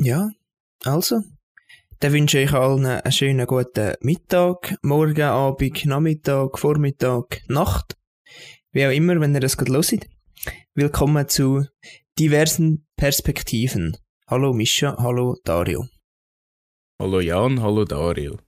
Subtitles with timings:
[0.00, 0.30] Ja,
[0.84, 1.22] also.
[1.98, 7.96] Dann wünsche ich allen einen schönen guten Mittag, Morgen, Abend, Nachmittag, Vormittag, Nacht.
[8.70, 10.08] Wie auch immer, wenn ihr das gerade hört.
[10.74, 11.66] Willkommen zu
[12.16, 13.96] diversen Perspektiven.
[14.28, 15.88] Hallo Mischa, hallo Dario.
[17.02, 18.38] Hallo Jan, hallo Dario.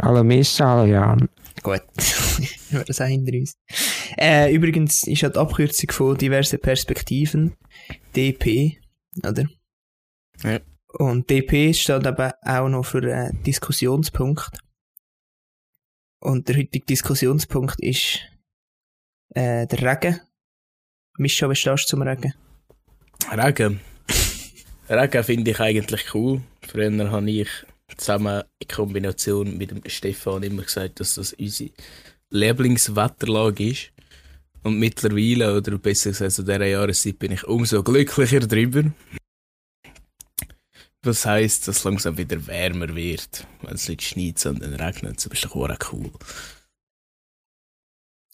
[0.00, 1.28] Hallo Mischa, hallo Jan.
[1.62, 1.82] Gut,
[2.70, 3.58] wir das auch hinter uns.
[4.16, 7.54] Äh, übrigens ist ja die Abkürzung von diverse Perspektiven
[8.14, 8.78] DP,
[9.22, 9.44] oder?
[10.42, 10.58] Ja.
[10.98, 14.58] Und DP steht aber auch noch für äh, Diskussionspunkt.
[16.20, 18.20] Und der heutige Diskussionspunkt ist
[19.34, 20.20] äh, der Regen.
[21.18, 22.32] Mischa, wie stehst du zum Regen?
[23.30, 23.80] Regen.
[24.88, 26.40] Regen finde ich eigentlich cool.
[26.62, 27.48] Früher habe ich
[27.98, 31.70] zusammen in Kombination mit dem Stefan immer gesagt, dass das unsere
[32.30, 33.92] Lieblingswetterlage ist.
[34.62, 38.84] Und mittlerweile, oder besser gesagt, zu dieser Jahreszeit bin ich umso glücklicher drüber.
[41.06, 43.46] Was heisst, dass es langsam wieder wärmer wird.
[43.62, 46.10] Wenn es nicht schneit, sondern regnet, so ist doch auch cool.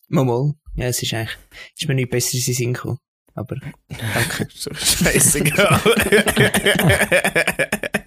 [0.09, 0.55] Mal, mal.
[0.75, 1.37] Ja, es ist eigentlich,
[1.77, 2.97] ist mir nicht besser in den Sinn gekommen.
[3.35, 3.57] Aber,
[3.89, 4.49] danke.
[4.55, 5.81] so scheißegal.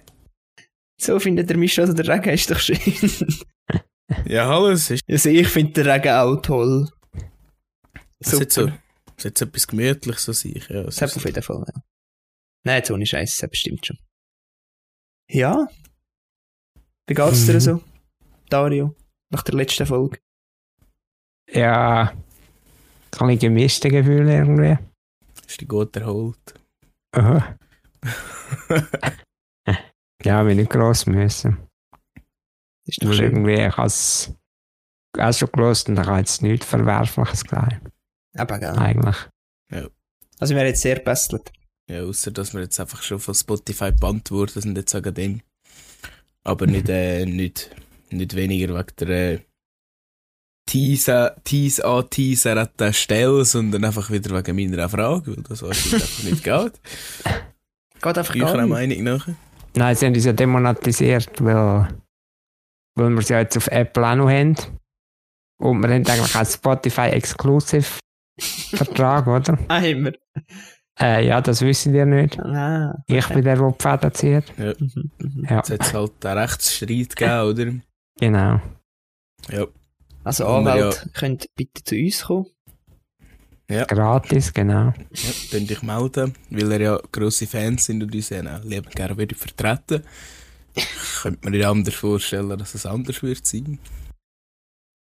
[1.00, 2.78] so findet der Mischa, also der Regen ist doch schön.
[4.26, 5.02] ja, hallo, es ist.
[5.08, 6.88] Also ich finde den Regen auch toll.
[8.18, 8.68] Es hat so,
[9.16, 10.68] es hat so etwas Gemütliches so sich.
[10.68, 11.82] Ja, das hat auf jeden Fall, ja.
[12.64, 13.98] Nein, so ohne Scheiß, das bestimmt schon.
[15.28, 15.66] Ja.
[17.06, 17.60] Wie geht's dir Mhm.
[17.60, 17.82] so,
[18.48, 18.94] Dario?
[19.30, 20.18] Nach der letzten Folge?
[21.50, 22.12] Ja,
[23.10, 24.78] kann ich gemischte Gefühle irgendwie.
[25.46, 26.54] Ist die gut erholt?
[27.12, 27.56] Aha.
[30.22, 31.58] ja, bin nicht gross müssen.
[32.84, 33.24] Ist doch Aber schön.
[33.32, 34.32] irgendwie, ich habe es
[35.18, 37.80] auch schon gelesen und ich habe jetzt nichts Verwerfliches gesagt.
[38.36, 38.78] Aber geil.
[38.78, 39.16] Eigentlich.
[40.38, 41.50] Also wir haben jetzt sehr gebastelt.
[41.88, 45.40] Ja, außer dass wir jetzt einfach schon von Spotify gebannt wurden sind jetzt sagen dem.
[46.42, 47.70] Aber nicht, äh, nicht,
[48.10, 49.38] nicht weniger wegen der äh,
[50.68, 55.62] Teaser, Tease an Teaser an der Stelle, sondern einfach wieder wegen meiner Frage, weil das
[55.62, 56.80] wahrscheinlich einfach nicht geht.
[58.02, 58.68] Geht einfach gar nicht.
[58.68, 59.28] Meinung nach.
[59.76, 61.86] Nein, sie haben uns ja demonetisiert, weil,
[62.96, 64.56] weil wir es ja jetzt auf Apple auch noch haben.
[65.58, 69.58] Und wir haben eigentlich einen Spotify-Exclusive-Vertrag, oder?
[69.68, 70.10] Ah, immer.
[70.98, 72.38] Äh, ja, das wissen ihr nicht.
[72.40, 72.94] Ah.
[73.06, 74.58] Ich bin der, der die Fäden zieht.
[74.58, 75.46] Mhm, mhm.
[75.48, 77.72] Ja, Jetzt hat es halt einen Rechtsstreit gegeben, oder?
[78.18, 78.60] genau.
[79.50, 79.66] Ja.
[80.24, 82.46] Also wir Anwälte könnt bitte zu uns kommen.
[83.68, 84.92] Gratis, genau.
[85.12, 89.16] Ja, könnt dich melden, weil ihr ja grosse Fans sind und uns ja lieben gerne
[89.18, 90.02] würde vertreten.
[90.74, 90.86] Ich
[91.22, 93.78] könnte mir nicht anders vorstellen, dass es anders wird sein.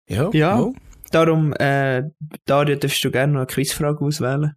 [0.08, 0.56] Ja, Ja.
[0.56, 0.72] mal.
[1.12, 2.02] Darum, äh,
[2.46, 4.54] Dario, darfst du gerne noch eine Quizfrage auswählen.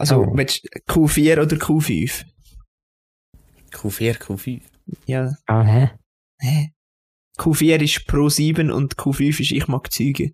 [0.00, 0.36] Also, Oh.
[0.36, 2.24] willst du Q4 oder Q5?
[3.72, 4.62] Q4, Q5.
[5.06, 5.34] Ja.
[5.46, 5.90] Ah, hä?
[6.40, 6.72] Hä?
[7.38, 10.32] Q4 ist Pro 7 und Q5 ist Ich mag Züge.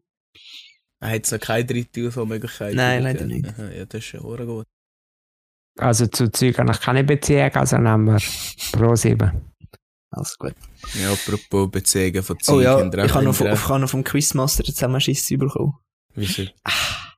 [1.01, 2.75] Er hat noch keine dritte Auswahlmöglichkeit.
[2.75, 3.13] Nein, oder?
[3.13, 3.47] leider nicht.
[3.49, 4.67] Aha, ja, das ist schon auch gut.
[5.79, 8.19] Also zu Zeug habe ich keine Beziehung, also nehmen wir
[8.73, 9.31] Pro 7.
[10.11, 10.55] Alles gut.
[10.95, 12.65] Ja, apropos Beziehungen von Oh Zeug.
[12.65, 15.75] ja, ich habe noch, habe noch vom Quizmaster den Zusammenschiss bekommen.
[16.15, 16.45] Wieso?
[16.65, 17.13] Ah.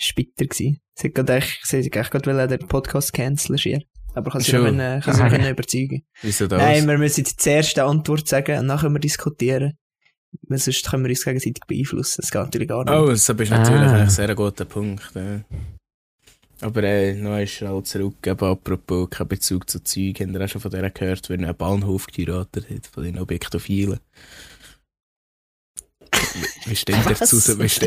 [0.00, 0.46] War bitter.
[0.46, 0.80] gewesen.
[0.94, 3.82] Sie hat gerade echt, sie hat eigentlich gerade den Podcast canceln, schier.
[4.14, 4.64] Aber ich kann sie noch, Schon.
[4.76, 6.02] können- kann sie noch können überzeugen.
[6.22, 6.58] Wieso das?
[6.60, 9.74] Nein, wir müssen jetzt zuerst die Antwort sagen und nachher können wir diskutieren.
[10.42, 12.20] Weil sonst können wir uns gegenseitig beeinflussen.
[12.22, 12.92] Das geht natürlich gar nicht.
[12.94, 14.02] Oh, das ist natürlich Ah.
[14.02, 15.02] ein sehr guter Punkt.
[15.14, 15.40] Ja.
[16.62, 20.20] Aber äh, noch ist schnell zurück, eben apropos kein Bezug zu Zeug.
[20.20, 23.18] Habt ihr auch schon von der gehört, wenn er einen Bahnhof geheiratet hat, von den
[23.18, 23.98] Objektophilen?
[26.66, 27.36] Wie steht der zu?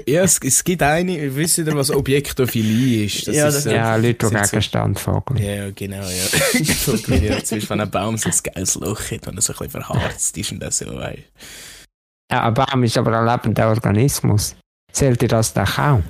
[0.07, 3.27] Ja, es, es gibt eine, wisst ihr, was Objektophilie ist?
[3.27, 5.41] Ja, ist das- so- Ja, Leute, die Gegenstand vogeln.
[5.43, 6.03] Ja, genau, ja.
[6.75, 9.69] Fotografiert zwischen von einem Baum so ein geiles Loch hat, wenn er so ein bisschen
[9.81, 11.19] verharzt ist und das so, weißt
[12.31, 14.55] Ja, ein Baum ist aber ein lebender Organismus.
[14.91, 16.01] Zählt ihr das dann auch?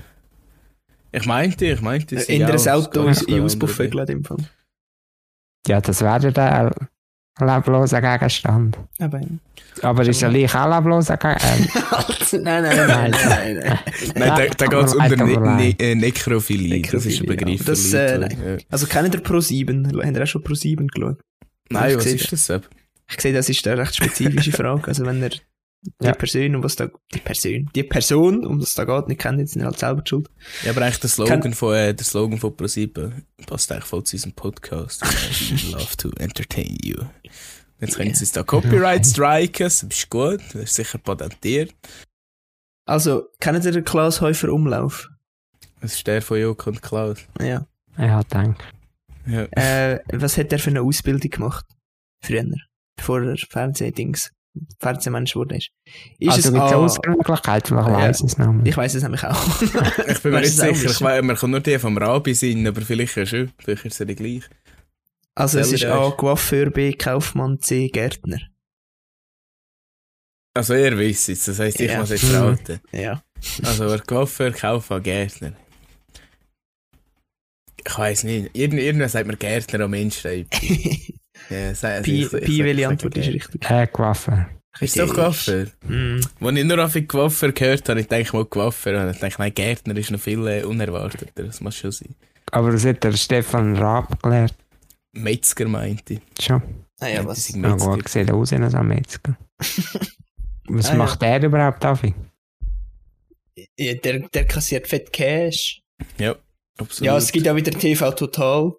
[1.12, 4.38] Ich meinte, ich meinte, es In ein auch Auto in Auspuffen andere- in dem Fall.
[5.68, 6.88] Ja, das wäre dann ein
[7.40, 8.78] lebloser Gegenstand.
[9.00, 9.22] Aber,
[9.82, 11.70] Aber ist ja gleich auch lebloser Gegenstand?
[12.44, 13.80] nein, nein, nein, nein, nein, nein.
[14.16, 16.82] Nein, da, da geht es ne ne äh, Nekrophilie.
[16.84, 17.60] Das ist ein Begriff.
[17.60, 17.66] ja.
[17.66, 18.58] Das, äh.
[18.70, 19.88] Also kennt ihr Pro 7?
[19.88, 21.20] Habt ihr auch schon Pro 7 geschaut?
[21.70, 22.62] Nein, was ist das?
[23.10, 24.88] Ich sehe, das ist eine recht spezifische Frage.
[24.88, 25.32] Also wenn ihr
[25.84, 26.14] die Ja.
[26.14, 29.64] Person, um was da, die Person, die Person, um was da geht, nicht kennt, sind
[29.64, 30.30] halt selber die schuld.
[30.64, 34.16] Ja, aber eigentlich der Slogan von, äh, der Slogan von ProSieben passt eigentlich voll zu
[34.16, 35.02] unserem Podcast.
[35.04, 36.96] We love to entertain you.
[37.80, 41.74] Jetzt können sie uns da Copyright striken, das ist gut, das ist sicher patentiert.
[42.86, 45.10] Also, kennt ihr den Klaus Häufer Umlauf?
[45.82, 47.20] Das ist der von Joko und Klaus.
[47.42, 47.66] Ja.
[47.98, 48.64] Ja, danke.
[49.26, 49.44] Ja.
[49.52, 51.66] Äh, was hat er für eine Ausbildung gemacht?
[52.22, 52.46] Früher.
[52.96, 54.32] Bevor er Fernsehdings,
[54.80, 55.56] Fernsehmensch wurde.
[55.58, 55.72] Ist,
[56.20, 57.94] ist also es mit der A- Ausgangsmöglichkeit, vielleicht Ja.
[57.94, 58.54] weiss ich es noch.
[58.64, 59.62] Ich weiß es nämlich auch.
[60.08, 60.90] Ich bin mir nicht es sicher.
[60.92, 63.52] Ich weiß, man kommt nur die vom Rabi sein, aber vielleicht ja schon.
[63.58, 64.44] Vielleicht ist es ja die gleich.
[65.36, 66.12] Also es ist A.
[66.12, 66.94] Coiffeur, B.
[66.94, 67.88] Kaufmann, C.
[67.90, 68.40] Gärtner.
[70.56, 72.00] Also er weiss es, das heisst, ich Ja.
[72.00, 72.80] muss jetzt raten.
[72.92, 73.24] Ja.
[73.64, 75.54] Also er Koffer, Kaufmann, Gärtner.
[77.86, 78.56] Ich weiß nicht.
[78.56, 80.48] Irgend, irgendwann sagt mir Gärtner am Menschreib.
[81.50, 83.70] Ja, sei, Pi, ich- ich- Pi ich- welche ich- Antwort ist ich- richtig?
[83.70, 84.50] Äh, Coiffeur.
[84.80, 85.68] Ist doch Koffer.
[85.88, 86.20] Mm.
[86.42, 89.54] Als ich nur auf Coiffeur gehört habe, ich denke mal Coiffeur und ich denke, nein,
[89.54, 91.44] Gärtner ist noch viel äh, unerwarteter.
[91.44, 92.16] Das muss schon sein.
[92.52, 94.56] Aber das hat der Stefan Raab gelernt.
[95.12, 96.22] Metzger meinte ich.
[96.44, 96.64] Schon.
[97.00, 97.46] Ah ja, was?
[97.46, 97.88] sind Ja, Metzger.
[97.96, 99.38] gut, sieht aus wie ein Metzger.
[100.70, 100.98] Was Ah, ja.
[100.98, 102.14] macht der überhaupt, Davi?
[103.78, 105.82] Ja, der, der kassiert fett Cash.
[106.80, 107.06] Absolut.
[107.06, 108.72] Ja, es gibt auch wieder TV Total.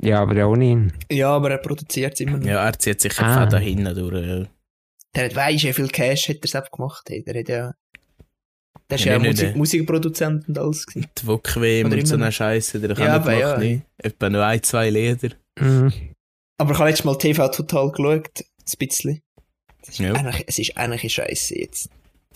[0.00, 0.92] Ja, aber ohne ihn.
[1.10, 2.46] Ja, aber er produziert es immer noch.
[2.46, 3.26] Ja, er zieht sich Ah.
[3.36, 4.26] einfach da hinten durch.
[4.26, 4.46] Ja.
[5.14, 7.04] Der hat weiss, wie viel Cash hat er selbst gemacht.
[7.08, 7.22] Hey.
[7.22, 7.74] Der hat ja...
[8.90, 9.56] Der ist Ja, ja, nicht, Musik, nicht.
[9.56, 11.08] Musikproduzent und alles gewesen.
[11.18, 13.58] Die WOK-WM Oder und so eine Scheiße, der kann Ja, nicht ja.
[13.58, 13.82] nicht.
[13.98, 15.30] Etwa nur ein, zwei Lieder.
[15.58, 15.92] Mhm.
[16.58, 18.30] Aber ich habe letztes Mal TV Total geschaut.
[18.40, 19.20] Ein bisschen.
[19.82, 20.12] Es ist, Ja.
[20.14, 21.88] eigentlich, es ist eigentlich scheiße jetzt.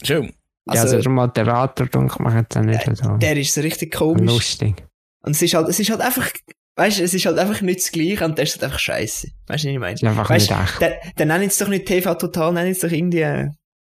[0.02, 0.26] Schon.
[0.26, 0.32] ja,
[0.66, 3.92] also Also, der Moderator, denke ich, macht es auch nicht so der ist so richtig
[3.94, 4.30] komisch.
[4.30, 4.84] lustig.
[5.22, 6.30] Und es ist halt, es ist halt einfach,
[6.78, 9.28] weißt du, es ist halt einfach nicht das Gleiche und der ist halt einfach scheiße.
[9.46, 9.94] Weißt du, was ich meine?
[9.94, 10.82] Ist einfach Weißt nicht echt.
[10.82, 13.50] Dann, dann nennen es doch nicht TV Total, nennen es doch irgendwie, äh,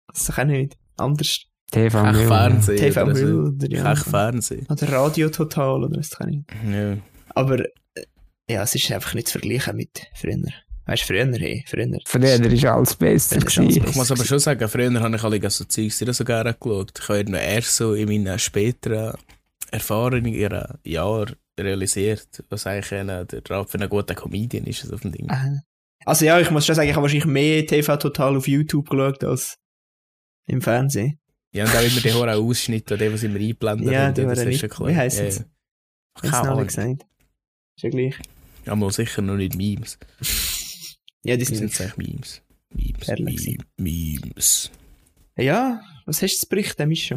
[0.08, 1.40] das ist doch auch nicht anders.
[1.70, 2.26] TV Ach, Müll.
[2.26, 2.76] Fernsehen.
[2.76, 3.12] TV so.
[3.12, 3.84] Müll oder ja.
[3.86, 4.66] Ach, Fernsehen.
[4.68, 6.44] Oder Radio Total oder was auch nicht.
[6.70, 6.96] Ja.
[7.30, 8.04] Aber, äh,
[8.48, 10.36] ja, es ist einfach nicht zu vergleichen mit früher.
[10.86, 11.88] Weißt du, früher, hey, früher.
[12.04, 13.36] Früher ist alles besser.
[13.36, 13.76] Das ist alles.
[13.76, 16.92] Ich muss aber schon sagen, früher habe ich alle so Zeugs nicht so gerne geschaut.
[17.00, 19.14] Ich habe noch erst so in meinen späteren
[19.72, 24.92] Erfahrungen, ihren Jahren realisiert, was eigentlich einer, der Rap für einen guten Comedian ist.
[24.92, 25.30] Auf dem Ding.
[25.30, 25.62] Aha.
[26.06, 29.24] Also ja, ich muss schon sagen, ich habe wahrscheinlich mehr TV Total auf YouTube geschaut
[29.24, 29.58] als
[30.46, 31.18] im Fernsehen.
[31.52, 33.92] Ja, und auch immer die hohen Ausschnitte, die, die immer einblenden.
[33.92, 34.88] Ja, die das waren ist nicht- schon klar.
[34.90, 35.44] wie heisst ja, es?
[36.22, 36.56] noch Ahnung.
[36.58, 37.06] nicht gesagt?
[37.76, 38.16] Ist ja gleich.
[38.66, 39.98] Ja, mal sicher noch nicht Memes.
[41.26, 42.42] Ja, die sind sind eigentlich Memes.
[42.74, 43.06] Memes.
[43.06, 44.70] Perle Meme- Memes.
[45.38, 47.16] Ja, was hast du zu berichten, Mischa?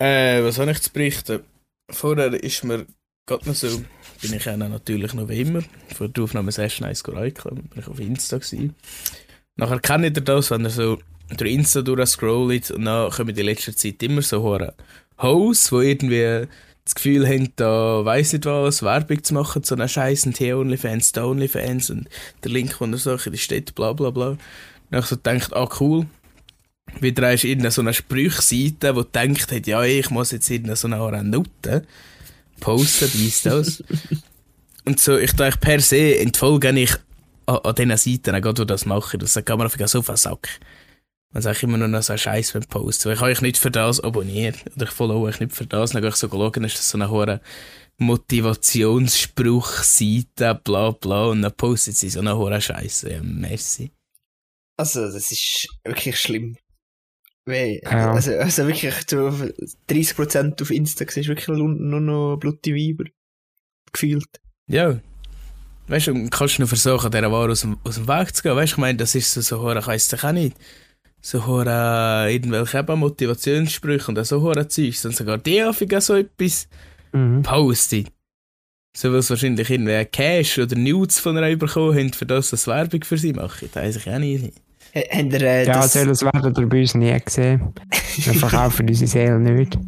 [0.00, 1.40] Äh, was habe ich zu berichten?
[1.90, 2.86] Vorher ist mir
[3.26, 3.82] gerade noch so,
[4.20, 5.62] bin ich auch natürlich noch wie immer,
[5.94, 8.74] vor der Aufnahme sehr nice reingekommen, bin ich auf Insta gewesen.
[9.56, 10.98] Nachher kennt ihr das, wenn ihr so
[11.36, 14.74] durch Insta durchscrollt und dann kommen in letzter Zeit immer so hohe
[15.20, 16.48] Hoes, die irgendwie
[16.84, 20.58] das Gefühl haben, da weiss nicht was, Werbung zu machen, so einen Scheiß und hier
[20.58, 22.08] Onlyfans, da Onlyfans und
[22.42, 24.28] der Link, wo er so in die Stadt, bla bla bla.
[24.90, 26.06] Und ich so gedacht, ah cool,
[27.00, 30.88] wieder ist irgendeine so eine Sprüchseite, die denkt hat, ja, ich muss jetzt irgendeine so
[30.88, 31.86] eine Nutte
[32.64, 33.84] posten, dies, das.
[34.86, 36.94] Und so, ich dachte, per se entfolge ich
[37.46, 39.20] an, an diesen Seiten, gerade die das machen.
[39.20, 40.48] Das kann man einfach so auf den Sack.
[41.32, 43.12] Man sagt immer nur noch so Scheiß beim Posten.
[43.12, 44.56] Ich habe euch nicht für das abonniert.
[44.76, 45.90] Oder ich folge euch nicht für das.
[45.90, 47.40] Dann gehe ich so schauen, ist das so eine hohe
[47.98, 51.26] Motivationsspruchseite, bla bla.
[51.26, 53.10] Und dann postet sie so eine hohe Scheiße.
[53.10, 53.90] Ja, merci.
[54.76, 56.56] Also, das ist wirklich schlimm.
[57.46, 58.12] Weil, Ja.
[58.12, 59.16] also, also wirklich, du
[59.88, 63.04] 30% auf Insta siehst wirklich nur noch blutige Weiber.
[63.92, 64.40] Gefühlt.
[64.66, 64.98] Ja.
[65.88, 68.56] Weißt du, kannst du noch versuchen, dieser Ware aus dem, aus dem Weg zu gehen.
[68.56, 70.56] Weißt du, ich meine, das ist so, so hoher, ich weiss doch auch nicht.
[71.20, 71.66] So hoher,
[72.26, 75.02] äh, irgendwelche eben Motivationssprüche und so hoher Zeugs.
[75.02, 76.66] Dann sogar die häufig so etwas
[77.12, 77.42] Mhm.
[77.42, 78.08] postet.
[78.96, 82.66] So, weil sie wahrscheinlich irgendwie Cash oder Nudes von ihr bekommen haben, für das sie
[82.66, 83.68] Werbung für sie machen.
[83.72, 84.52] Das weiß ich auch nicht.
[84.94, 87.72] H- Habt ihr äh, Ja, das solches werden ihr bei uns nie gesehen.
[88.16, 89.78] Wir verkaufen unsere Seele nicht.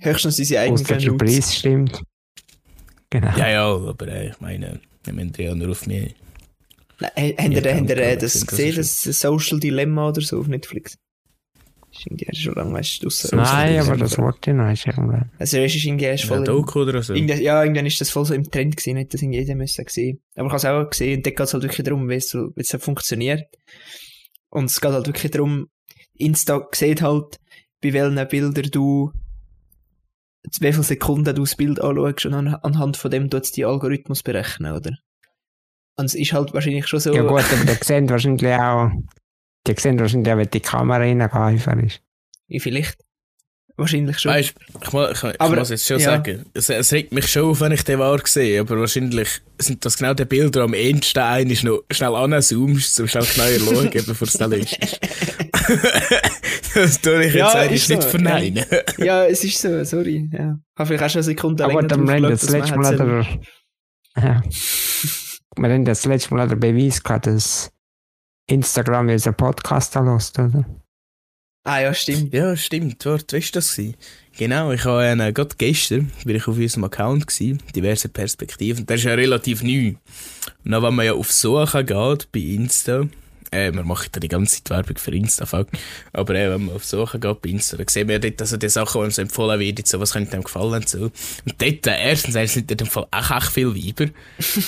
[0.00, 1.18] höchstens unsere eigenen der Nudes?
[1.18, 2.02] Preis stimmt.
[3.10, 3.36] Genau.
[3.36, 6.14] Ja, ja, aber äh, ich meine, wir müssen ja nur auf mich.
[6.98, 8.82] Nein, Habt ihr, Ja, habt ihr äh, das das gesehen, schon.
[8.82, 10.96] das Social Dilemma oder so auf Netflix?
[11.92, 13.36] Ist irgendwie schon lange, weißt du, draussen.
[13.36, 14.70] Nein, aber das wollte ich noch.
[14.70, 15.30] Ist irgendwann.
[15.38, 16.38] Also, es ist irgendwie erst Ja, voll...
[16.38, 17.14] im- Doku oder so.
[17.14, 20.20] Ja, irgendwann ist das voll so im Trend gewesen, nicht, dass irgendwie jeder müssen gesehen.
[20.34, 22.28] Aber ich habe es auch gesehen, und dort geht es halt wirklich darum, wie es,
[22.28, 23.44] so, wie es so funktioniert.
[24.50, 25.68] Und es geht halt wirklich darum,
[26.14, 27.38] Insta sieht halt,
[27.82, 29.12] bei welchen Bildern du,
[30.60, 33.64] wie viele Sekunden du das Bild anschaust und an, anhand von dem tut es die
[33.64, 34.96] Algorithmus berechnen, oder?
[35.98, 38.90] Und es ist halt wahrscheinlich schon so, Ja gut, aber die sehen wahrscheinlich auch,
[39.66, 42.02] die sehen wahrscheinlich auch, wenn die Kamera reingreifen ist.
[42.48, 43.05] wie vielleicht?
[43.78, 44.32] Wahrscheinlich schon.
[44.32, 46.06] Weißt ich, mu- ich, ich Aber- muss jetzt schon ja.
[46.12, 49.28] sagen, es, es regt mich schon auf, wenn ich den wahr sehe, aber wahrscheinlich
[49.58, 53.58] sind das genau die Bilder, am ehesten ein ist noch schnell anzoomst, um schnell genauer
[53.58, 54.78] zu schauen, bevor es dann ist.
[56.74, 58.64] das tue ich jetzt Ja, eigentlich ist nicht so, verneinen.
[58.98, 60.28] ja, es ist so, sorry.
[60.32, 60.58] Ja.
[60.74, 62.86] Ich habe vielleicht auch schon eine Sekunde Aber länger dann geschaut, das letzte hat Mal
[62.86, 64.42] hat er, Ja.
[65.58, 67.70] Wir haben das letzte Mal den Beweis gehabt, dass
[68.48, 70.64] Instagram unseren Podcast lässt, oder?
[71.66, 72.32] Ah ja, stimmt.
[72.32, 73.04] Ja, stimmt.
[73.04, 73.74] Warte, weißt du das?
[73.74, 73.96] Gewesen?
[74.38, 78.86] Genau, ich habe äh, gerade gestern, bin ich auf unserem Account gewesen, diverse Perspektiven.
[78.86, 79.94] Der ist ja relativ neu.
[80.64, 83.08] Und dann, wenn man ja auf Suche geht bei Insta,
[83.50, 85.68] äh, wir machen da die ganze Zeit Werbung für Insta, fuck.
[86.12, 88.56] Aber äh, wenn man auf Suche geht bei Insta, dann sehen wir ja dort also
[88.56, 91.04] die Sachen, die uns empfohlen werden, so, was könnte einem gefallen und so.
[91.04, 94.10] Und dort, äh, erstens, es sind in dem Fall auch echt viel Weiber.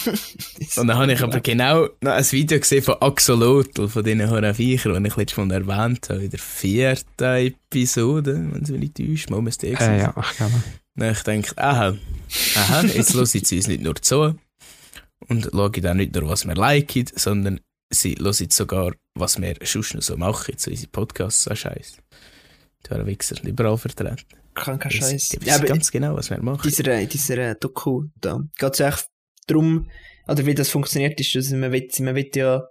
[0.76, 5.02] und dann habe ich aber genau noch ein Video gesehen von Axolotl, von diesen Horrorviechern,
[5.02, 9.30] die ich letztes Mal erwähnt habe, in der vierten Episode, wenn es mich nicht täuscht,
[9.30, 10.62] mal müsste ich Äh, ja, ich glaube.
[10.94, 11.96] dann ich denke, aha,
[12.56, 14.34] aha, jetzt hören sie uns nicht nur zu
[15.28, 19.94] und schauen dann nicht nur, was wir liken, sondern sie hören sogar, was wir sonst
[19.94, 21.98] noch so machen, so unsere Podcasts, so Scheiß.
[22.86, 24.16] Die waren Wichser überall vertreten.
[24.54, 25.32] Kranker Die Scheiß.
[25.32, 26.68] wissen Ja, ganz genau, was wir machen.
[26.68, 29.08] dieser, dieser Doku da geht es echt
[29.46, 29.88] darum,
[30.26, 32.66] oder wie das funktioniert ist, also man will, man will ja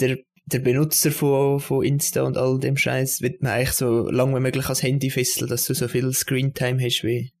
[0.00, 4.36] der, der Benutzer von, von Insta und all dem Scheiß wird man eigentlich so lange
[4.36, 7.32] wie möglich ans Handy fesseln, dass du so viel Screentime hast wie,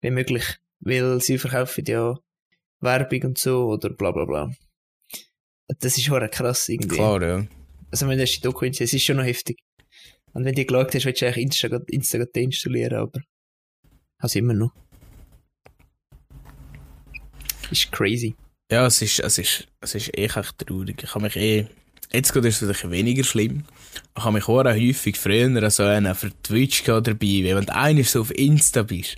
[0.00, 0.44] wie möglich.
[0.80, 2.18] Weil sie verkaufen ja
[2.80, 4.50] Werbung und so oder bla bla bla.
[5.68, 6.96] Das ist hure krass irgendwie.
[6.96, 7.46] Klar, ja.
[7.90, 9.58] Also wenn du die Doku es ist schon noch heftig.
[10.32, 13.20] Und wenn du die geschaut hast, willst du eigentlich Insta, Insta deinstallieren, aber
[14.18, 14.72] hast immer noch.
[17.70, 18.34] Ist crazy.
[18.70, 21.02] Ja, es ist, es ist, es ist eh echt traurig.
[21.02, 21.66] Ich habe mich eh,
[22.12, 23.64] jetzt gerade ist es vielleicht weniger schlimm.
[24.16, 27.74] Ich habe mich auch häufig früher so einen für Twitch gehabt dabei, weil wenn du
[27.74, 29.16] einmal so auf Insta bist,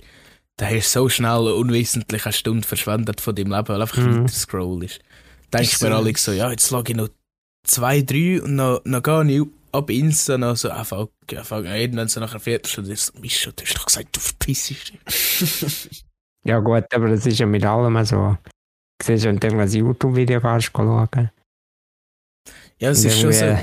[0.57, 3.97] dann hast du so schnell unwissentlich eine Stunde verschwendet von deinem Leben, weil du einfach
[3.97, 4.23] Mhm.
[4.23, 4.99] weiter scrollst.
[5.55, 7.09] Ich Ist mir alle so, ja, jetzt logge ich noch
[7.63, 11.65] zwei, drei und dann, dann gehe ich ab Insta noch so, ah, fuck, ja, fuck,
[11.65, 16.03] irgendwann so nach einer Viertelstunde, ist so, Mischa, du hast doch gesagt, du verpissst dich.
[16.45, 18.37] Ja gut, aber das ist ja mit allem so.
[18.97, 21.29] Du siehst, wenn du irgendein YouTube-Video gehst, schauen.
[22.79, 23.57] Ja, es ist schon so.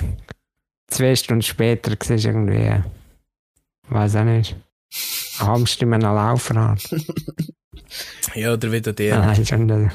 [0.88, 2.82] Zwei Stunden später siehst du irgendwie,
[3.88, 4.56] weiß auch nicht,
[5.40, 6.82] ein Hamster in einem Laufrad.
[8.34, 9.06] Ja, oder wieder der.
[9.06, 9.26] Ja.
[9.26, 9.92] Nein, schon der,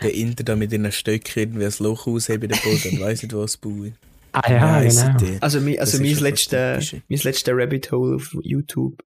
[0.00, 3.22] der Inter da mit ihren Stöcken irgendwie ein Loch ausheben in den Boden und weiss
[3.22, 3.96] nicht, was bauen.
[4.32, 5.38] ah ja, genau.
[5.40, 7.02] Also, also Das ist mein schon fast letzter, typisch.
[7.08, 9.02] mein letzter Rabbit Hole auf YouTube.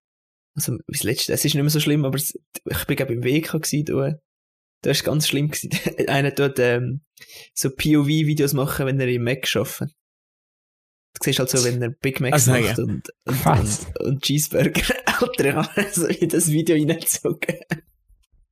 [0.54, 2.38] Also, mein letzter, es ist nicht mehr so schlimm, aber es,
[2.70, 4.14] ich bin glaube im WK gewesen, da.
[4.82, 5.70] Das ist ganz schlimm gewesen.
[6.08, 7.00] Einer tut, ähm,
[7.54, 9.90] so POV-Videos machen, wenn er im Mac arbeitet.
[11.18, 12.84] Du siehst halt so, wenn er Big Macs Also, macht ja.
[12.84, 14.94] und, und, und, und Cheeseburger.
[15.20, 17.56] Alter, ich habe so in das Video reingezogen.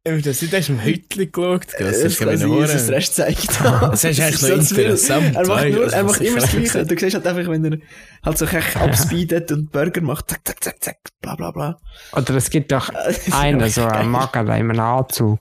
[0.06, 1.66] Ja, das ist erst im Hütli geschaut.
[1.78, 1.86] gell?
[1.86, 2.90] Das ist kann sein, dass es.
[2.90, 3.48] Rest zeigt.
[3.62, 5.34] Das ist eigentlich noch interessant.
[5.34, 6.84] Er macht, du, nur, also, er macht immer das ich Gleiche.
[6.86, 7.78] Du siehst halt einfach, wenn er
[8.22, 11.80] halt so echt abspeedet und Burger macht, zack, zack, zack, zack, bla, bla, bla.
[12.12, 12.90] Oder es gibt doch
[13.32, 15.38] einen, so einen Macker in einem Anzug,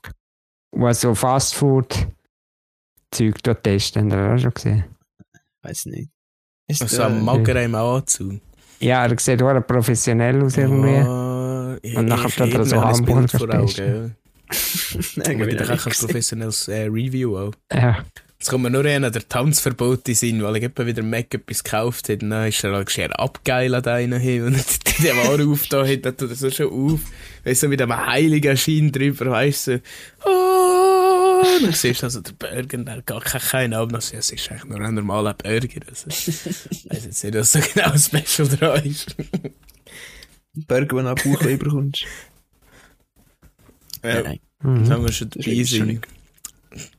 [0.74, 4.10] wo so Fastfood-Zeug dort testen.
[4.10, 4.84] Habt ihr das auch schon gesehen?
[5.62, 6.08] Weiß nicht.
[6.68, 8.40] Ist, So äh, am Mager im Anzug.
[8.80, 11.00] Ja, er sieht auch professionell aus irgendwie.
[11.86, 14.16] Ich- Und nachher ich- tut er so Hamburger vor Augen,
[14.48, 17.52] kann ich ein professionelles äh, Review auch.
[17.72, 18.04] Ja,
[18.44, 22.10] Jetzt kommt mir nur einer der Tanzverbote sind, weil ich etwa wieder Mac etwas gekauft
[22.10, 22.18] habe.
[22.18, 24.54] Dann ist er halt schwer abgeilt an einen hin und
[25.02, 27.00] der Ware aufgetan hat, dann tut er so schon auf.
[27.44, 29.82] Weißt du, so mit einem heiligen Schein drüber, weißt du.
[30.26, 33.94] Oh, dann siehst du also der Burger, der hat gar keinen Namen.
[33.94, 35.80] Es ist eigentlich nur ein normaler Burger.
[35.88, 39.16] Also, ich weiß jetzt nicht, was so genau Special dran ist.
[40.52, 42.04] Burger, den du am Bauch überkommst.
[44.04, 44.90] Ja, Nein, jetzt mhm.
[44.90, 46.06] haben wir schon Das dabei sind.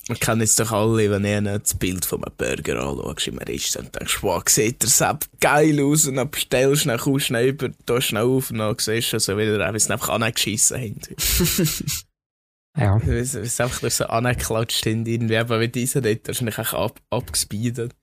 [0.07, 3.93] Man kann jetzt doch alle, wenn ihr das Bild von einem Burger anschaust im Restaurant,
[3.93, 7.25] dann denkst du, wow, sieht der Sepp geil aus und dann bestellst du schnell, kommst
[7.25, 10.77] schnell über, da schnell auf und dann siehst du so wieder, wie sie einfach angeschissen
[10.77, 10.99] haben.
[12.77, 13.01] ja.
[13.05, 17.01] Wie sie einfach durch so angeklatscht haben, irgendwie, aber wie dieser dort wahrscheinlich auch ab,
[17.09, 17.93] abgespeedet.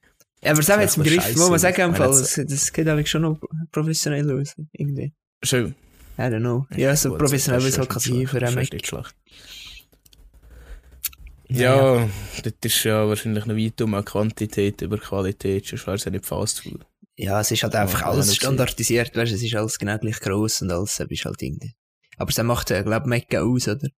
[0.42, 2.72] Ja, aber das haben wir jetzt im Das ist Griff, muss man sagen, Das, das
[2.72, 3.38] geht eigentlich schon noch
[3.70, 4.56] professionell aus.
[4.72, 5.12] Irgendwie.
[5.42, 5.74] Schön.
[6.18, 6.66] I don't know.
[6.76, 8.64] Ja, so Gut, professionell das wie ist es halt kann sein für einen das Mac.
[8.64, 9.14] ist nicht schlecht.
[11.48, 12.08] Ja,
[12.42, 16.10] das ist ja wahrscheinlich noch weit um an Quantität über Qualität, sonst wäre es ja
[16.10, 16.86] nicht Fast Food.
[17.16, 20.18] Ja, es ist halt einfach Ja, alles ja, standardisiert, weißt es ist alles genau gleich
[20.20, 21.74] gross und alles, das ist halt irgendwie.
[22.16, 23.88] Aber es macht, äh, glaub Mac auch aus, oder?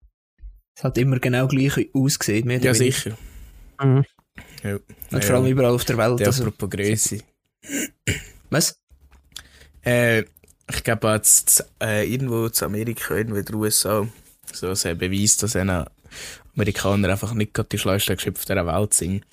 [0.77, 2.75] Es hat immer genau gleich ausgesehen, mehr Ja, weniger.
[2.75, 3.19] sicher.
[3.81, 4.05] Mhm.
[4.65, 4.79] Ja.
[5.13, 6.19] Und vor allem überall auf der Welt.
[6.19, 7.19] Der Also, apropos Größe.
[8.51, 8.81] was?
[9.83, 10.25] Äh,
[10.71, 14.09] ich glaube, jetzt äh, irgendwo zu Amerika, irgendwo in den USA,
[14.53, 15.87] so ein Beweis, dass eine
[16.55, 19.25] Amerikaner einfach nicht gerade die schlauesten Geschöpfe dieser Welt sind.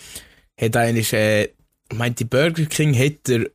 [0.60, 3.52] Hat eigentlich, äh, ich die Burger King hätte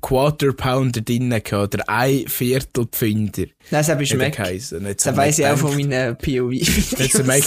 [0.00, 3.46] Quarter Pounder drin gehabt, oder ein Viertel Pfünder.
[3.46, 4.36] Nein, das ist hat er Mac.
[4.36, 4.86] geheißen.
[4.86, 6.52] Jetzt Das weiss ich auch von meinen POV.
[6.52, 7.44] Jetzt der Mac.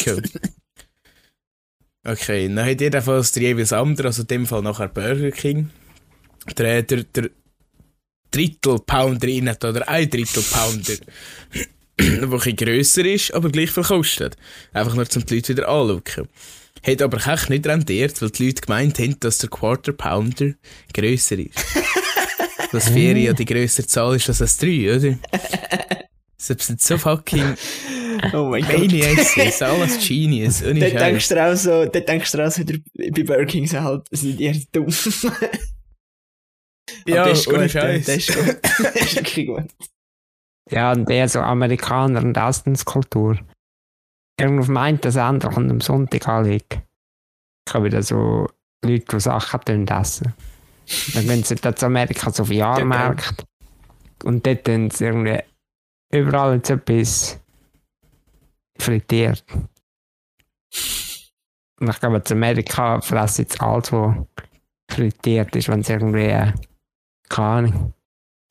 [2.06, 5.70] Okay, dann ihr jedenfalls der jeweils andere, also in dem Fall nachher Burger King.
[6.58, 7.30] Der, der, der
[8.32, 10.96] Drittel Pounder rein oder ein Drittel Pounder,
[11.98, 14.38] der ein bisschen grösser ist, aber gleich viel kostet.
[14.74, 16.28] Einfach nur, um die Leute wieder anzuschauen.
[16.86, 20.54] Hat aber echt nicht rendiert, weil die Leute gemeint haben, dass der Quarter Pounder
[20.94, 21.58] grösser ist.
[22.72, 25.18] dass 4 ja die grössere Zahl ist als das 3, oder?
[26.38, 27.56] Das sind so fucking
[28.34, 28.64] Oh mein.
[28.64, 30.60] Maniacs, ist alles Genius.
[30.60, 30.74] Scheiß.
[30.74, 34.40] denkst du auch so, dort denkst du auch so, bei Burger King sind halt, sind
[34.40, 34.88] eher dumm.
[37.10, 37.76] Ja, das ist gut.
[37.76, 38.60] Das ist gut.
[38.62, 39.68] Das ist wirklich gut.
[40.72, 43.40] Ja, und eher so Amerikaner und Essenskultur.
[44.40, 46.84] Irgendwo auf dem einen Sender kommt am Sonntag anlegen.
[47.68, 48.48] Ich habe wieder so
[48.84, 50.34] Leute, die Sachen tun essen.
[51.14, 53.46] Dann gehen sie dort zu Amerika so auf den Jahrmarkt.
[54.24, 55.40] Und dort tun sie irgendwie
[56.12, 57.40] überall jetzt etwas
[58.80, 59.44] frittiert.
[61.80, 64.16] Und ich glaube, in Amerika fressen jetzt alles, was
[64.92, 66.54] frittiert ist, wenn es irgendwie,
[67.30, 67.94] keine Ahnung,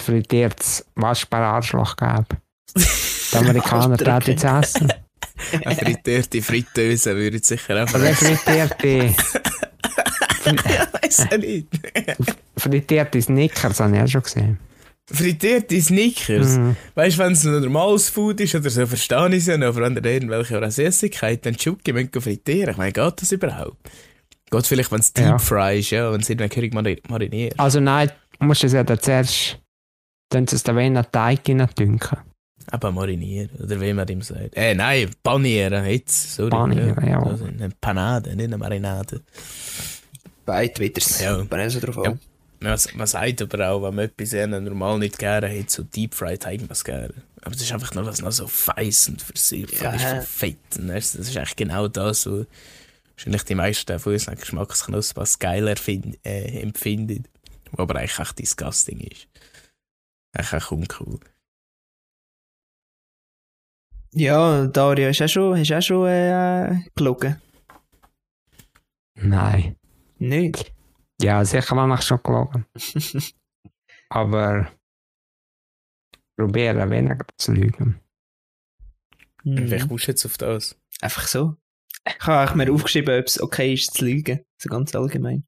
[0.02, 2.26] frittiertes Waschbar-Arschloch gäbe.
[2.76, 4.92] Die Amerikaner täten jetzt essen.
[5.64, 8.36] Eine frittierte Fritteuse würde ich sicher auch fressen.
[8.36, 8.88] frittierte,
[10.46, 11.68] Ja, weiss ich nicht.
[12.56, 14.58] frittierte Snickers habe ich auch schon gesehen.
[15.10, 16.56] Frittierte Snickers.
[16.58, 16.76] Mhm.
[16.94, 19.68] Weißt du, wenn es ein normales Food ist oder so, verstehe ich es ja noch,
[19.68, 20.56] aber wenn ihr irgendwelche
[21.46, 22.70] dann Schoki müssen frittieren.
[22.70, 23.76] Ich meine, geht das überhaupt?
[24.50, 25.38] Geht vielleicht, wenn es Deep Ja.
[25.38, 27.54] Fry ist, ja, wenn es irgendwie mariniert.
[27.58, 29.58] Also nein, du musst es ja dann zuerst,
[30.30, 32.18] dann es dann wenn Teig dünken.
[32.70, 34.54] Aber marinieren, oder wie man dem sagt.
[34.54, 36.50] Äh, nein, panieren, jetzt, sorry.
[36.50, 37.24] Panieren, ja.
[37.24, 39.22] Das ist Eine Panade, nicht eine Marinade.
[40.44, 41.20] Beide wieder's.
[41.20, 41.42] Ja.
[41.44, 42.10] Bei so drauf Ja.
[42.12, 42.20] an.
[42.60, 46.44] Man, man sagt aber auch, wenn man etwas normal nicht gerne hat, so Deep Fried
[46.44, 47.14] hat man es gerne.
[47.42, 49.92] Aber das ist einfach nur, was noch so feiss und versifft Ja.
[49.92, 50.56] ist, von Fett.
[50.78, 52.46] Und das ist eigentlich genau das, was
[53.16, 57.24] wahrscheinlich die meisten von uns an Geschmacksknospen als geiler find, äh, empfinden.
[57.72, 59.28] Was aber eigentlich echt disgusting ist.
[60.32, 61.20] Eigentlich echt uncool.
[64.12, 67.40] Ja, Dario, hast du auch schon, hast du auch schon äh, gelogen?
[69.14, 69.76] Nein.
[70.18, 70.72] Nicht?
[71.20, 72.66] Ja, sicher habe ich schon gelogen.
[74.10, 74.70] Aber
[76.36, 78.00] probieren weniger zu lügen.
[79.44, 79.58] Mhm.
[79.58, 80.76] Vielleicht musst du jetzt auf das.
[81.00, 81.56] Einfach so.
[82.06, 84.44] Ich habe mir aufgeschrieben, ob es okay ist zu lügen.
[84.56, 85.44] So ganz allgemein.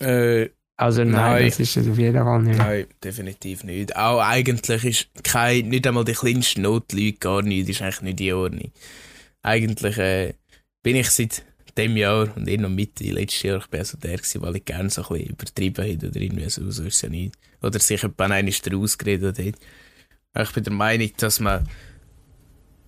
[0.00, 1.44] Äh, Also nein, Nein.
[1.46, 2.58] das ist es auf jeden Fall nicht.
[2.58, 3.96] Nein, definitiv nicht.
[3.96, 8.34] Auch eigentlich ist kein, nicht einmal die kleinste Notlüge gar nicht, ist eigentlich nicht in
[8.34, 8.70] Ordnung.
[9.42, 10.34] Eigentlich äh,
[10.82, 11.42] bin ich seit
[11.78, 14.64] dem Jahr und eh noch Mitte letztes Jahr, ich bin also der gewesen, weil ich
[14.66, 17.34] gerne so ein bisschen übertrieben hätte oder irgendwie so, so ist ja nicht.
[17.62, 20.46] Oder sich jemand einmal ausgeredet hat.
[20.46, 21.66] Ich bin der Meinung, dass man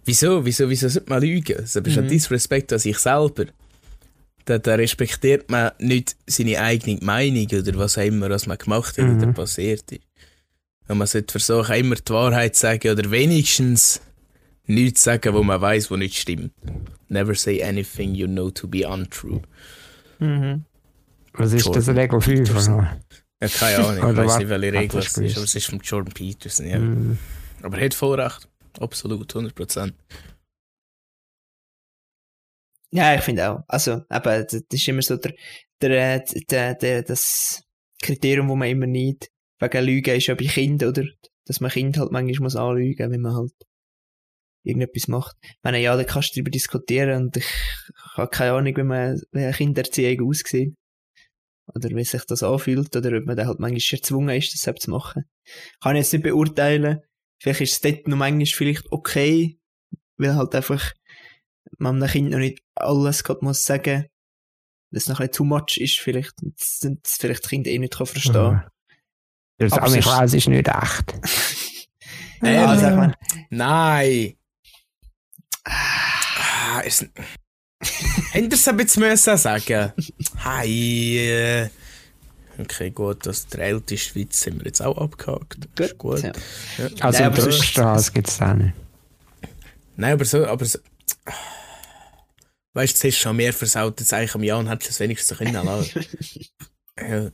[0.05, 0.45] Wieso?
[0.45, 1.57] Wieso, wieso sollte man lügen?
[1.59, 2.09] Das ist ein Mhm.
[2.09, 3.45] Disrespect an sich selber.
[4.49, 8.97] Da, da respektiert man nicht seine eigene Meinung oder was auch immer, was man gemacht
[8.97, 9.19] hat Mhm.
[9.19, 10.01] oder passiert ist.
[10.89, 14.01] Und man sollte versuchen, immer die Wahrheit zu sagen oder wenigstens
[14.65, 16.53] nichts sagen, wo man weiß, wo nicht stimmt.
[17.09, 19.43] Never say anything you know to be untrue.
[20.19, 20.65] Mhm.
[21.35, 22.39] Was ist das Jordan Regel 5?
[22.49, 22.75] Peterson.
[22.75, 23.01] Oder?
[23.43, 25.81] Ja, keine Ahnung, ich weiß nicht, welche Regel das es ist, aber es ist von
[25.81, 26.79] Jordan Peterson, ja.
[26.79, 27.19] Mhm.
[27.63, 28.49] Aber er hat voll recht.
[28.81, 29.93] Absolut, 100%.
[32.91, 33.61] Ja, ich finde auch.
[33.69, 35.35] Also, eben, das ist immer so der,
[35.81, 37.63] der, der, der, das
[38.01, 41.05] Kriterium, wo man immer nicht wegen Lügen ist ja bei Kind, oder?
[41.47, 43.53] Dass man Kind halt manchmal muss anlügen, wenn man halt
[44.65, 45.37] irgendetwas macht.
[45.43, 47.47] Ich meine, ja, da kannst du darüber diskutieren und ich,
[48.15, 50.75] habe keine Ahnung, wie man, wie eine Kindererziehung aussieht.
[51.75, 54.85] Oder wie sich das anfühlt, oder ob man dann halt manchmal erzwungen ist, das selbst
[54.85, 55.25] zu machen.
[55.83, 57.01] Kann ich jetzt nicht beurteilen.
[57.41, 59.59] Vielleicht ist es dort noch manchmal vielleicht okay,
[60.17, 60.93] weil halt einfach
[61.79, 64.07] man einem Kind noch nicht alles gerade muss sagen,
[64.91, 67.79] dass es noch ein bisschen too much ist, vielleicht, das, das vielleicht das Kind eh
[67.79, 68.63] nicht kann verstehen.
[69.61, 70.13] Der Aber Sammy es ist-
[70.49, 71.15] nicht echt.
[72.41, 72.81] Ja, Ehrlich?
[72.83, 73.15] sag mal.
[73.51, 74.35] Nein!
[75.65, 77.05] Ah, ist...
[78.31, 79.93] Hätte es aber jetzt müssen sagen
[80.45, 81.19] Hi.
[81.19, 81.69] Äh...
[82.59, 85.69] Okay, gut, das der älteste Witz haben wir jetzt auch abgehakt.
[85.75, 86.23] Das ist gut.
[86.23, 86.33] Ja.
[86.79, 86.85] Ja.
[87.01, 88.75] Also Nein, aber Troststraße gibt es auch nicht.
[89.97, 90.79] Nein, aber so, aber so.
[92.79, 95.53] Weißt du, hast schon mehr versaut als eigentlich am Jahr und hättest es wenigstens können
[95.53, 96.01] lassen.
[97.01, 97.31] ja.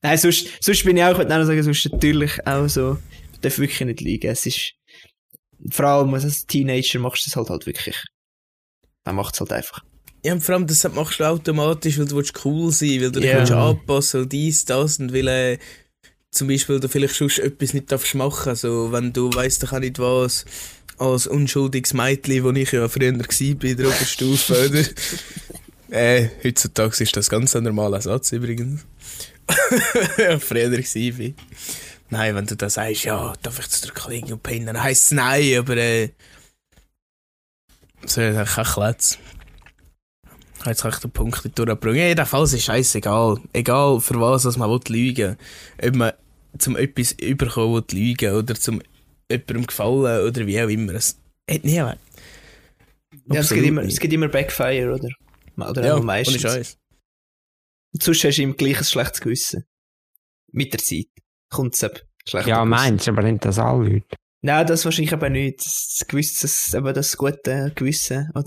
[0.00, 3.58] Nein, sonst, sonst bin ich auch, ich würde sagen, sonst natürlich auch so, du darfst
[3.58, 4.30] wirklich nicht liegen.
[4.30, 4.74] Es ist,
[5.70, 8.00] vor allem als Teenager machst du es halt halt wirklich.
[9.04, 9.82] Man macht es halt einfach.
[10.24, 13.18] ja, und vor allem, das machst du automatisch, weil du willst cool sein weil du
[13.20, 13.38] dich Ja.
[13.38, 15.58] willst anpassen und dies, das und weil äh,
[16.30, 19.80] zum Beispiel du vielleicht schon etwas nicht darfst machen, so wenn du weißt, du kann
[19.82, 20.44] nicht was,
[20.98, 24.84] als unschuldiges Mädchen, wo ich ja früher war bei der Oberstufe, oder?
[25.90, 28.86] Äh, heutzutage ist das ganz ein normaler Satz übrigens.
[30.16, 31.34] ja, früher war
[32.08, 35.04] Nein, wenn du da sagst, ja, darf ich zu der Kollegin und pinnen, dann heisst
[35.04, 36.08] es nein, aber äh,
[38.06, 39.18] so, dann kein Kletz.
[40.64, 41.96] Jetzt habe ich den Punkt nicht durchgebracht.
[41.96, 43.38] Ja, jedenfalls ist scheißegal.
[43.52, 45.36] Egal, für was was man lügen
[45.78, 45.88] will.
[45.88, 46.12] Ob man
[46.58, 48.80] zum etwas überkommen will, lügen oder zum
[49.32, 50.94] jemandem gefallen oder wie auch immer.
[50.94, 51.18] Es
[51.50, 51.98] hat nie weg.
[53.26, 55.08] Ja, es gibt, immer, es gibt immer Backfire, oder?
[55.70, 56.40] Oder Ja, auch ohne meistens.
[56.42, 56.78] Scheiß.
[57.92, 59.64] Und sonst hast du ihm gleich ein schlechtes Gewissen.
[60.50, 61.06] Mit der Zeit
[61.50, 61.90] kommt es
[62.28, 62.46] schlecht.
[62.48, 64.06] Ja, meinst du, aber nicht das alle Leute.
[64.42, 65.60] Nein, das wahrscheinlich eben nicht.
[65.64, 68.42] Das, Gewissen, das, eben das gute Gewissen oder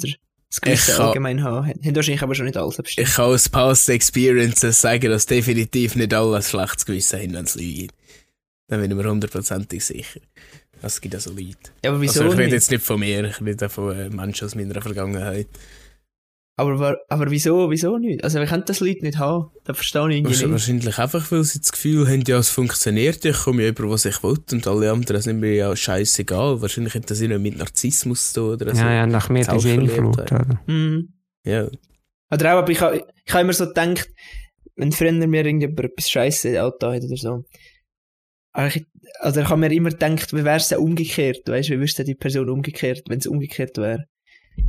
[0.50, 1.68] das Gewissen Ich kann- allgemein haben.
[1.70, 3.08] Haben wahrscheinlich aber schon nicht alles bestimmt.
[3.08, 7.46] Ich kann aus Past Experiences sagen, dass definitiv nicht alle ein schlechtes Gewissen haben, wenn
[7.46, 7.94] sie lügen.
[8.68, 10.20] Da bin ich mir hundertprozentig sicher.
[10.82, 11.72] Es gibt also Leute.
[11.84, 14.46] Ja, aber wieso also ich rede jetzt nicht von mir, ich rede von äh, Menschen
[14.46, 15.48] aus meiner Vergangenheit.
[16.58, 18.24] Aber, aber wieso, wieso nicht?
[18.24, 19.52] Also, wir können das Leute nicht haben.
[19.66, 20.86] Das verstehe ich irgendwie Wahrscheinlich, nicht.
[20.88, 24.06] wahrscheinlich einfach, weil sie das Gefühl haben, ja, es funktioniert, ich komme ja über, was
[24.06, 26.62] ich will und alle anderen sind mir ja scheißegal.
[26.62, 28.82] Wahrscheinlich hat das immer mit Narzissmus zu tun oder so.
[28.82, 30.32] ja, ja, nach mir die Sinnflut, Selbstverliebtheit.
[30.32, 30.62] oder?
[30.68, 31.14] Mhm.
[31.46, 31.68] Ja.
[32.32, 34.10] Oder auch, aber ich habe ich ha immer so gedacht,
[34.78, 37.44] wenn früher mir irgendjemand etwas Scheiße da hat oder so.
[38.56, 38.86] Aber ich,
[39.20, 41.42] also ich habe mir immer gedacht, wie wäre es denn umgekehrt?
[41.46, 44.06] Weißt du, wie wüsste die Person umgekehrt, wenn es umgekehrt wäre?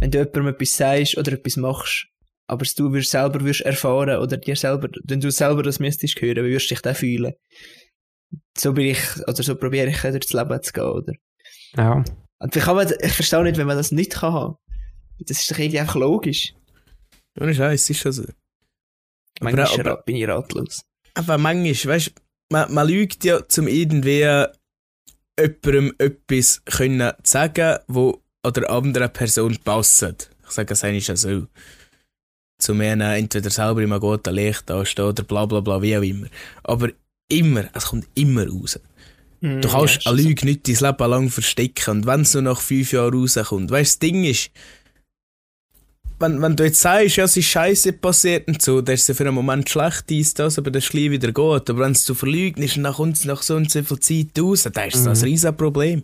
[0.00, 2.08] Wenn du jemandem etwas sagst oder etwas machst,
[2.48, 6.20] aber es du würdest selber würdest erfahren oder dir selber, wenn du selber das müsstest
[6.20, 7.34] hören, wie würdest du dich dann fühlen?
[8.58, 11.12] So bin ich, oder so probiere ich durchs Leben zu gehen, oder?
[11.76, 12.04] Ja.
[12.40, 14.56] Und ich, kann man, ich verstehe nicht, wenn man das nicht kann haben.
[15.20, 16.52] Das ist doch irgendwie einfach logisch.
[17.40, 18.24] Ohne Scheiß, ist schon so.
[19.40, 20.82] Manchmal aber- ra- bin ich ratlos.
[21.14, 22.12] Aber manchmal, weißt
[22.50, 24.46] man, man lügt ja, zum irgendwie
[25.38, 30.02] jemandem etwas können sagen, wo an der anderen Person passt.
[30.02, 31.46] Ich sage es eigentlich auch so.
[32.58, 36.28] Zu mir entweder selber im guten Licht anstehen oder bla bla bla, wie auch immer.
[36.62, 36.88] Aber
[37.28, 38.80] immer, es kommt immer raus.
[39.40, 41.90] Mhm, Du kannst eine Lüge nicht dein Leben lang verstecken.
[41.98, 44.50] Und wenn es nur nach fünf Jahren rauskommt, weißt du, das Ding ist,
[46.18, 49.16] wenn, wenn du jetzt sagst, ja, es ist scheiße passiert und so, dann ist es
[49.16, 51.68] für einen Moment schlecht, dies, das, aber das ist gleich wieder gut.
[51.68, 54.00] Aber wenn es zu verlügen ist und dann kommt es nach so und so viel
[54.00, 55.08] Zeit raus, dann ist es Mhm.
[55.10, 56.02] ein riesen Problem.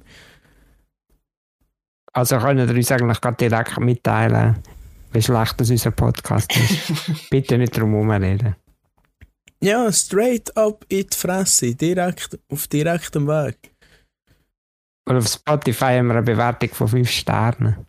[2.13, 4.59] Also können wir uns eigentlich gerade direkt mitteilen,
[5.13, 7.31] wie schlecht das unser Podcast ist.
[7.31, 8.57] Bitte nicht drum herumreden.
[9.63, 13.57] Ja, straight up in die Fresse, direkt, auf direktem Weg.
[15.09, 17.87] Und auf Spotify haben wir eine Bewertung von 5 Sternen.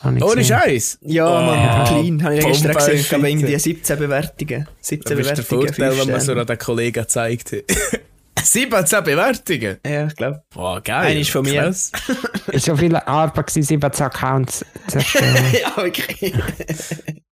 [0.00, 0.44] Habe Ohne.
[0.44, 0.98] Scheiß!
[1.02, 2.22] Ja, Oh, Mann, clean.
[2.22, 2.94] Habe ich gestern gesehen.
[2.96, 4.68] Ich glaube, irgendwie 17 Bewertungen.
[4.80, 5.44] 17 Das ist der.
[5.44, 8.00] Vorteil, wenn man so an den Kollegen gezeigt hat.
[8.42, 9.78] 17 Bewertungen!
[9.86, 10.42] Ja, ich glaube.
[10.52, 11.06] Boah, geil.
[11.12, 11.62] Eine ist von mir.
[11.62, 11.90] Krass.
[12.52, 15.44] Ist schon viel Arbeit gewesen, 17 Accounts zu erstellen.
[15.62, 16.34] ja, wirklich.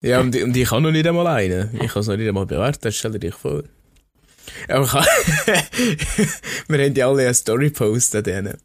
[0.02, 1.70] Ja, und, und ich kann noch nicht einmal einen.
[1.82, 3.64] Ich kann es noch nicht einmal bewerten, stell dir dich vor.
[4.68, 5.06] Aber ich kann
[6.68, 8.58] Wir haben ja alle eine Story gepostet, denen.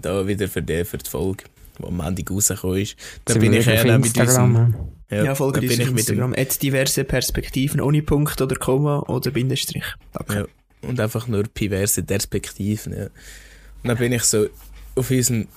[0.00, 1.44] Da wieder für die, für die Folge,
[1.82, 2.96] die am Ende rausgekommen ist.
[3.24, 4.54] Da bin ich einer mit Instagram.
[4.54, 4.92] unserem...
[5.10, 6.34] Ja, folge uns bin auf ich mit dem, Instagram.
[6.36, 9.84] At diverse Perspektiven ohne Punkt oder Komma oder Bindestrich.
[10.12, 10.34] Danke.
[10.34, 10.88] Ja.
[10.88, 12.94] Und einfach nur diverse Perspektiven.
[12.94, 13.04] Ja.
[13.04, 13.12] Und
[13.84, 14.46] dann bin ich so
[14.94, 15.48] auf unserem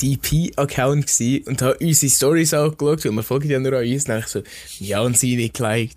[0.00, 4.08] DP-Account gsi und habe unsere Stories angeschaut, weil wir folgen ja nur an uns.
[4.08, 4.42] Und ich so,
[4.78, 5.96] ja, und sie nicht geliked.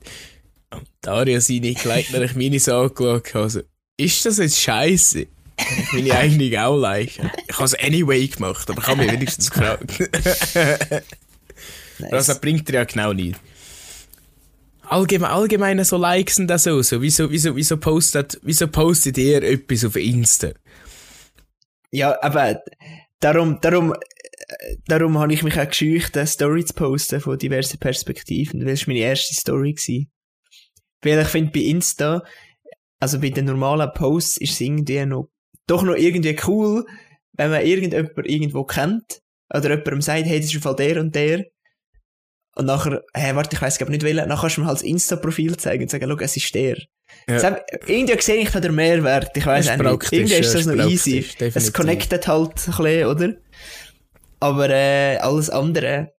[0.72, 3.36] Und Daria sie nicht geliked, dann habe ich meine so angeschaut.
[3.36, 3.62] Also,
[3.98, 5.28] ist das jetzt scheiße?
[5.58, 7.32] Ich meine eigene auch liken.
[7.48, 9.92] Ich habe es anyway gemacht, aber ich habe mich wenigstens gefragt.
[12.00, 12.14] Nice.
[12.14, 13.40] Also, das bringt dir ja genau nicht.
[14.82, 16.82] Allgemein, allgemein so Likes und das so.
[16.82, 17.02] so.
[17.02, 20.52] Wieso, wieso, wieso, postet, wieso postet ihr etwas auf Insta?
[21.92, 22.62] Ja, aber
[23.20, 27.80] darum, darum, äh, darum habe ich mich auch gescheucht, eine Story zu posten von diversen
[27.80, 30.06] Perspektiven, weil es meine erste Story war.
[31.02, 32.24] Weil ich finde, bei Insta,
[33.00, 35.30] also bei den normalen Posts, ist es irgendwie noch,
[35.68, 36.86] doch noch irgendwie cool,
[37.34, 39.22] wenn man irgendjemand irgendwo kennt,
[39.54, 41.46] oder jemandem sagt, hey, das ist im Fall der und der,
[42.56, 44.84] und nachher, hey, warte, ich weiss glaub nicht welchen, nachher kannst du mir halt das
[44.84, 46.78] Insta-Profil zeigen und sagen, schau, es ist der.
[47.28, 47.60] Ja.
[47.88, 49.68] Irgendwie sehe ich da den Mehrwert, ich auch nicht.
[50.12, 51.22] Irgendwie ist ja, das ist noch easy.
[51.22, 51.56] definitiv.
[51.56, 53.34] Es connectet halt ein bisschen, oder?
[54.40, 56.12] Aber äh, alles andere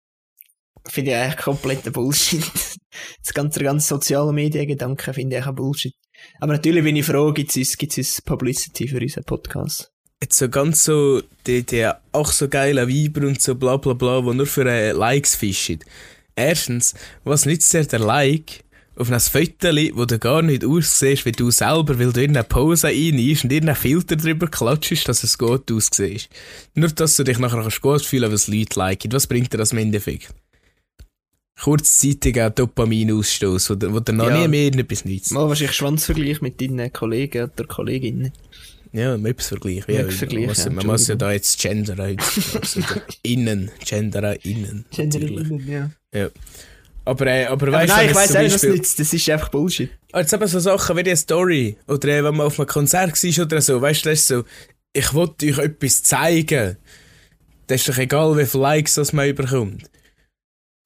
[0.89, 2.45] finde ich eigentlich kompletter Bullshit.
[3.23, 5.95] das ganze, ganze soziale Mediengedanken finde ich auch Bullshit.
[6.41, 9.91] Aber natürlich bin ich froh, gibt es gibt's Publicity für unseren Podcast.
[10.23, 14.21] Jetzt so ganz so, die, die auch so geile Weiber und so bla bla bla,
[14.21, 15.81] die nur für äh, Likes fischen.
[16.37, 18.65] Erstens, was nützt dir der Like,
[18.97, 22.45] auf ein Foto, wo du gar nicht aussiehst wie du selber, weil du in eine
[22.45, 26.29] Pose reinnimmst und irgendeinen Filter drüber klatschst, dass es gut aussieht.
[26.75, 29.13] Nur, dass du dich nachher kannst gut fühlen was Leute liken.
[29.13, 30.33] Was bringt dir das im Endeffekt?
[31.61, 34.41] Kurzzeitiger Dopaminausstoß, wo, wo dir noch Ja.
[34.43, 35.33] nie mehr etwas nützt.
[35.33, 38.33] Mal wahrscheinlich Schwanzvergleich mit deinen Kollegen oder Kolleginnen.
[38.93, 39.85] Ja, Möpsvergleich.
[39.89, 42.01] Ja, Ja, Vergleich, man, muss, ja, man muss ja da jetzt gendern.
[42.01, 42.81] Also,
[43.23, 44.85] innen, gendern innen.
[44.97, 45.49] natürlich.
[46.13, 46.31] ja.
[47.07, 48.99] Aber, äh, aber Aber weißt nein, ich zum auch, das nicht.
[48.99, 49.91] Das ist einfach Bullshit.
[50.13, 51.77] Ah, Jetzt eben so Sachen wie die Story.
[51.87, 53.81] Oder äh, wenn man auf einem Konzert war oder so.
[53.83, 54.45] Weißt du, das ist so,
[54.95, 56.77] ich wollte euch etwas zeigen.
[57.67, 59.91] Das ist doch egal, wie viele Likes das man überkommt.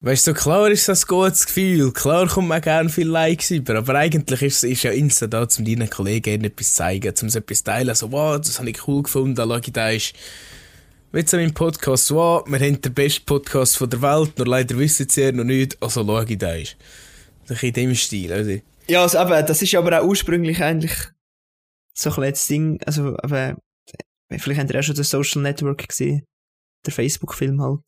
[0.01, 1.91] Weißt du, klar ist das ein gutes Gefühl.
[1.91, 3.75] Klar kommt man gerne viele Likes über.
[3.75, 7.93] Aber eigentlich ist, ist ja Insta da, um deinen Kollegen etwas zeigen, um etwas teilen.
[7.95, 9.35] So, wow, das habe ich cool gefunden.
[9.35, 10.13] Schau, da ist.
[11.11, 15.09] Jetzt im Podcast, wow, wir haben den besten Podcast von der Welt, nur leider wissen
[15.09, 15.81] sie ja noch nicht.
[15.83, 16.77] Also, schau, da ist.
[16.77, 18.61] Ein bisschen in dem Stil, oder?
[18.87, 20.93] Ja, also eben, das ist aber auch ursprünglich eigentlich
[21.93, 22.79] so ein letztes Ding.
[22.85, 23.57] Also, aber
[24.37, 26.23] vielleicht habt ihr auch schon das Social Network gesehen.
[26.85, 27.81] Der Facebook-Film halt.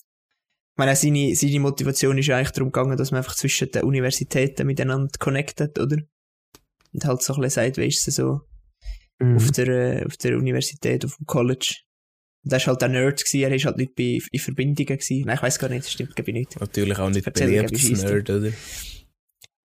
[0.82, 3.84] Ich meine, seine, seine Motivation ist ja eigentlich darum gegangen, dass man einfach zwischen den
[3.84, 5.98] Universitäten miteinander connectet, oder?
[6.94, 8.42] Und halt so ein bisschen sagt, weißt du, so
[9.22, 9.38] Mhm.
[9.38, 11.76] auf, der, äh, auf der Universität, auf dem College.
[12.44, 14.98] Und er war halt ein Nerd, gewesen, er war halt nicht bei, in Verbindungen.
[14.98, 15.26] Gewesen.
[15.26, 16.60] Nein, ich weiß gar nicht, das stimmt, glaube ich nicht.
[16.60, 18.14] Natürlich auch nicht Erzähl mir, beliebt, wie scheisst du?
[18.14, 18.52] Nerd, oder?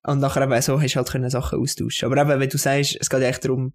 [0.09, 2.07] Und nachher eben so hast du halt können Sachen austauschen.
[2.07, 3.73] Aber eben, wenn du sagst, es geht ja echt darum,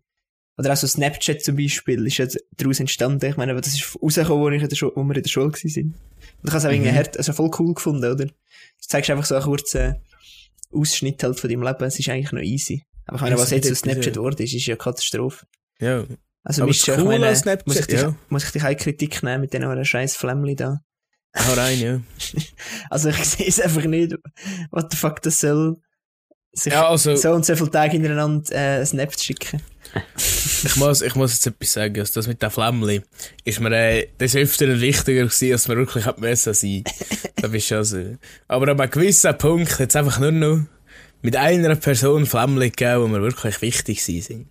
[0.57, 2.27] oder auch so Snapchat zum Beispiel, ist ja
[2.57, 3.25] daraus entstanden.
[3.25, 5.51] Ich meine, das ist rausgekommen, wo, ich in der Schule, wo wir in der Schule
[5.51, 5.95] waren.
[6.43, 6.95] Ich habe es auch irgendwie Mhm.
[6.95, 8.25] hart, also voll cool gefunden, oder?
[8.25, 8.33] Du
[8.79, 9.95] zeigst einfach so einen kurzen
[10.73, 12.83] Ausschnitt halt von deinem Leben, es ist eigentlich noch easy.
[13.05, 15.45] Aber ich meine, was jetzt aus Snapchat geworden ist, ist ja Katastrophe.
[15.79, 16.05] Ja.
[16.43, 18.15] Also, Aber ich Coole meine, an Snapchat, muss ich dich, ja.
[18.29, 20.79] muss ich dich eine Kritik nehmen mit diesen scheiß Flämmli da?
[21.37, 22.01] Hau rein, ja.
[22.89, 24.15] Also, ich sehe es einfach nicht,
[24.71, 25.77] what the fuck das soll.
[26.53, 29.61] Sich Ja, also, so und so viele Tage hintereinander äh, Snaps schicken.
[30.63, 31.99] Ich muss, ich muss jetzt etwas sagen.
[31.99, 33.01] Also das mit den Flämmli
[33.43, 36.83] ist mir, äh, das ist öfter wichtiger gewesen, als man wirklich hat müssen sein.
[37.35, 38.17] da bist du also.
[38.47, 40.61] Aber an einem gewissen Punkt es einfach nur noch
[41.21, 44.47] mit einer Person Flämmli gegeben, die mir wirklich wichtig sind.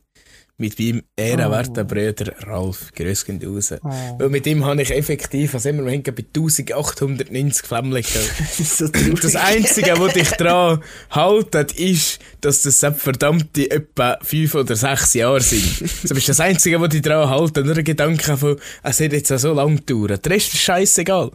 [0.61, 2.93] Mit meinem ehrenwerten Bruder Ralf.
[2.95, 3.73] Grüß gehen raus.
[4.19, 8.31] Weil mit ihm habe ich effektiv, also immer, wir haben bei 1890 Flämmli gehabt.
[8.39, 14.55] Das ist so das Einzige, was dich daran haltet, ist, dass das verdammte etwa fünf
[14.55, 15.81] oder sechs Jahre sind.
[16.03, 17.65] Das ist das Einzige, was dich daran haltet.
[17.65, 20.27] Nur ein Gedanke von, es hat jetzt auch so lange gedauert.
[20.27, 21.31] Der Rest ist scheißegal.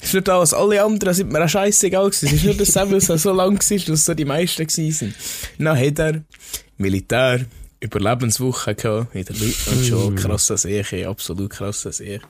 [0.00, 2.26] Es ist nur das, alle anderen sind mir auch scheißegal gewesen.
[2.26, 4.92] Es ist nur das, weil es so lang war, dass es so die meisten gewesen
[4.92, 5.14] sind.
[5.58, 6.22] Dann hat er
[6.78, 7.44] Militär,
[7.86, 12.20] Überlebenswoche gehabt, in der Leutnantschule, krasser Seche, absolut krasser Seche.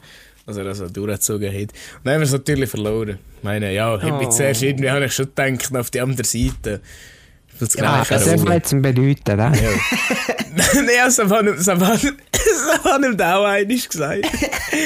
[0.45, 1.61] Was er also durchgezogen hat.
[1.61, 1.73] Und
[2.05, 3.19] dann haben wir es natürlich verloren.
[3.39, 4.19] Ich meine, ja, oh.
[4.19, 6.81] mich zuerst irgendwie, habe ich schon gedacht, auf die andere Seite.
[7.59, 9.53] Das Ja, das ist jetzt ein Bedeuten, ne?
[9.61, 9.71] Ja.
[10.75, 11.69] Nein, also, das
[13.05, 14.27] ihm da auch einmal gesagt.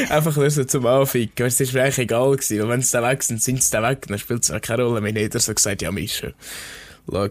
[0.09, 1.47] Einfach nur so zum Anficken.
[1.47, 4.07] Es war mir eigentlich egal gewesen, wenn sie da weg sind, sind sie da weg,
[4.09, 5.13] dann spielt es auch keine Rolle mehr.
[5.13, 6.29] Jeder so gesagt, ja, Mischa.
[7.11, 7.29] Schau,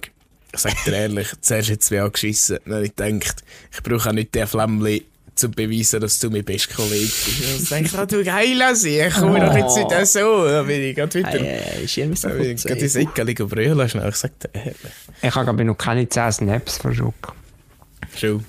[0.54, 2.60] ich sag dir ehrlich, zuerst hat es mich angeschissen.
[2.66, 5.06] Dann habe ich gedacht, ich brauche auch nicht den Flämmli,
[5.40, 7.72] zu beweisen, dass du mein bester Kollege bist.
[7.72, 10.46] Dann denke ich, du geiler See, ich komme doch jetzt nicht so.
[10.46, 12.66] Dann bin ich gerade wieder, dann bin ich gut.
[12.66, 14.10] gerade ins Eckeli brüllen schnell.
[14.10, 14.76] Ich sag dir ehrlich.
[15.22, 17.32] Ich habe aber noch keine 10 Snaps verschluckt.
[18.18, 18.44] Schon.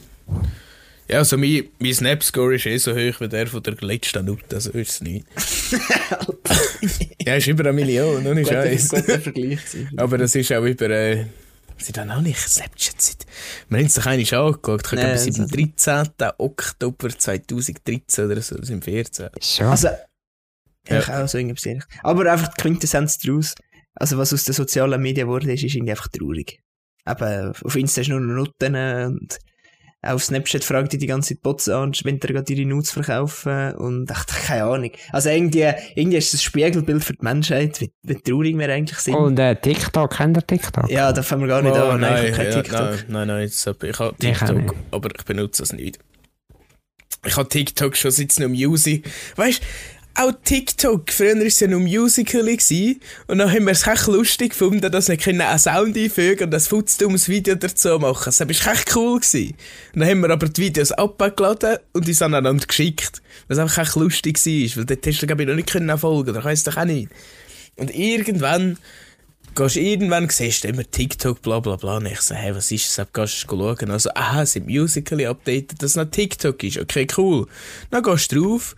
[1.09, 4.55] Ja, also mein, mein Snap-Score ist eh so hoch wie der von der letzten Note,
[4.55, 5.27] also ist es nicht.
[7.27, 8.91] ja, ist über eine Million, ohne Scheiß.
[9.97, 11.25] Aber das ist auch über, äh,
[11.83, 13.27] sie dann auch nicht Snapchat seit,
[13.69, 16.31] wir haben es doch eigentlich angeschaut, ich glaube seit dem also- 13.
[16.39, 19.29] Oktober 2013 oder so, sind 14.
[19.41, 19.67] Schon.
[19.67, 19.89] Also,
[20.89, 20.99] Ja.
[21.01, 21.89] ich auch so irgendwas ähnliches.
[22.03, 23.55] Aber einfach die Quintessenz daraus,
[23.95, 26.61] also was aus den sozialen Medien wurde, ist, ist irgendwie einfach traurig.
[27.07, 28.75] Eben, auf Insta ist nur noch Nutten
[29.07, 29.39] und
[30.03, 33.75] auf Snapchat fragt die die ganze Zeit Bots an, wenn die gerade ihre Nudes verkaufen
[33.75, 34.91] und ach, keine Ahnung.
[35.13, 39.15] Also irgendwie, irgendwie ist das Spiegelbild für die Menschheit, wie, wie traurig wir eigentlich sind.
[39.15, 40.91] Und äh, TikTok, kennt ihr TikTok?
[40.91, 42.01] ja, da fangen wir gar nicht Oh, an.
[42.01, 42.81] Nein, ich habe kein ja, TikTok.
[42.81, 43.97] nein, nein, nein, ich habe Ich
[44.39, 44.75] TikTok, nicht.
[44.91, 45.99] aber ich benutze es nicht.
[47.27, 49.07] Ich habe TikTok schon seit es noch Music.
[49.37, 49.61] Weißt
[50.15, 54.51] auch TikTok, früher war es ja Musical.ly gewesen, und dann haben wir es echt lustig
[54.51, 58.25] gefunden, dass wir können einen Sound einfügen und ein futzdumes Video dazu machen.
[58.27, 59.21] Das war echt cool.
[59.21, 59.55] Gewesen.
[59.95, 63.23] Und dann haben wir aber die Videos abgeladen und uns aneinander geschickt.
[63.49, 66.31] Was einfach echt lustig war, weil dort hast du, glaube ich, noch nicht können folgen,
[66.31, 67.11] oder weißt du doch auch nicht.
[67.77, 68.79] Und irgendwann
[69.55, 71.97] gehst irgendwann, siehst du immer TikTok, bla bla bla.
[71.97, 72.97] Und ich so, hey, was ist das?
[72.97, 73.91] Dann gehst du schauen.
[73.91, 76.79] Also, aha, sind Musical.ly updated, dass es noch TikTok ist.
[76.79, 77.47] Okay, cool.
[77.91, 78.77] Dann gehst du drauf,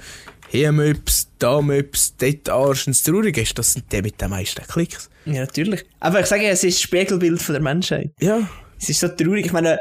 [0.52, 2.86] hier Möps, da Möps, dort Arsch.
[2.86, 5.08] Und das Traurige ist, das sind die mit den meisten Klicks.
[5.24, 5.86] Ja, natürlich.
[5.98, 8.10] Aber ich sage ja, es ist das Spiegelbild von der Menschheit.
[8.20, 8.46] Ja.
[8.78, 9.46] Es ist so traurig.
[9.46, 9.78] Ich meine,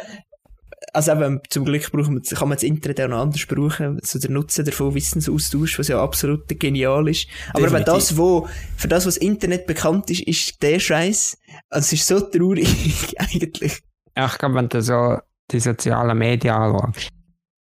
[0.94, 4.00] also eben, zum Glück brauchen wir, kann man das Internet auch noch anders brauchen.
[4.02, 7.28] So der Nutzen davon, Wissensaustausch, was ja absolut genial ist.
[7.50, 7.94] Aber eben Definitiv.
[7.94, 11.38] das, wo, für das, was Internet bekannt ist, ist der Scheiß.
[11.70, 13.82] Also es ist so traurig, eigentlich.
[14.16, 15.18] Ja, ich glaube, wenn du so
[15.52, 17.10] die sozialen Medien anschaust,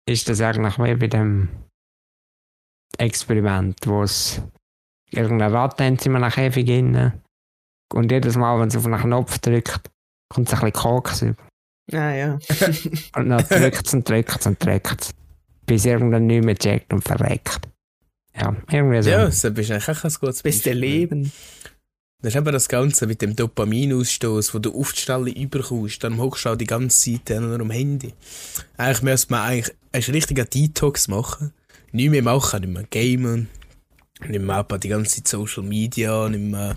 [0.07, 1.49] ist das eigentlich wie bei dem
[2.97, 4.41] Experiment, wo es
[5.09, 7.21] irgendeine Ratte haben sie in einem Käfig rein.
[7.93, 9.89] Und jedes Mal, wenn sie auf einen Knopf drückt,
[10.29, 11.43] kommt es ein bisschen Koks über.
[11.91, 12.39] Ah, ja.
[13.15, 15.11] Und dann drückt es und drückt es und drückt es.
[15.65, 17.67] Bis irgendwann nicht mehr checkt und verreckt.
[18.35, 19.09] Ja, irgendwie so.
[19.09, 20.73] Ja, das ist eigentlich auch ein gutes Beste Beispiel.
[20.73, 21.31] Leben.
[22.21, 26.45] Das ist eben das Ganze mit dem Dopaminausstoß, wo du oft schnell überkommst, dann hockst
[26.45, 28.13] du auch die ganze Zeit nur am Handy.
[28.77, 31.53] Eigentlich müsste man eigentlich einen richtigen Detox machen.
[31.93, 33.47] Nicht mehr machen, nicht mehr gamen,
[34.27, 36.75] nicht mehr die ganze Zeit Social Media, nicht mehr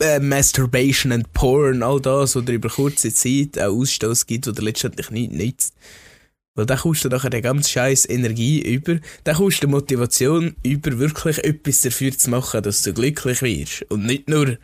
[0.00, 5.10] äh, Masturbation and Porn, all das, dir über kurze Zeit einen Ausstoß gibt, der letztendlich
[5.10, 5.74] nichts nützt.
[6.54, 11.38] Weil dann kommst du nachher die ganze scheiß Energie über, dann die Motivation über, wirklich
[11.44, 13.90] etwas dafür zu machen, dass du glücklich wirst.
[13.90, 14.58] Und nicht nur,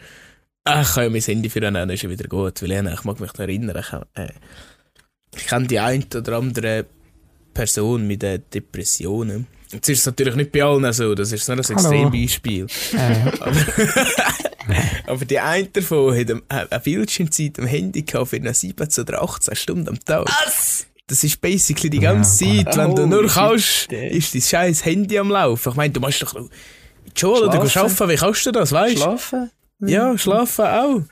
[0.65, 3.05] ach, ich kann ja mein Handy für einen ist ja wieder gut, weil ich, ich
[3.05, 4.33] mag mich noch erinnern, ich, äh,
[5.37, 6.87] ich kenne die ein oder andere
[7.55, 9.47] Person mit äh, Depressionen.
[9.73, 11.61] Jetzt ist es natürlich nicht bei allen so, das ist nur ein.
[11.61, 12.67] Extrembeispiel.
[12.93, 13.57] Äh, Aber,
[15.07, 19.23] aber die eine davon hat eine, eine Bildschirmzeit am Handy gehabt für eine 17 oder
[19.23, 20.27] 18 Stunden am Tag.
[20.45, 20.87] Was?
[21.07, 25.19] Das ist basically die ganze Ja, Zeit, wenn du nur kannst, ist dein scheiß Handy
[25.19, 25.71] am Laufen.
[25.71, 27.95] Ich meine, du musst doch in die Schule oder Schlafen.
[28.03, 29.01] arbeiten, wie kannst du das, weißt du?
[29.01, 29.51] Schlafen?
[29.81, 31.03] Ja, schlafen auch.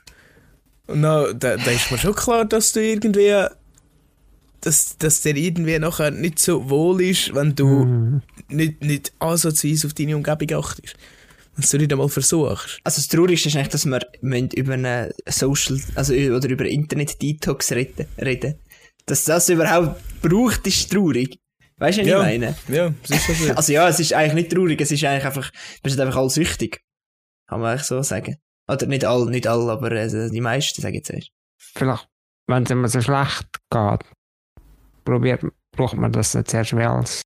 [0.87, 3.33] Und dann, da, da ist mir schon klar, dass du irgendwie,
[4.61, 9.87] dass, dass dir irgendwie nachher nicht so wohl ist, wenn du mm, nicht, nicht ansatzweise
[9.87, 10.97] auf deine Umgebung achtest.
[11.57, 12.81] Wenn du nicht einmal versuchst.
[12.85, 17.73] Also das Traurigste ist eigentlich, dass wir müssen über eine Social, also oder über Internet-Detox
[17.73, 18.55] reden, reden.
[19.07, 21.39] Dass das überhaupt braucht, ist traurig.
[21.79, 22.19] Weißt du, was Ja.
[22.21, 22.57] ich meine?
[22.69, 23.53] Ja, das ist so.
[23.57, 25.51] Also ja, es ist eigentlich nicht traurig, es ist eigentlich einfach,
[25.83, 26.81] wir sind einfach alle süchtig.
[27.49, 28.37] Kann man eigentlich so sagen.
[28.69, 31.31] Oder nicht alle, nicht alle, aber äh, die meisten, sage ich jetzt erst.
[31.57, 32.07] vielleicht,
[32.47, 34.01] wenn es immer so schlecht geht,
[35.09, 37.23] probiert, braucht man das nicht zuerst wie als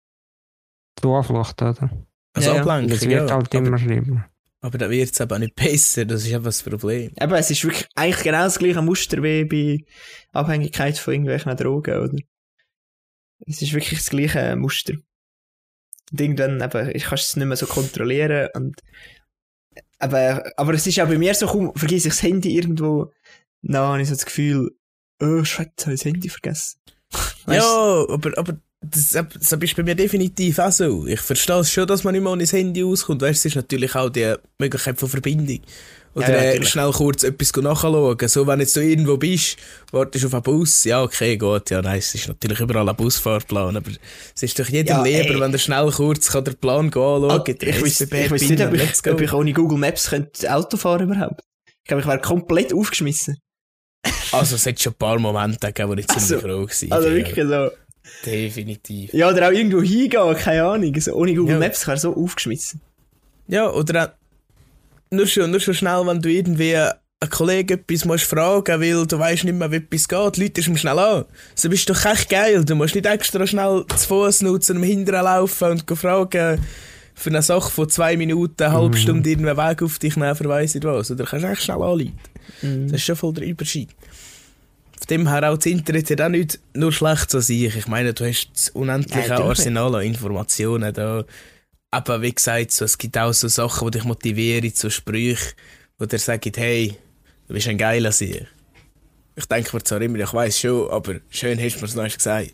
[1.00, 1.90] Zuflucht, oder?
[2.34, 2.60] Also Ja.
[2.60, 3.34] Ablenkung, Das wird ja.
[3.36, 4.28] halt aber, immer schlimmer.
[4.60, 7.12] aber dann wird es eben auch nicht besser, das ist eben das Problem.
[7.20, 9.84] Eben, es ist wirklich eigentlich genau das gleiche Muster wie bei
[10.32, 12.18] Abhängigkeit von irgendwelchen Drogen, oder?
[13.46, 14.94] Es ist wirklich das gleiche Muster.
[16.12, 18.80] Und irgendwann eben, ich kann es nicht mehr so kontrollieren und
[19.98, 23.12] aber, aber es ist auch bei mir so, kaum vergesse ich das Handy irgendwo,
[23.62, 24.70] dann habe ich so das Gefühl,
[25.20, 26.80] oh, Scheiße, habe ich das Handy vergessen.
[27.48, 31.06] Ja, aber, aber das, das ist bei mir definitiv auch so.
[31.06, 33.22] Ich verstehe es schon, dass man nicht mal ohne das Handy auskommt.
[33.22, 35.60] Weißt, es ist natürlich auch die Möglichkeit von Verbindung.
[36.14, 38.16] Oder Ja, ja, äh, schnell kurz etwas nachschauen.
[38.28, 39.56] So, wenn jetzt du irgendwo bist,
[39.92, 43.76] wartest auf einen Bus, ja, okay, gut, ja, nein, es ist natürlich überall ein Busfahrplan,
[43.76, 43.90] aber
[44.34, 45.40] es ist doch jedem Ja, lieber, ey.
[45.40, 48.74] wenn er schnell kurz kann den Plan gehen Ah, anschauen ich ich wüsste nicht, ob
[48.74, 51.40] ich, ob ich ohne Google Maps könnte Auto fahren überhaupt.
[51.66, 53.38] Ich glaube, ich wäre komplett aufgeschmissen.
[54.32, 56.96] Also, es hat schon ein paar Momente gegeben, wo ich ziemlich Also, froh war.
[56.98, 57.70] Also wirklich so.
[58.26, 59.12] Definitiv.
[59.12, 61.00] Ja, oder auch irgendwo hingehen, keine Ahnung.
[61.00, 61.58] So, ohne Google Ja.
[61.60, 62.80] Maps wäre so aufgeschmissen.
[63.48, 64.16] Ja, oder
[65.10, 69.18] nur schon, nur schon schnell, wenn du irgendwie einen Kollegen etwas musst fragen weil du
[69.18, 71.24] weißt nicht mehr, wie etwas geht, Leute ihm schnell an.
[71.54, 72.64] So bist du doch echt geil.
[72.64, 76.58] Du musst nicht extra schnell zu Fuß nutzen, am Hinteren laufen und fragen
[77.22, 80.48] für eine Sache von zwei Minuten, eine halbe Stunde irgendeinen Weg auf dich nehmen, für
[80.48, 81.10] weiss nicht was.
[81.10, 82.18] Oder kannst du echt schnell anleiten.
[82.62, 83.90] Das ist schon voll der Überschied.
[84.98, 87.76] Von dem her auch das Internet hat auch nicht nur schlecht an sich.
[87.76, 89.48] Ich meine, du hast das unendliche Ja, natürlich.
[89.50, 91.24] Arsenal an Informationen da.
[91.92, 95.54] Aber wie gesagt, so, es gibt auch so Sachen, die dich motivieren, so Sprüche,
[95.98, 96.96] wo dir sagen, hey,
[97.46, 98.46] du bist ein geiler Sieg.
[99.36, 102.16] Ich denke mir zwar immer, ich weiß schon, aber schön hast du mir es noch
[102.16, 102.52] gesagt.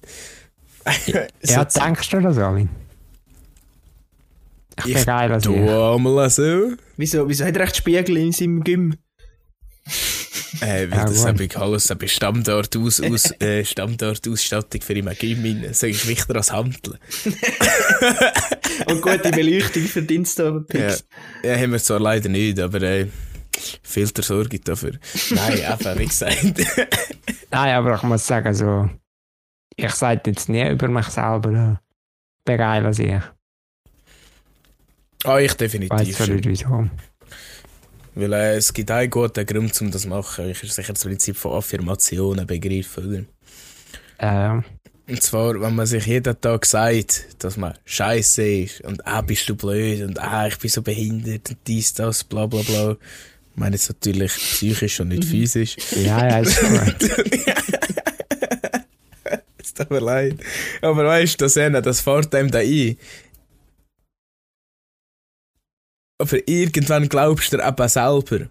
[1.07, 1.27] Ja,
[1.65, 2.69] so, denkst du das, Alin?
[4.79, 5.71] Ich bin Ich geil du ich.
[5.71, 6.73] einmal so.
[6.97, 8.95] Wieso, wieso hat er echt Spiegel in seinem Gym?
[10.61, 11.27] Äh, weil Ja, das gut.
[11.27, 15.63] habe ich alles eine Standort aus, aus, äh, Standortausstattung für ihn Gym.
[15.63, 16.99] Das ist wichtiger als Handeln.
[18.87, 20.17] Und gute Beleuchtung für die
[21.43, 23.07] Ja, ja, haben wir zwar leider nicht, aber äh,
[23.83, 24.93] Filter sorge ich dafür.
[25.31, 26.45] Nein, einfach, wie gesagt.
[27.51, 28.89] Nein, aber ich muss sagen, so,
[29.77, 31.73] ich sage jetzt nie über mich selber, äh,
[32.39, 33.13] ich bin geil als ich.
[35.25, 36.37] Ah, ich definitiv zwar schon.
[36.37, 36.89] nicht wieso.
[38.15, 40.51] Weil äh, es gibt einen guten Grund, um das zu machen.
[40.51, 43.27] Ich ist sicher das Prinzip von Affirmationen begriffen,
[44.19, 44.57] oder?
[44.57, 44.63] Äh,
[45.09, 49.49] Und zwar, wenn man sich jeden Tag sagt, dass man scheiße ist und ah, bist
[49.49, 52.93] du blöd und ah, ich bin so behindert und dies, das, bla bla bla.
[52.93, 52.97] Ich
[53.61, 55.77] meine jetzt natürlich psychisch und nicht physisch.
[55.97, 56.61] Ja, ja, ist.
[59.61, 60.37] Es tut mir leid.
[60.83, 62.97] Aber weißt du, das, das fährt einem da ein.
[66.19, 68.49] Aber irgendwann glaubst du dir eben selber.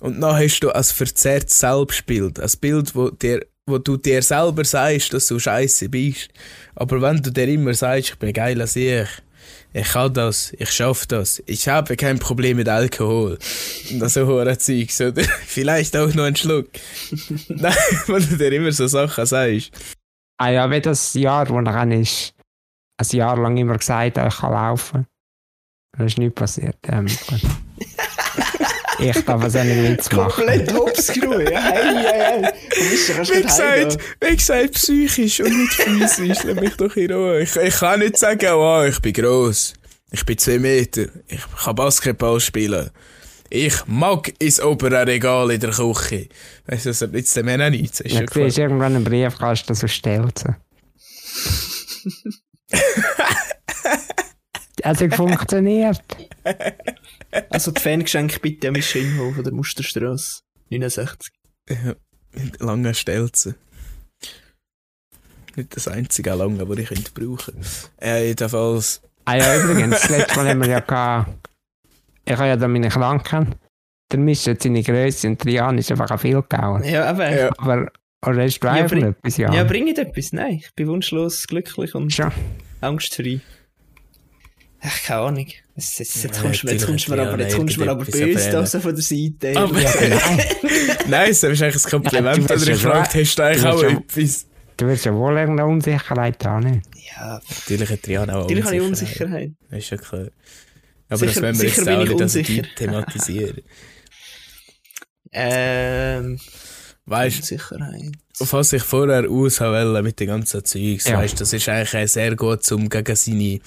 [0.00, 2.40] Und dann hast du ein verzerrtes Selbstbild.
[2.40, 6.28] Ein Bild, wo, dir, wo du dir selber sagst, dass du scheiße bist.
[6.74, 9.08] Aber wenn du dir immer sagst, ich bin geil als ich,
[9.72, 13.38] ich kann das, ich schaff das, ich habe kein Problem mit Alkohol.
[13.90, 15.22] Und das so hohe Zeugs, oder?
[15.46, 16.68] Vielleicht auch noch einen Schluck.
[17.48, 17.74] Nein,
[18.06, 19.70] wenn du dir immer so Sachen sagst.
[20.38, 22.34] Ah ja, wie das Jahr, wo ist,
[22.98, 25.06] ein Jahr lang immer gesagt, ich kann laufen.
[25.98, 26.76] Das ist nicht passiert.
[26.88, 27.06] Ähm,
[28.98, 30.30] ich darf es auch nicht mitmachen.
[30.30, 30.68] Komplett
[31.14, 31.46] genommen.
[31.50, 32.52] Ja, hey, hey, hey.
[32.76, 36.38] Wie gesagt, wie gesagt, psychisch und nicht physisch.
[36.44, 37.40] Lass mich doch in Ruhe.
[37.40, 39.74] Ich, ich kann nicht sagen, oh, ich bin gross.
[40.10, 41.06] Ich bin zwei Meter.
[41.28, 42.90] Ich kann Basketball spielen.
[43.48, 46.28] Ich mag ins obere Regal in der Küche.
[46.66, 48.00] Weißt du, das nützt dem auch nichts.
[48.00, 48.68] Ist Ja, du siehst klar.
[48.68, 50.56] irgendwann einen Briefkasten so Stelzen.
[54.90, 56.00] Es hat funktioniert.
[57.50, 60.40] Also die Fangeschenke bitte an mich Schönhof der Musterstrasse.
[60.70, 61.30] 69.
[62.32, 63.56] Mit langen Stelzen.
[65.54, 67.54] Nicht das einzige lange, das ich könnte brauchen.
[68.00, 69.02] Äh, jedenfalls.
[69.26, 71.48] Ah ja, übrigens, das letzte Mal haben wir ja gehabt,
[72.24, 73.54] ich habe ja da meine Kranken.
[74.10, 76.84] Der Mist hat seine Größe und Trian ist einfach viel gehauen.
[76.84, 77.30] Ja, aber...
[77.30, 77.50] Ja.
[77.58, 77.90] Aber,
[78.24, 79.64] oder hast du Ja, einfach bring- etwas, Ja, ja?
[79.64, 80.32] bring ich etwas?
[80.32, 82.30] Nein, ich bin wunschlos glücklich und Schon.
[82.80, 83.40] angstfrei.
[84.88, 85.46] Ach, keine Ahnung.
[85.74, 88.04] Jetzt, jetzt, jetzt Ja, kommst du mir, ja, aber, jetzt nein, kommst du mir aber
[88.04, 89.56] böse da so von der Seite.
[89.56, 90.40] Aber- Ja, nein,
[91.08, 92.26] Nein, das ist eigentlich ein Kompliment.
[92.26, 94.46] Ja, du oder wirst ich ja fragte, hast du eigentlich du auch etwas?
[94.76, 96.82] du wirst ja wohl irgendeine Unsicherheit haben, nicht?
[97.16, 99.52] ja, Natürlich hat Triana auch natürlich habe ich Unsicherheit.
[99.70, 100.26] Das ist ja klar.
[101.08, 102.08] Aber Sicher- das wollen wir jetzt auch ich
[102.48, 103.62] nicht also thematisieren.
[105.32, 106.38] Ähm,
[107.06, 108.02] weißt Unsicherheit.
[108.38, 111.18] du, auf was ich vorher aus wollte mit den ganzen Zeugs, Ja.
[111.18, 113.60] weißt das ist eigentlich auch sehr gut, um gegen seine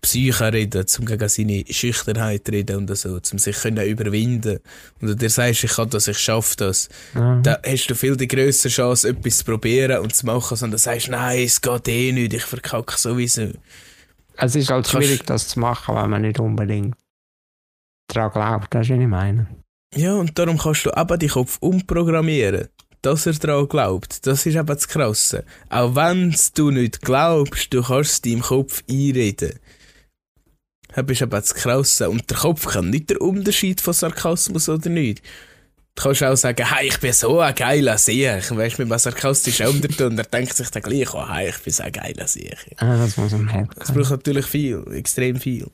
[0.00, 4.60] Psyche reden, um gegen seine Schüchternheit reden und so, um sich können überwinden.
[5.00, 6.88] Und du dir sagst, ich kann das, ich schaffe das.
[7.14, 7.40] Ja.
[7.42, 11.08] Da hast du viel die grössere Chance, etwas zu probieren und zu machen, sondern sagst,
[11.08, 13.48] nein, es geht eh nicht, ich verkacke sowieso.
[14.36, 16.96] Es ist halt schwierig, das zu machen, wenn man nicht unbedingt
[18.08, 19.46] daran glaubt, das ist, was ich meine.
[19.94, 22.68] Ja, und darum kannst du eben deinen Kopf umprogrammieren,
[23.02, 24.26] dass er daran glaubt.
[24.26, 25.44] Das ist eben das Krasse.
[25.68, 29.58] Auch wenn du nicht glaubst, du kannst es deinem Kopf einreden.
[30.94, 32.10] Das ist eben das Krasse.
[32.10, 35.22] Und der Kopf kann nicht der Unterschied von Sarkasmus oder nicht.
[35.96, 38.26] Du kannst auch sagen, hey, ich bin so ein geiler Sieg.
[38.50, 41.72] Weißt du, mit einem sarkastischen Unterton, er denkt sich dann gleich, oh, hey, ich bin
[41.72, 42.56] so ein geiler Sieg.
[42.76, 43.70] Ah, das muss man merken.
[43.80, 45.66] Es braucht natürlich viel, extrem viel.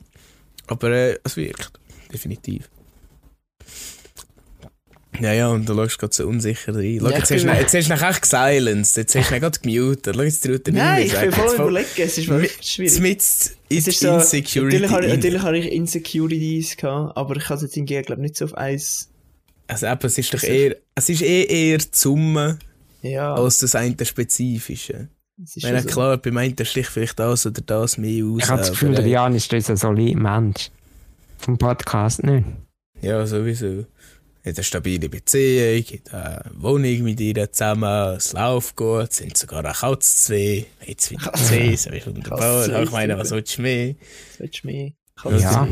[0.67, 1.71] Aber äh, es wirkt.
[2.11, 2.67] Definitiv.
[5.19, 6.99] Ja, ja, und du schaust gerade so unsicher rein.
[7.01, 8.97] Schau, Ja, jetzt, hast du, ihn- jetzt hast du echt gesilenced.
[8.97, 10.15] Jetzt hast du gerade gemutet.
[10.15, 13.56] Schau, jetzt traut er nicht Nein, ich bin voll- überlegen, es ist wirklich schwierig.
[13.69, 14.79] Mit Es ist so, Insecurity.
[14.79, 15.19] natürlich, habe, ich- rein.
[15.19, 18.53] natürlich habe ich Insecurities gehabt, aber ich kann es jetzt hingegen, glaube nicht so auf
[18.55, 19.09] eins.
[19.67, 22.59] Also eben, es ist doch ist- eher, es ist eh eher die Summe
[23.01, 25.09] Ja, als das eine Spezifische.
[25.43, 25.89] ist Ich meine, so.
[25.89, 28.39] klar, beim einen sticht vielleicht das oder das mehr aus.
[28.43, 30.69] Ich habe das Gefühl, der äh, Jan ist unser solider Mensch.
[31.37, 32.45] Vom Podcast nicht.
[33.01, 33.85] Ja, sowieso.
[34.47, 39.59] Hat eine stabile Beziehung, hat eine Wohnung mit ihr zusammen, es läuft gut, sind sogar
[39.59, 42.83] eine Katze zwei, jetzt wieder zwei, so ist wunderbar.
[42.83, 43.93] Ich meine, was willst du mehr?
[43.93, 44.91] Das willst du mehr.
[45.25, 45.67] Ja.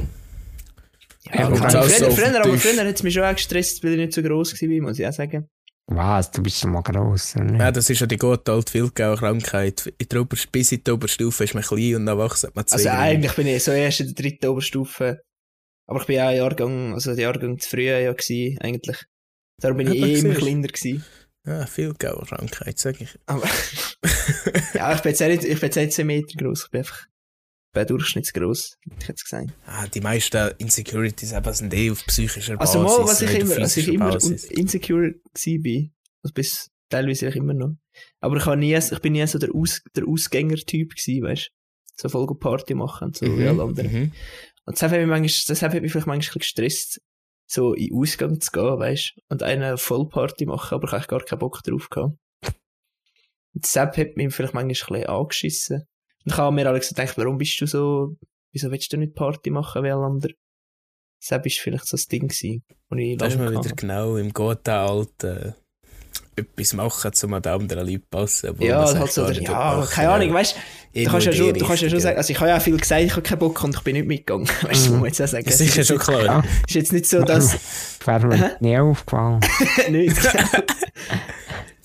[1.34, 1.58] Ja, Ja, aber
[1.90, 5.00] früher, aber hat es mich schon auch gestresst, weil ich nicht so gross war, muss
[5.00, 5.48] ich auch sagen.
[5.88, 6.32] Was?
[6.32, 7.56] Du bist schon mal gross, oder?
[7.56, 9.94] Ja, das ist ja die gute alte Vilgauer Krankheit.
[9.98, 12.76] In der Ober bis in die Oberstufe ist man klein und dann wächst man zwei
[12.76, 15.22] Also eigentlich bin ich so erst in der dritten Oberstufe.
[15.88, 18.98] Aber ich bin auch Jahrgang, also der Jahrgang zu früh ja gewesen, eigentlich.
[19.62, 21.06] Darum bin ich eh immer kleiner gewesen.
[21.46, 23.18] Ja, Vilgauer Krankheit, sag ich.
[23.28, 23.44] Aber,
[24.74, 27.02] ja, ich bin jetzt nicht, ich bin jetzt nicht 10 Meter groß, ich bin einfach,
[27.06, 29.50] ich bin durchschnittsgroß, hätte ich jetzt gesagt.
[29.68, 32.98] Ah, die meisten Insecurities eben sind eh auf psychischer Also Basis.
[32.98, 34.46] mal, was ich immer, was ich immer Basis.
[34.46, 37.76] insecure gewesen bin, also bis teilweise auch immer noch.
[38.22, 41.52] Aber ich, habe nie, ich bin nie so der, Aus, der Ausgänger-Typ gewesen, weißt
[41.96, 43.92] So voll Party machen, und so wie alle anderen.
[43.92, 44.12] Mhm.
[44.66, 47.02] Und das hat mich manchmal, das hat mich vielleicht manchmal ein bisschen gestresst,
[47.48, 51.40] so in Ausgang zu gehen, weißt und eine Vollparty machen, aber ich habe gar keinen
[51.40, 52.18] Bock drauf gehabt.
[53.54, 55.88] Und deshalb hat mich vielleicht manchmal ein bisschen angeschissen.
[56.26, 58.18] Und ich habe mir alle gedacht, warum bist du so,
[58.52, 60.36] wieso willst du nicht Party machen wie alle anderen?
[61.22, 64.34] Deshalb ist vielleicht so das Ding gewesen, wo ich Da ist man wieder genau im
[64.34, 65.56] guten alten
[66.36, 68.56] etwas machen, um an die anderen Leute zu passen.
[68.60, 70.56] Ja, halt eigentlich so, nicht ja, machen keine Ahnung, weißt
[70.94, 73.02] du, kannst ja schon, du kannst ja schon sagen, also ich habe ja viel gesagt,
[73.02, 74.48] ich habe keinen Bock und ich bin nicht mitgegangen.
[74.62, 75.46] Weißt du, muss man jetzt auch sagen.
[75.46, 76.26] Ja, sicher schon klar.
[76.26, 77.58] Ja, Ist jetzt nicht so, dass,
[78.06, 79.40] wäre mir nie aufgefallen.
[79.90, 80.18] nicht.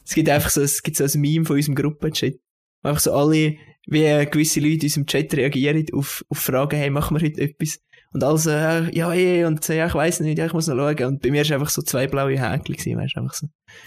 [0.04, 2.34] es gibt einfach so, es gibt so ein Meme von unserem Gruppenchat.
[2.82, 3.56] Einfach so alle,
[3.86, 7.80] wie gewisse Leute in unserem Chat reagieren auf, auf Fragen, hey, machen wir heute etwas?
[8.12, 10.66] Und alle so, ja, ja, eh, und so, ja, ich weiss nicht, ja, ich muss
[10.66, 11.04] noch schauen.
[11.04, 13.46] Und bei mir ist einfach so zwei blaue Häkchen gewesen, weißt du, einfach so.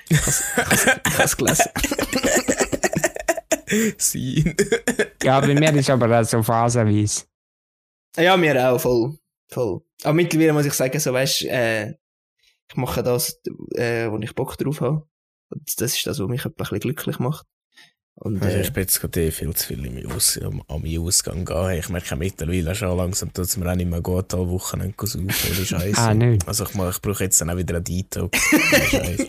[0.09, 0.85] Ich has, has,
[1.17, 1.69] has gelesen.
[3.97, 4.55] Sein.
[5.23, 7.23] Ja, bei mir ist aber auch so phasenweise.
[8.17, 9.17] Ja, mir auch, voll.
[9.49, 9.81] Voll.
[10.03, 11.91] Aber mittlerweile muss ich sagen, so, weißt, äh,
[12.69, 13.41] ich mache das,
[13.75, 15.07] äh, wo ich Bock drauf habe.
[15.49, 17.45] Und das ist das, was mich ein bisschen glücklich macht.
[18.15, 20.83] Und, Also äh, ich bin jetzt gerade eh viel zu viel im Aus am, am
[20.99, 21.79] Ausgang gehen.
[21.79, 25.33] Ich merke mittlerweile schon langsam, dass mir auch nicht mehr gut alle Wochenende saufen, ohne
[25.65, 25.97] Scheiße.
[25.99, 26.47] Ah, nicht.
[26.47, 28.39] Also ich, ich brauche jetzt dann auch wieder einen Detox.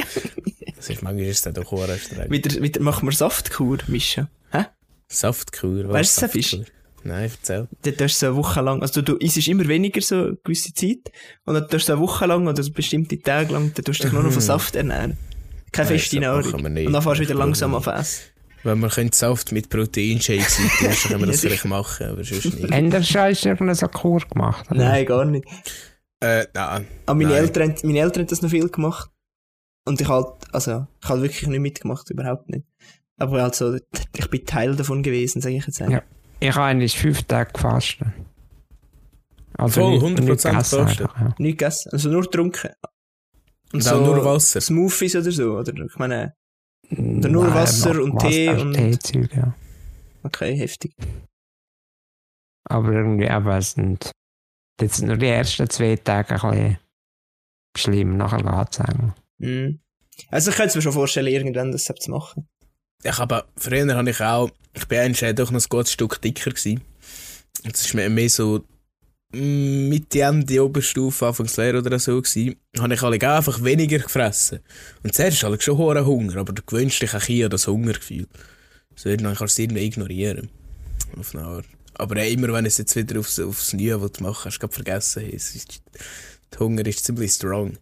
[0.77, 2.31] Das ist manchmal ist es dann doch auch streng.
[2.31, 4.29] wieder, wieder machen wir Saftkur mischen.
[4.51, 4.67] Hä?
[5.09, 6.65] Saftkur, was Weißt du, was Saftkur?
[7.05, 7.69] Nein, erzähl.
[7.83, 10.37] Dann tust du so eine Woche lang, also du, du isst immer weniger so eine
[10.45, 11.11] gewisse Zeit.
[11.47, 14.05] Und dann tust du eine Woche lang oder so bestimmte Tage lang, dann tust du
[14.05, 15.17] dich nur noch von Saft ernähren.
[15.73, 16.53] Keine Nein, feste Nahrung.
[16.53, 18.25] Und dann fährst du wieder langsam auf Essen.
[18.65, 22.73] Wenn wir können Saft mit Proteinshakes eintauschen, können wir das vielleicht machen, aber sonst nicht.
[22.73, 24.71] Haben schon irgendeine so Kur gemacht?
[24.71, 24.81] oder?
[24.85, 25.45] Nein, gar nicht.
[26.21, 26.87] Äh, nein.
[27.07, 27.39] Aber meine Nein.
[27.43, 29.11] Eltern, haben- meine Eltern haben das noch viel gemacht.
[29.87, 32.65] Und ich halt, also, ich halt wirklich nicht mitgemacht, überhaupt nicht.
[33.19, 33.75] Aber halt so,
[34.17, 35.93] ich bin Teil davon gewesen, sage ich jetzt einfach.
[35.97, 36.03] Ja.
[36.41, 38.09] Ich habe eigentlich fünf Tage gefastet.
[39.59, 41.35] Also Voll, nicht- 100% nicht gegessen ja.
[41.39, 42.71] Nicht gegessen, also nur getrunken.
[43.73, 44.61] Und auch nur Wasser.
[44.61, 45.73] Smoothies oder so, oder?
[45.75, 46.35] Ich meine,
[46.91, 49.55] Oder nur Nein, Wasser und Tee Wasser, und- Teezeug, ja.
[50.23, 50.95] okay, heftig.
[52.69, 54.11] Aber irgendwie, aber es sind
[54.81, 56.79] jetzt nur die ersten zwei Tage ein
[57.75, 59.13] bisschen schlimm, nachher geht's eigentlich.
[59.39, 59.81] Mhm.
[60.31, 62.49] Also ich könnte es mir schon vorstellen, irgendwann das zu machen.
[63.03, 66.51] Ich aber früher habe ich auch, ich bin eigentlich doch noch ein gutes Stück dicker
[66.51, 66.81] gewesen.
[67.65, 68.65] Und es ist mir mehr so
[69.35, 74.61] mm, Mitte, Ende Oberstufe, Anfangslehre oder so gewesen, habe ich alle einfach weniger gefressen.
[75.03, 77.67] Und zuerst ist halt schon hoher Hunger, aber du gewöhnst dich auch hier an das
[77.67, 78.27] Hungergefühl.
[78.97, 80.51] So irgendwann kannst du es irgendwie ignorieren.
[81.19, 81.67] Auf eine Art.
[81.95, 84.75] Aber äh, immer wenn es jetzt wieder aufs, aufs Neue willst machen, hast du gerade
[84.75, 85.83] vergessen, hey, es ist,
[86.53, 87.79] der Hunger ist ziemlich strong.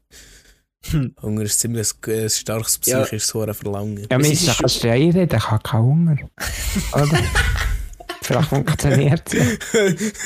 [0.90, 1.14] Hm.
[1.22, 3.02] Hunger ist ziemlich ein, ein starkes Ja.
[3.02, 3.54] psychisches ja.
[3.54, 4.06] Verlangen.
[4.10, 6.16] Ja, Es Mist, ist da kannst du ja einreden, ich habe keinen Hunger.
[8.22, 9.58] Vielleicht funktioniert es.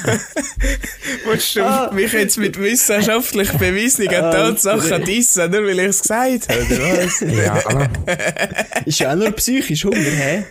[1.24, 1.90] Willst du Ah.
[1.92, 7.04] mich jetzt mit wissenschaftlich bewiesener Ah, Tatsachen dissen, nur weil ich es gesagt habe, oder
[7.04, 7.20] was?
[7.20, 10.44] Ja, Ist ja auch nur psychisch Hunger, hä?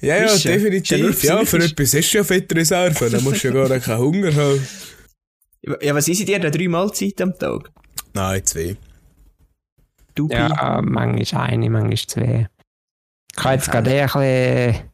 [0.00, 1.22] ja, ja, Ist ja definitiv.
[1.24, 4.66] Ja, für etwas ist ja Fettreserve, dann musst du ja gar keinen Hunger haben.
[5.80, 7.70] Ja, was ist dir da drei Mahlzeiten am Tag?
[8.14, 8.76] Nein, zwei.
[10.14, 10.34] Du, Pi?
[10.34, 12.48] ja, äh, manchmal eine, manchmal zwei.
[13.36, 14.91] Ich habe jetzt gerade eher ein bisschen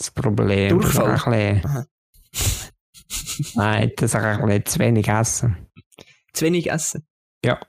[0.00, 0.70] das Problem.
[0.70, 1.14] Durchfall?
[1.14, 1.86] ich Ein
[2.32, 5.56] bisschen, nein, dass ich ein bisschen zu wenig esse.
[6.32, 7.06] Zu wenig essen.
[7.44, 7.60] Ja,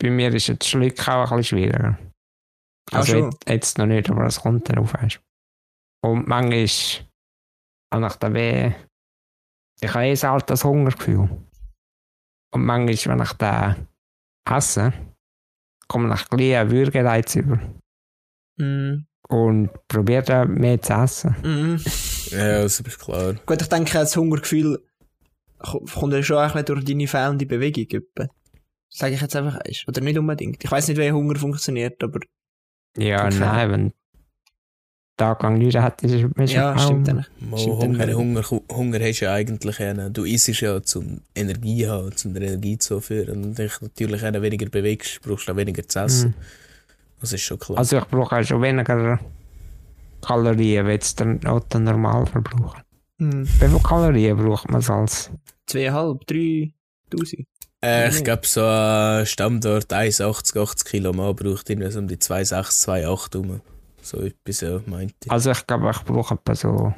[0.00, 1.98] bei mir ist jetzt Schluck auch ein bisschen schwieriger.
[2.92, 4.94] Also jetzt, jetzt noch nicht, aber es kommt darauf.
[4.94, 5.20] Weißt.
[6.02, 7.06] Und manchmal
[7.92, 8.74] habe ich dann weh.
[9.82, 11.28] Ich habe eh ein altes Hungergefühl.
[12.52, 13.86] Und manchmal, wenn ich den
[14.48, 14.92] esse,
[15.86, 17.58] komme ich gleich einen Würgereiz über.
[18.58, 19.06] Mhm.
[19.30, 21.34] Und probiere dann mehr zu essen.
[21.42, 21.80] Mhm.
[22.30, 23.34] Ja, das ist klar.
[23.46, 24.78] Gut, ich denke, das Hungergefühl
[25.58, 27.86] ko- kommt ja schon ein bisschen durch deine fehlende Bewegung.
[27.90, 28.28] etwa.
[28.88, 29.84] Sage ich jetzt einfach eins.
[29.86, 30.62] Oder nicht unbedingt.
[30.64, 32.18] Ich weiß nicht, wie Hunger funktioniert, aber
[32.96, 33.92] Ja, nein, wenn
[35.16, 39.34] tagelang nichts hat, ist es ja, stimmt Stimmt, Hunger, dann- Hunger, Hunger hast du ja
[39.34, 43.44] eigentlich einen, du isst ja zum Energie haben, zum der Energie zu führen.
[43.44, 46.28] Und dich natürlich weniger bewegst, brauchst du auch weniger zu essen.
[46.30, 46.34] Mhm.
[47.20, 47.78] Das ist schon klar.
[47.78, 49.18] Also ich brauche auch schon weniger
[50.22, 51.26] Kalorien, wie jetzt der
[51.78, 52.82] normal verbrauchen.
[53.18, 53.46] Mhm.
[53.46, 55.30] Wie viele Kalorien braucht man als?
[55.66, 56.72] Zweieinhalb, drei,
[57.10, 57.46] tausend.
[57.82, 62.16] Äh, ich glaube, so ein Standort 1,80, 80 Kilo Mann braucht irgendwie so um die
[62.16, 63.60] 2,6, 2,8 rum.
[64.02, 65.30] So etwas, ja, meinte ich.
[65.30, 66.94] Also ich glaube, ich brauche etwa so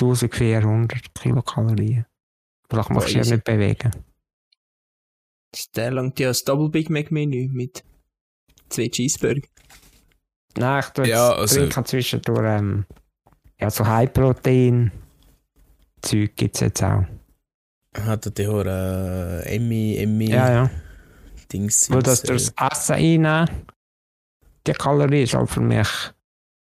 [0.00, 2.06] 1400 Kilokalorien.
[2.68, 3.34] Aber ich Boah, ja easy.
[3.34, 3.90] nicht bewegen.
[5.74, 7.82] Der langt ja das Double Big Mac Menü mit
[8.68, 9.46] zwei Cheeseburger.
[10.56, 12.84] Nein, ich tue jetzt Ja, also- trinken zwischendurch ähm,
[13.60, 14.92] ja, so High-Protein
[16.00, 17.04] Zeug gibt es jetzt auch.
[17.96, 20.70] Hat die auch äh, Emmy, Emmy Ja, ja.
[21.52, 21.90] Dings.
[21.90, 23.48] Wo das äh, durchs Essen reinnehmen,
[24.66, 25.88] die Kalorien ist halt für mich,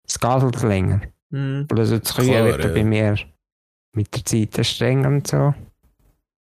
[0.07, 1.02] geht halt länger.
[1.30, 1.66] Mhm.
[1.70, 3.16] Oder so das Kühe wird ja bei mir
[3.92, 5.54] mit der Zeit strenger und so.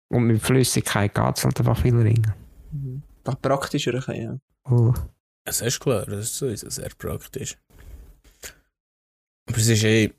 [0.10, 2.36] Und mit Flüssigkeit geht es halt einfach viel länger.
[2.72, 3.04] Mhm.
[3.42, 4.38] Praktischer, ja.
[4.70, 4.94] Uh.
[5.48, 7.56] Das ist klar, das ist sowieso sehr praktisch.
[9.48, 10.12] Aber es ist eh,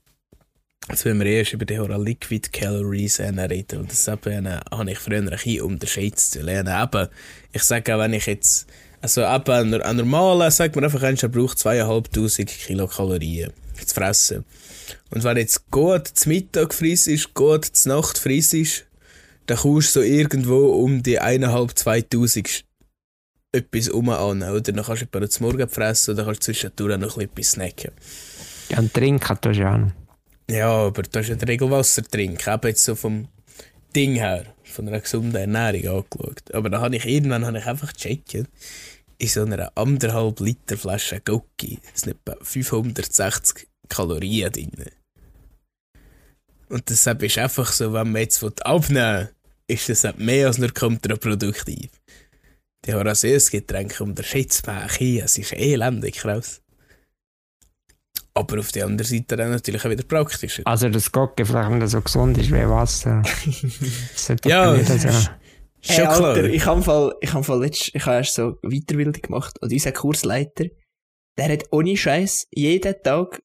[0.89, 5.19] jetzt wenn wir erst über die Liquid Calories reden, und das äh, habe ich früher
[5.19, 6.75] ein bisschen unterschätzt zu lernen.
[6.83, 7.09] Eben,
[7.53, 8.69] ich sage auch, wenn ich jetzt,
[9.03, 13.53] also eben, ein, normaler, sagt man einfach, er braucht 2'500 Kilokalorien
[13.85, 14.47] zu fressen.
[15.11, 18.87] Und wenn jetzt gut zum Mittag friss ist, gut zur Nacht friss ist,
[19.45, 22.68] dann kommst du so irgendwo um die 1'500, 2000
[23.59, 24.61] etwas um an, oder?
[24.61, 27.91] Dann kannst du etwa zum Morgen fressen oder kannst du zwischendurch noch etwas snacken.
[28.71, 29.91] Ja, und trinken tust du ja auch.
[30.51, 33.29] Ja, aber du hast ja in der Regel Wasser trinken, eben jetzt so vom
[33.95, 36.55] Ding her, von einer gesunden Ernährung angeschaut.
[36.55, 38.49] Aber dann habe ich irgendwann habe ich einfach gecheckt,
[39.19, 44.71] in so einer anderthalb Liter Flasche Gocki sind etwa 560 Kalorien drin.
[46.69, 49.29] Und deshalb ist einfach so, wenn man jetzt abnehmen
[49.67, 51.91] will, ist das mehr als nur kontraproduktiv.
[52.87, 56.63] Die Horasius-Getränke unterschätzt man hier, es ist elendig krass.
[58.35, 60.63] Aber auf der anderen Seite dann natürlich auch wieder praktischer.
[60.67, 63.23] Also das Gocke vielleicht nicht so gesund ist wie Wasser.
[64.45, 64.77] ja.
[65.81, 69.61] Hey, Alter, ich habe Fall, ich habe Fall letzt, ich habe erst so Weiterbildung gemacht
[69.61, 70.67] und unser Kursleiter,
[71.37, 73.43] der hat ohne Scheiß jeden Tag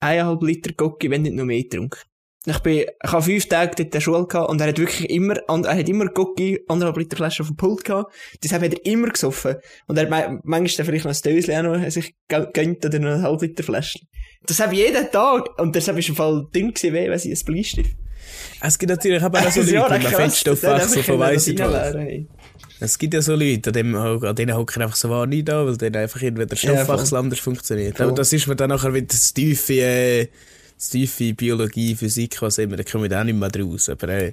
[0.00, 2.00] eineinhalb Liter Gocki, wenn nicht noch mehr getrunken.
[2.46, 5.08] Ich bin, ich habe fünf Tage dort in der Schule gehabt und er hat wirklich
[5.08, 8.12] immer, er hat immer Gocki, anderthalb Liter Flasche auf dem Pult gehabt.
[8.42, 9.56] Deshalb hat er immer gesoffen.
[9.86, 13.22] Und er hat manchmal vielleicht noch ein Döschen auch noch sich gönnt oder noch eine
[13.22, 14.00] halbe Liter Flasche.
[14.46, 15.58] Das habe ich jeden Tag.
[15.58, 17.96] Und deshalb ist im Fall dünn gewesen, wie, wenn ich ein Bleistift.
[18.60, 22.28] Es gibt natürlich auch so Leute, ja, die man Fettstoffwechsel von weißen hey.
[22.80, 25.66] Es gibt ja so Leute, an, dem, an denen hocken einfach so wahr nicht an,
[25.66, 28.00] weil dann einfach irgendwie der Stoffwechsel ja, anders funktioniert.
[28.00, 30.28] Aber das ist mir dann nachher wieder das tiefe, äh,
[30.78, 33.88] tiefe Biologie, Physik, was immer, da kommen wir auch nicht mehr draus.
[33.88, 34.32] Aber äh,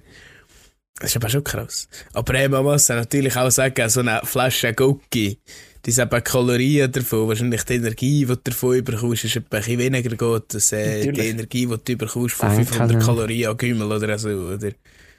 [1.00, 1.88] das ist aber schon krass.
[2.14, 5.40] Aber äh, man muss natürlich auch sagen, so eine Flasche Gucki,
[5.86, 10.16] die eben Kalorien davon, wahrscheinlich die Energie, die du davon bekommst, ist ein bisschen weniger
[10.16, 14.30] gut, als äh, die Energie, die du bekommst von 500 Kalorien an Gümmel oder so,
[14.30, 14.72] oder?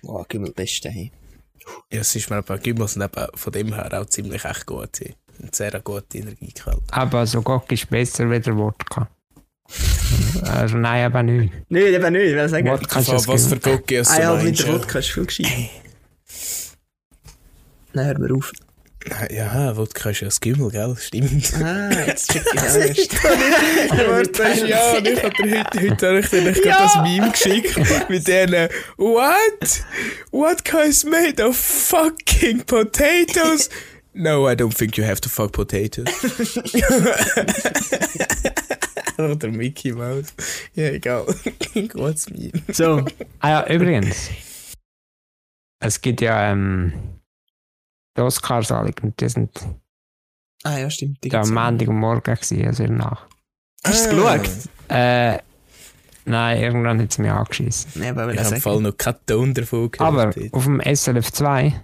[0.04, 1.10] Oh, Gümmel beste, hey.
[1.92, 5.00] Ja, es ist mir aber Gümmel sind eben von dem her auch ziemlich echt gut,
[5.00, 5.14] hey.
[5.40, 6.80] Und sehr gute Energiequelle.
[6.92, 9.08] Aber so Gocki ist besser wie der Wodka.
[10.42, 11.52] Also nein, aber nicht.
[11.68, 12.68] Nein, eben nicht, sagen.
[12.68, 15.70] Wodka was, was für Gocki hast du Eineinhalb Liter Wodka ist viel gescheit.
[17.94, 18.52] Nein, hör mir auf.
[19.30, 20.94] Ja, Wodka ist ja das Gümmel, gell?
[20.98, 21.52] Stimmt.
[21.60, 23.24] Ah, jetzt check ich erst.
[23.24, 26.78] Warte, ja, und ich habe dir heute, heute habe ich dir nicht ja.
[26.82, 29.84] das Meme geschickt mit denen, what?
[30.30, 33.68] Wodka is made of fucking potatoes?
[34.14, 36.06] No, I don't think you have to fuck potatoes.
[39.16, 40.34] der Mickey Mouse.
[40.74, 41.24] Ja, egal.
[41.74, 42.52] Gutes Meme.
[42.72, 43.04] So,
[43.40, 44.30] ah ja, übrigens.
[45.80, 46.92] Es gibt ja, ähm,
[48.16, 49.50] die Oscars alle und die sind
[50.64, 51.22] ah, ja, stimmt.
[51.24, 53.26] Die am Montag und Morgen gewesen, also nach.
[53.84, 54.68] Hast du es geschaut?
[54.88, 55.38] Äh,
[56.24, 57.90] nein, irgendwann hat es mich angeschissen.
[57.96, 60.00] Nee, aber ich habe im Fall noch keinen Ton davon gehört.
[60.00, 61.82] Aber auf dem SLF 2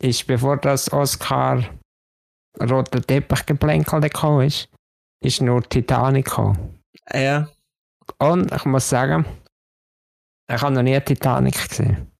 [0.00, 1.64] ist, bevor das Oscar
[2.60, 4.68] roter Teppichgeplänkel gekommen ist,
[5.24, 6.80] ist nur Titanic gekommen.
[7.12, 7.48] Ja.
[8.18, 9.24] Und ich muss sagen,
[10.50, 12.10] ich habe noch nie Titanic gesehen.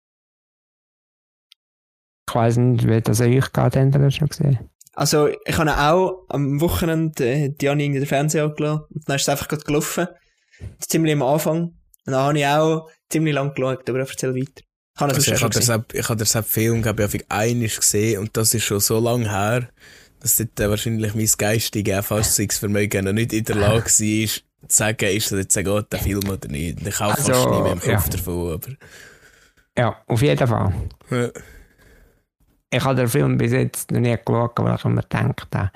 [2.29, 4.71] Ich weiß nicht, wie das euch geht, habt ihr schon gesehen?
[4.93, 9.23] Also, ich habe auch am Wochenende äh, Diani in den Fernseher angelassen und dann ist
[9.23, 10.09] es einfach gerade gelaufen.
[10.81, 11.61] Ziemlich am Anfang.
[12.05, 14.63] Und dann habe ich auch ziemlich lang geschaut, aber erzähl weiter.
[14.99, 18.37] Ich habe also ich habe deshalb, ich habe deshalb Film, glaube ich, einmal gesehen und
[18.37, 19.69] das ist schon so lange her,
[20.21, 24.29] dass dort äh, wahrscheinlich mein geistiges Erfassungsvermögen noch nicht in der Lage war, zu
[24.67, 26.85] sagen, ist das jetzt ein guter Film oder nicht.
[26.85, 28.11] Ich habe also, fast nicht mehr im Kopf ja.
[28.11, 28.73] davon, aber...
[29.79, 30.73] Ja, auf jeden Fall.
[31.11, 31.31] Ja
[32.71, 35.71] ich habe den Film bis jetzt noch nie geschaut, weil ich mir gedacht habe,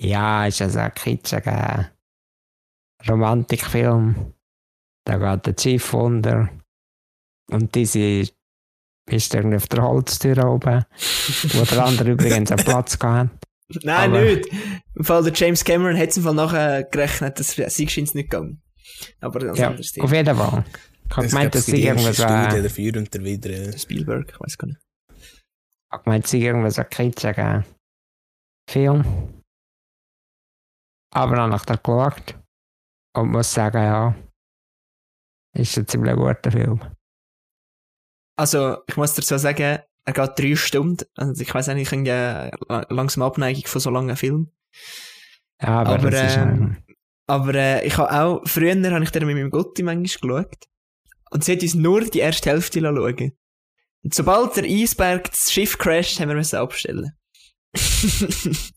[0.00, 1.90] ja, ist also ein kitschiger
[3.08, 4.34] Romantikfilm.
[5.04, 6.48] Da geht der Chief unter
[7.50, 8.28] und diese
[9.12, 10.84] ist irgendwie auf der Holztür oben,
[11.52, 13.46] wo der andere übrigens einen Platz gehabt
[13.82, 14.48] Nein, Aber, nicht.
[14.94, 18.30] Im Fall der James Cameron hat es im Fall nachher gerechnet, dass sie scheint nicht
[18.30, 18.62] gegangen.
[19.20, 20.64] Aber das ja, auf jeden Fall.
[21.08, 22.16] Ich habe gemeint, dass sie irgendwas...
[22.16, 23.78] Studie dafür und der wieder...
[23.78, 24.80] Spielberg, ich weiß gar nicht.
[25.92, 27.64] Ich meine, es irgendwas so kritischer
[28.68, 29.04] Film.
[31.12, 32.38] Aber dann habe ich da geschaut
[33.16, 34.14] und muss sagen, ja,
[35.54, 36.80] ist ein ziemlich guter Film.
[38.40, 41.04] Also, ich muss dazu sagen, er geht drei Stunden.
[41.14, 42.50] Also, ich weiß nicht, ich habe
[42.88, 44.50] langsam Abneigung von so langen Filmen.
[45.60, 46.70] Ja, aber, aber, äh,
[47.26, 50.64] aber äh, ich habe auch, früher habe ich dann mit meinem Gotti manchmal geschaut.
[51.30, 53.32] Und sie hat uns nur die erste Hälfte schauen.
[54.02, 57.12] Und sobald der Eisberg das Schiff crasht, haben wir müssen abstellen.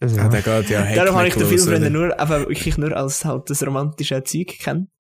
[0.02, 2.96] Also, Ja, der geht ja Darum habe ich den Film früher nur, einfach wirklich nur
[2.98, 4.92] als halt das romantische Zeug kennen.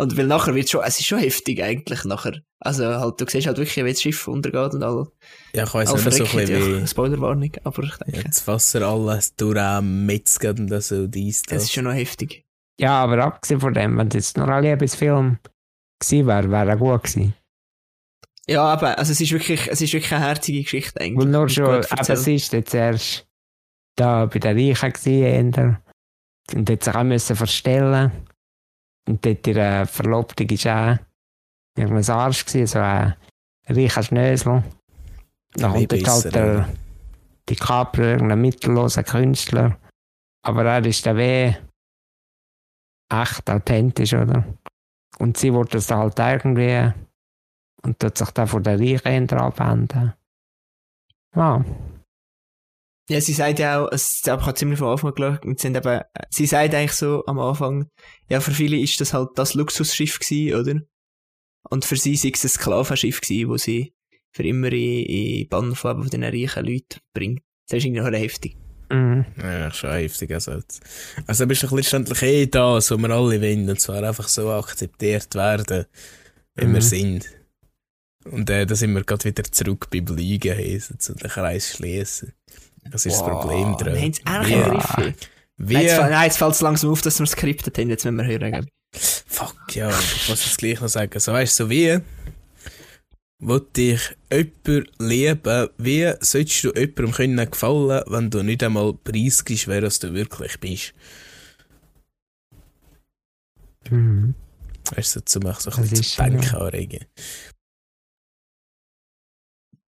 [0.00, 2.40] Und weil nachher wird schon, es ist schon heftig eigentlich nachher.
[2.58, 5.08] Also halt, du siehst halt wirklich, wie das Schiff untergeht und all,
[5.54, 8.22] Ja, ich all nicht mehr so ein bisschen Ja, wie Spoilerwarnung, aber ich denke, ja,
[8.26, 11.72] das Wasser alles durchmetzelt und das so dies, es ist das.
[11.72, 12.46] schon noch heftig.
[12.80, 15.38] ja, aber abgesehen von dem, wenn es jetzt nur ein Liebesfilm
[16.00, 17.34] gewesen wäre, wäre er gut gewesen.
[18.48, 21.26] Ja, aber, also es ist wirklich, es ist wirklich eine herzige Geschichte eigentlich.
[21.26, 22.18] Weil nur Und schon, erzählt.
[22.20, 23.28] sie ist jetzt erst
[23.96, 25.76] da bei den Reichen gewesen,
[26.54, 28.10] und hat sich auch müssen verstellen
[29.10, 30.98] Und dort ihre Verlobte war auch
[31.76, 33.14] irgendein Arsch, gewesen, so ein
[33.66, 34.62] reicher Schnösel.
[35.56, 36.68] Wie kommt jetzt halt der?
[37.48, 39.76] DiCaprio, irgendein mittelloser Künstler.
[40.42, 41.52] Aber er ist dann weh
[43.12, 44.44] echt authentisch, oder?
[45.18, 46.92] Und sie wollte das halt irgendwie
[47.82, 50.14] und tut sich dann von den Reichen abwenden.
[51.34, 51.64] Ja.
[53.10, 55.66] Ja, sie sagt ja auch, es ich habe ziemlich von Anfang an geschaut, und sie,
[55.66, 56.00] sind eben,
[56.30, 57.88] sie sagt eigentlich so am Anfang,
[58.28, 60.80] ja, für viele ist das halt das Luxusschiff gewesen, oder?
[61.68, 63.92] Und für sie sei es ein Sklavenschiff gewesen, wo sie
[64.32, 67.42] für immer in, in Bann von den reichen Leuten bringt.
[67.68, 68.56] Das ist irgendwie noch heftig.
[68.90, 69.24] Mhm.
[69.36, 70.32] Ja, schon heftig.
[70.32, 70.60] Also,
[71.26, 75.34] also bist du letztendlich eh da, so wir alle wollen, und zwar einfach so akzeptiert
[75.34, 75.86] werden,
[76.54, 76.74] wie Mhm.
[76.74, 77.28] wir sind.
[78.24, 81.70] Und äh, da sind wir gerade wieder zurück beim Liegen, hey, so zu den Kreis
[81.70, 82.32] schließen.
[82.90, 83.94] Das ist das Problem dran.
[83.94, 84.12] dran.
[84.26, 84.68] Haben Ja.
[84.68, 85.14] begriffen?
[85.56, 88.04] Wie, Nein, jetzt, nein, jetzt fällt es langsam auf, dass wir es skriptet haben, jetzt
[88.04, 88.66] müssen wir hören.
[88.94, 91.20] fuck, ja, ich muss jetzt gleich noch sagen.
[91.20, 91.98] So weißt du, so wie,
[93.40, 94.00] will dich
[94.30, 99.98] jemand lieben, wie sollst du jemandem können gefallen, wenn du nicht einmal preisgibst, wer es
[99.98, 100.94] du wirklich bist?
[103.90, 104.34] Mhm.
[104.94, 107.04] Weißt du, dazu mach so ein bisschen zu denken anregen.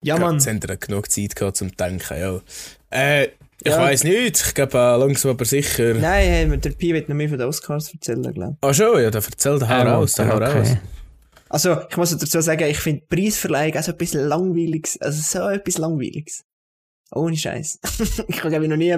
[0.03, 0.35] Ja, Mann.
[0.35, 2.41] Jetzt haben wir genug Zeit gehabt zum Denken, ja.
[2.89, 3.29] Äh,
[3.65, 3.77] ich Ja.
[3.79, 5.93] weiss nicht, ich glaube äh, langsam aber sicher.
[5.93, 9.09] Nein, hey, der Pi wird noch mehr von den Oscars erzählen, glaube Ah schon, ja,
[9.09, 10.69] dann erzähl doch hau raus, dann hau raus.
[11.49, 15.47] Also, ich muss dazu sagen, ich finde Preisverleihung auch so ein bisschen langweiliges, also so
[15.49, 16.43] etwas langweiliges.
[17.11, 17.79] Ohne Scheiß.
[18.27, 18.97] ich glaube ich noch nie,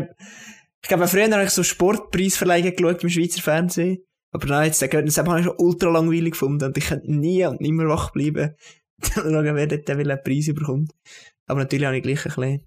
[0.82, 4.00] ich glaube früher habe ich so Sportpreisverleihungen geschaut im Schweizer Fernsehen,
[4.32, 7.60] aber nein, jetzt, das habe ich schon ultra langweilig gefunden und ich könnte nie und
[7.62, 8.56] nimmer wach bleiben,
[9.14, 10.92] schauen, wer dort einen Preis bekommt.
[11.48, 12.66] Aber natürlich habe ich gleich ein bisschen,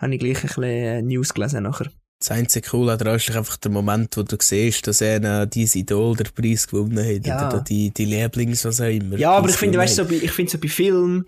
[0.00, 1.90] habe ich gleich ein bisschen äh, News gelesen nachher.
[2.18, 5.50] Das einzige Coole daran ist einfach der Moment, wo du siehst, dass er äh, dein
[5.74, 7.26] Idol den Preis gewonnen hat.
[7.26, 7.48] Ja.
[7.48, 9.18] Oder die, die Lieblings, was auch immer.
[9.18, 11.26] Ja, aber ich finde, weißt so bei, ich finde so bei Film,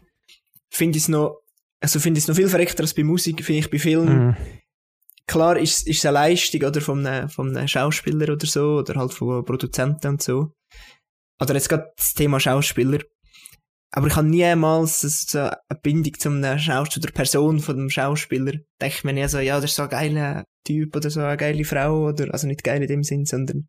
[0.71, 1.43] finde ich es noch,
[1.81, 4.37] also finde ich es noch viel verreckter als bei Musik, finde ich bei Film, Mhm.
[5.27, 8.95] klar ist, ist es eine Leistung, oder, von einem, von einem Schauspieler oder so, oder
[8.95, 10.53] halt von Produzenten und so.
[11.41, 13.01] Oder jetzt gerade das Thema Schauspieler.
[13.91, 18.53] Aber ich habe niemals so eine Bindung zu einem Schauspieler, oder Person von dem Schauspieler.
[18.81, 21.37] Denke ich mir nie so, ja, das ist so ein geiler Typ oder so eine
[21.39, 23.69] geile Frau, oder, also nicht geil in dem Sinn, sondern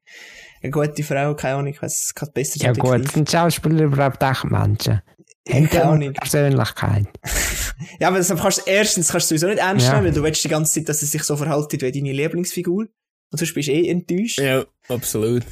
[0.61, 4.21] eine gute Frau, keine Ahnung, ich weiß, es kann besser Ja gut, sind Schauspieler überhaupt
[4.21, 5.01] echt Menschen?
[5.49, 6.13] Keine Ahnung.
[6.13, 7.07] Persönlichkeit?
[7.97, 9.93] Ja, aber das kannst du, erstens kannst du sowieso nicht ernst Ja.
[9.93, 12.87] nehmen, weil du willst die ganze Zeit, dass es sich so verhaltet wie deine Lieblingsfigur.
[13.31, 14.37] Und sonst bist du eh enttäuscht.
[14.37, 15.43] Ja, absolut.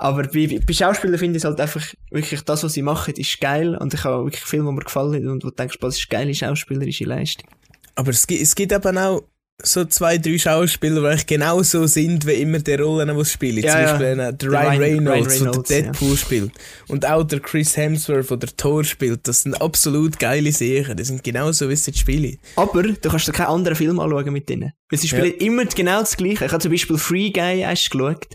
[0.00, 3.38] Aber bei, bei Schauspielern finde ich es halt einfach, wirklich, das, was sie machen, ist
[3.38, 3.76] geil.
[3.76, 6.34] Und ich habe wirklich Filme, die mir gefallen und wo du denkst, das ist geile
[6.34, 7.48] schauspielerische Leistung.
[7.96, 9.22] Aber es gibt, es gibt eben auch
[9.62, 13.62] so zwei, drei Schauspieler, die eigentlich genauso sind wie immer die Rollen, die sie spielen.
[13.62, 13.86] Ja, Zum ja.
[13.92, 16.52] Beispiel der Der Ryan Ryan- Reynolds, Ryan der Reynolds, Deadpool spielt.
[16.88, 19.28] Und auch der Chris Hemsworth, der der Thor spielt.
[19.28, 20.96] Das sind absolut geile Sachen.
[20.96, 22.38] Die sind genauso, wie sie spielen.
[22.56, 24.72] Aber du kannst dir keinen anderen Film anschauen mit denen.
[24.88, 26.46] Weil sie spielen immer genau das Gleiche.
[26.46, 28.26] Ich habe zum Beispiel Free Guy erst geschaut.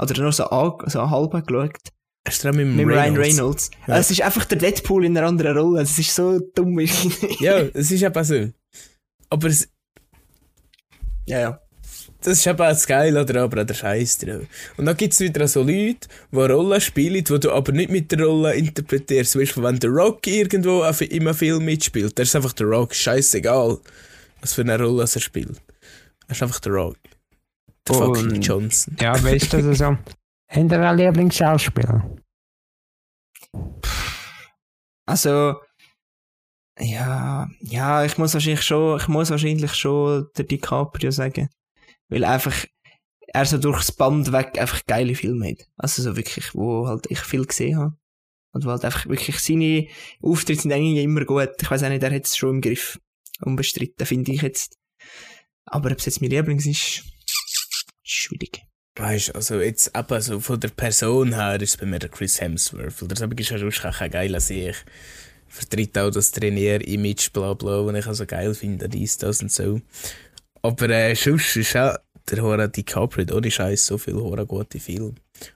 [0.00, 1.78] Oder nur so, an, so halb geschaut.
[2.26, 3.38] Hast du mit Mit dem Ryan Reynolds?
[3.38, 3.70] Reynolds.
[3.86, 3.98] Ja.
[3.98, 5.82] Es ist einfach der Deadpool in einer anderen Rolle.
[5.82, 6.78] Es ist so dumm.
[7.40, 8.48] Ja, es ist eben so.
[9.30, 9.68] Aber es,
[11.26, 11.60] ja, ja.
[12.20, 14.46] das ist eben das Geile oder aber auch der Scheiß dran.
[14.76, 18.10] Und dann gibt es wieder so Leute, die Rollen spielen, die du aber nicht mit
[18.12, 19.32] der Rolle interpretierst.
[19.32, 23.78] Zum Beispiel, wenn der Rock irgendwo einem Film mitspielt, der ist einfach der Rock, scheißegal,
[24.40, 25.60] was für eine Rolle er spielt.
[26.26, 26.96] Er ist einfach der Rock.
[27.90, 28.96] Der fucking Johnson.
[29.00, 29.84] Ja, aber ist das so?
[29.84, 32.16] Haben ihr einen Lieblingsschauspieler?
[35.06, 35.56] Also,
[36.78, 41.48] ja, ja, ich muss wahrscheinlich schon, ich muss wahrscheinlich schon der DiCaprio sagen.
[42.08, 42.64] Weil einfach,
[43.28, 45.68] er so durchs Band weg einfach geile Filme hat.
[45.76, 47.96] Also so wirklich, wo halt ich viel gesehen habe.
[48.52, 49.86] Und wo halt einfach wirklich seine
[50.22, 51.50] Auftritte sind eigentlich immer gut.
[51.60, 52.98] Ich weiß auch nicht, er hat es schon im Griff.
[53.40, 54.76] Unbestritten, finde ich jetzt.
[55.66, 57.04] Aber ob es jetzt mein Lieblings ist,
[58.02, 58.62] schwierig.
[58.96, 63.00] Weißt also jetzt eben so von der Person her ist bei mir der Chris Hemsworth.
[63.00, 64.84] Weil das ist sonst auch ein geiler Sieg.
[65.48, 69.80] Vertritt auch das Trainier-Image, bla bla, was ich also geil finde, dies, das und so.
[70.62, 71.96] Aber äh, sonst ist auch
[72.30, 75.14] der Hora DiCaprio ohne Scheiß so viel Hora gute Filme.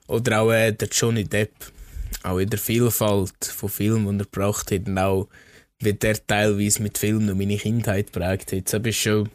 [0.09, 1.53] Oder auch äh, der Johnny Depp.
[2.23, 4.89] Auch in der Vielfalt von Filmen, die er gebracht hat.
[4.89, 5.29] Und auch
[5.81, 8.73] wie der teilweise mit Filmen und meine Kindheit prägt hat.
[8.73, 9.29] Das ist schon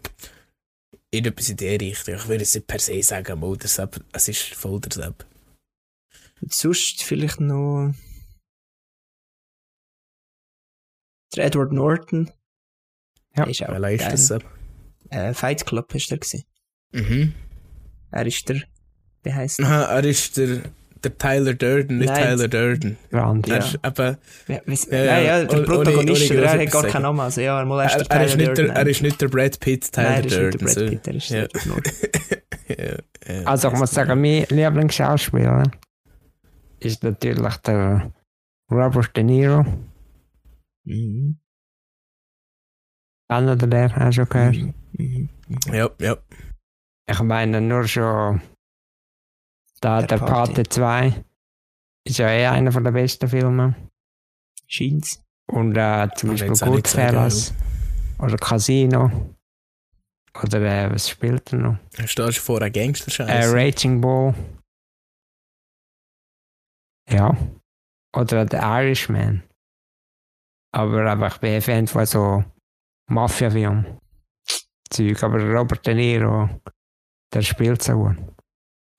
[1.11, 2.15] irgendetwas in der Richtung.
[2.15, 5.25] Ich würde es nicht per se sagen, Sepp, es ist voll der Sepp.
[6.41, 7.93] Und sonst vielleicht noch.
[11.35, 12.31] Der Edward Norton.
[13.35, 14.41] Ja, ist auch Welcher ist das?
[15.09, 16.43] Äh, Fight Club ist der gewesen.
[16.91, 17.33] Mhm.
[18.11, 18.63] Er ist der,
[19.23, 19.65] wie heisst er?
[19.65, 20.63] Aha, er ist der,
[21.03, 22.35] der Tyler Durden, nicht Nein.
[22.37, 22.97] Tyler Durden.
[23.11, 23.47] Grand.
[23.47, 23.55] Ja.
[23.55, 27.01] Er ist eben, Ja, weiss- Ja, ja, ja, der Protagonist, ohne- er hat gar keinen
[27.03, 27.19] Namen.
[27.21, 28.69] Also, ja, er, er, ist Tyler nicht der, Durden.
[28.75, 30.65] er ist nicht der Brad Pitt, Tyler Nein, er ist nicht der Durden.
[30.65, 30.89] Brad.
[30.89, 31.47] Pitt, er ist Ja.
[31.47, 32.85] der
[33.27, 35.63] ja, ja, Also ich muss sagen, mein Lieblingsschauspieler
[36.79, 38.11] ist natürlich der
[38.71, 39.65] Robert De Niro.
[40.85, 41.39] Mhm.
[43.31, 44.55] Einer der, hast du gehört?
[44.57, 44.73] Mhm.
[44.97, 45.29] Mhm.
[45.71, 46.17] ja, ja.
[47.09, 48.41] Ich meine nur schon
[49.79, 50.53] da Der der, Pate.
[50.53, 51.23] Pate 2
[52.05, 53.75] ist ja eh einer von der besten Filme.
[54.67, 55.23] Scheint's.
[55.47, 57.53] Und äh, zum Beispiel Goodfellas
[58.19, 59.35] oder Casino.
[60.43, 61.77] Oder äh, was spielt er noch?
[61.97, 63.51] Hast du schon vorher Äh, Gangster-Scheiß?
[63.53, 64.33] Raging Bull.
[67.09, 67.35] Ja.
[68.15, 69.43] Oder The Irishman.
[70.71, 72.43] Aber aber ich bin ein Fan von so
[73.09, 73.97] Mafia-Filmen.
[74.91, 75.23] Zeug.
[75.23, 76.49] Aber Robert De Niro,
[77.33, 78.17] der spielt so gut.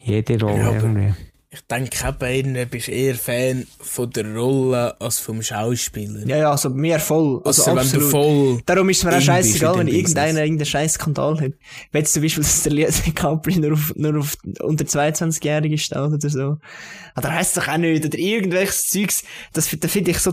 [0.03, 1.15] Jede Rolle Ja, aber- irgendwie.
[1.53, 6.27] ich denke eben, du bist eher Fan von der Rolle als vom Schauspieler.
[6.27, 7.43] Ja, ja, also mir voll.
[7.45, 8.11] Also, Also, wenn du absolut.
[8.11, 8.63] voll...
[8.67, 11.53] Darum ist es mir auch scheißegal, wenn irgendeiner irgendeinen scheiß Skandal hat.
[11.93, 15.99] Wenn jetzt zum Beispiel, dass der Leo DiCaprio nur auf, nur auf unter 22-Jährige steht
[15.99, 16.57] oder so.
[17.15, 20.33] Aber da heisst doch auch nicht, oder irgendwelches Zeugs, das, da finde ich so,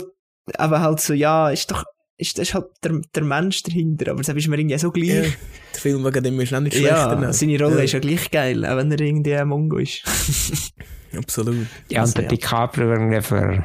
[0.57, 1.83] aber halt so, ja, ist doch,
[2.19, 4.91] ist, das ist halt der, der Mensch dahinter, aber das ist mir irgendwie so Ja,
[5.21, 5.37] gleich.
[5.73, 7.15] der Film wegen dem ist auch nicht Ja, schlechter.
[7.15, 7.33] ne?
[7.33, 7.83] seine Rolle Ja.
[7.83, 10.03] ist ja gleich geil, auch wenn er irgendwie ein Mongo ist.
[11.15, 11.67] Absolut.
[11.89, 12.29] Ja, Also, und der ja.
[12.29, 13.63] DiCaprio irgendwie für.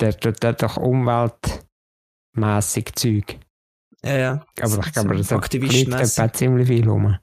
[0.00, 3.36] Der tut doch umweltmäßig Zeug.
[4.04, 4.46] ja, ja.
[4.60, 6.18] Aber ich glaube, das Aktivist fliegt mässig.
[6.18, 7.16] etwa ziemlich viel rum.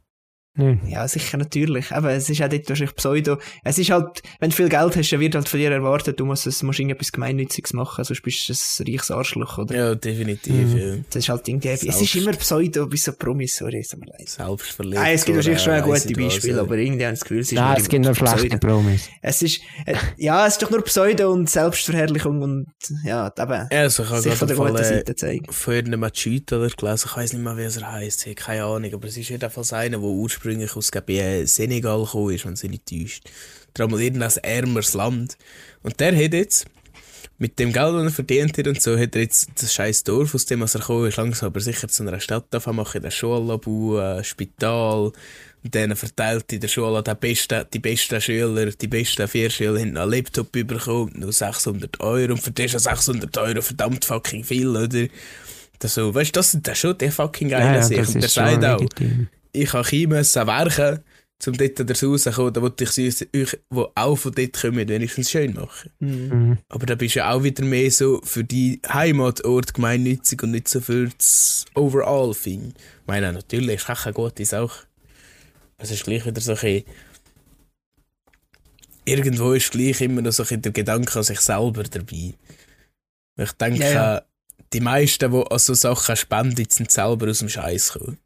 [0.55, 0.87] Nicht?
[0.87, 1.91] Ja, sicher, natürlich.
[1.91, 3.37] Aber es ist auch dort wahrscheinlich Pseudo.
[3.63, 6.25] Es ist halt, wenn du viel Geld hast, dann wird halt von dir erwartet, du
[6.25, 9.75] musst, es- musst irgendetwas Gemeinnütziges machen, sonst bist du ein reiches Arschloch, oder?
[9.75, 10.53] Ja, definitiv.
[10.53, 10.77] Mhm.
[10.77, 10.95] Ja.
[11.09, 13.99] Das ist halt irgendwie, es ist Selbst- immer Pseudo, bis so Promis, sorry, es tut
[13.99, 14.29] mir leid.
[14.29, 15.01] Selbstverletzt.
[15.03, 16.61] Nein, es gibt wahrscheinlich schon oder, ein weiss gute nicht was, Beispiele, ja.
[16.61, 18.37] aber irgendwie habe ich das Gefühl, es ist Nein, nur es gibt noch Pseudo.
[18.37, 19.09] schlechte Promis.
[19.21, 22.67] Es ist, äh, ja, es ist doch nur Pseudo und Selbstverherrlichung und,
[23.03, 25.51] ja, eben, Ja, also ich habe sich von der guten Seite zeigen.
[25.51, 28.93] von irgendeinem Machito gelesen, ich weiß nicht mehr, wie er heisst, ich habe keine Ahnung,
[28.93, 30.44] aber es ist jedenfalls einer, der ursprünglich
[30.75, 33.29] aus glaub ich, äh, Senegal gekommen ist, wenn es nicht täuscht.
[33.73, 35.37] Darum irgendein ärmeres Land.
[35.83, 36.65] Und der hat jetzt,
[37.37, 40.33] mit dem Geld, das er verdient hat und so, hat er jetzt das scheiß Dorf,
[40.33, 43.99] aus dem er gekommen ist, langsam aber sicher zu einer Stadt machen, eine Schule bauen,
[44.01, 45.11] ein Spital,
[45.63, 49.79] und dann verteilt in der Schule die besten, die besten Schüler, die besten vier Schüler
[49.81, 54.43] haben einen Laptop bekommen, nur 600 Euro, und für das ist 600 Euro verdammt fucking
[54.43, 55.07] viel, oder?
[55.79, 58.21] Das so, weißt du, das sind schon die fucking geilen Ja, ja, Sachen.
[58.21, 59.27] der sagt auch, legitim.
[59.55, 60.99] Ich kann Chemie müssen werken,
[61.47, 65.29] um dort rauszukommen, da wollte ich sie uns- euch, die auch von dort kommen, wenigstens
[65.31, 65.91] schön machen.
[65.99, 66.09] Mhm.
[66.29, 66.57] Mhm.
[66.69, 70.67] Aber da bist du ja auch wieder mehr so für die Heimatort gemeinnützig und nicht
[70.67, 72.73] so für das Overall-Thing.
[72.75, 74.85] Ich meine, natürlich ist auch eine gute Sache.
[75.77, 76.83] Es ist gleich wieder so ein bisschen-
[79.07, 82.33] Irgendwo ist gleich immer noch so ein bisschen der Gedanke an sich selber dabei.
[83.37, 84.21] Ich denke, Ja, ja.
[84.73, 88.17] die meisten, die an so Sachen spenden, sind selber aus dem Scheiß gekommen.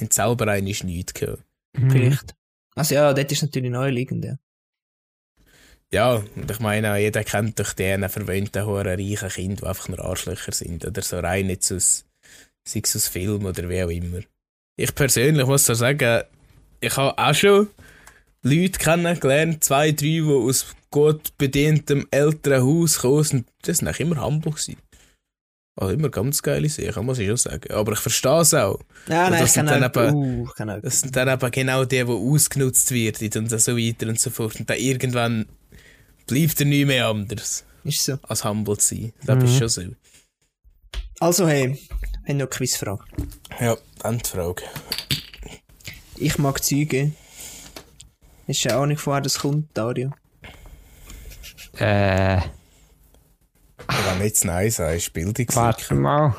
[0.00, 1.42] Haben selber eigentlich nichts gehabt.
[1.76, 1.90] Mhm.
[1.90, 2.34] Vielleicht.
[2.74, 4.36] Also ja, dort ist natürlich naheliegend, ja.
[5.92, 10.00] Ja, und ich meine, jeder kennt doch die verwöhnten, hohen, reichen Kinder, die einfach nur
[10.00, 10.84] Arschlöcher sind.
[10.84, 12.04] Oder so rein nicht aus,
[12.64, 14.20] sei es aus Film oder wie auch immer.
[14.76, 16.24] Ich persönlich muss so sagen,
[16.80, 17.68] ich habe auch schon
[18.42, 23.48] Leute kennengelernt, zwei, drei, die aus gut bedientem älteren Haus kommen sind.
[23.62, 24.76] Das sind eigentlich immer humble gewesen.
[25.80, 27.72] Also immer ganz geile Sachen, muss ich schon sagen.
[27.72, 28.80] Aber ich verstehe es auch.
[29.06, 30.80] Ja, nein, das ich kann sind auch, dann eben- uh, ich kann auch.
[30.82, 34.58] Das sind dann eben genau die, die ausgenutzt werden und so weiter und so fort.
[34.58, 35.46] Und dann irgendwann
[36.26, 38.18] bleibt er nicht mehr anders, Ist so.
[38.22, 39.12] als humble zu sein.
[39.24, 39.44] Das Mhm.
[39.44, 39.82] ist schon so.
[41.20, 41.76] Also hey, wir
[42.28, 43.04] haben noch eine Quizfrage.
[43.60, 44.62] Ja, dann die Frage.
[46.16, 47.12] Ich mag Züge.
[48.48, 50.10] Hast du eine Ahnung, woher das kommt, Dario?
[51.78, 52.40] Äh,
[53.88, 55.94] Wenn jetzt Nein sagst, warte Bildungslücke.
[55.94, 56.34] mal.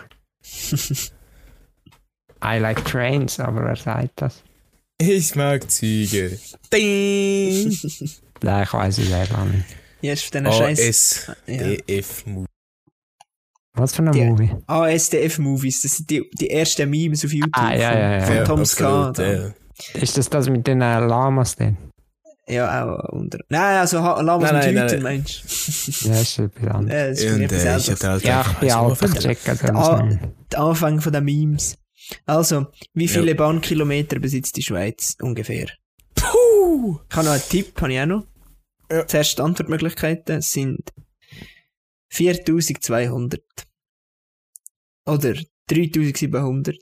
[2.44, 4.44] I like trains, aber wer sagt das?
[5.02, 6.38] Ich mag Züge.
[6.74, 7.68] Ding!
[8.42, 9.66] Nein, ich weiß es selber nicht.
[10.02, 10.80] Ja, ist von diesen Scheiß.
[10.80, 11.58] A, S, Ja.
[11.58, 12.46] D, F, Mu.
[13.74, 14.52] Was für ein Movie?
[14.68, 17.52] ASDF-Movies, das sind die, die ersten Memes auf YouTube.
[17.58, 18.26] Ah, ja, ja, ja.
[18.26, 18.64] Von Ja, Tom
[19.18, 19.54] ja.
[20.02, 21.78] Ist das das mit den äh, Lamas denn?
[22.50, 23.40] Ja, auch unter.
[23.50, 25.04] Nein, also Lamas Nein, mit nein, nein.
[25.04, 26.72] meinst Ja, ist etwas du?
[26.72, 26.94] anderes.
[26.94, 30.04] Ja, das ist Und etwas äh, ich hatte halt Ja, ich bin Ah.
[30.04, 30.20] nicht.
[30.52, 31.78] Der Anfang von den Memes.
[32.26, 33.34] Also, wie viele Ja.
[33.36, 35.68] Bahnkilometer besitzt die Schweiz ungefähr?
[36.16, 37.00] Puh!
[37.10, 38.28] Ich habe noch einen Tipp, habe ich auch noch.
[38.92, 39.06] Ja.
[39.08, 40.90] Zuerst die Antwortmöglichkeiten sind
[42.12, 43.42] 4200
[45.06, 45.36] oder
[45.68, 46.76] 3700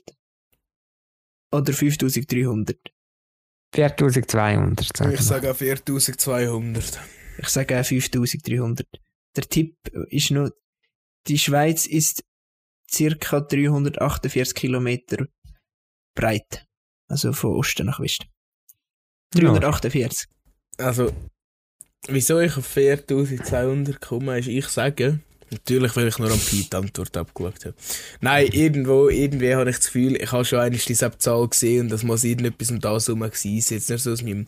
[1.52, 2.78] oder 5300.
[3.74, 5.26] 4200, sag Ich ich.
[5.26, 7.00] sage auch 4200.
[7.38, 8.86] Ich sage auch 5300.
[9.36, 9.76] Der Tipp
[10.08, 10.52] ist nur,
[11.26, 12.24] die Schweiz ist
[12.90, 15.26] circa 348 Kilometer
[16.14, 16.66] breit.
[17.08, 18.26] Also von Osten nach Westen.
[19.34, 20.28] 348.
[20.78, 21.12] Also,
[22.06, 27.16] wieso ich auf 4200 komme, ist, ich sage, natürlich, weil ich nur am die Antwort
[27.16, 27.74] abgeschaut habe.
[28.20, 31.88] Nein, irgendwo, irgendwie habe ich das Gefühl, ich habe schon einmal diese Zahl gesehen und
[31.90, 33.78] das muss irgendetwas um das herum gewesen sein.
[33.78, 34.46] Jetzt nicht so aus meinem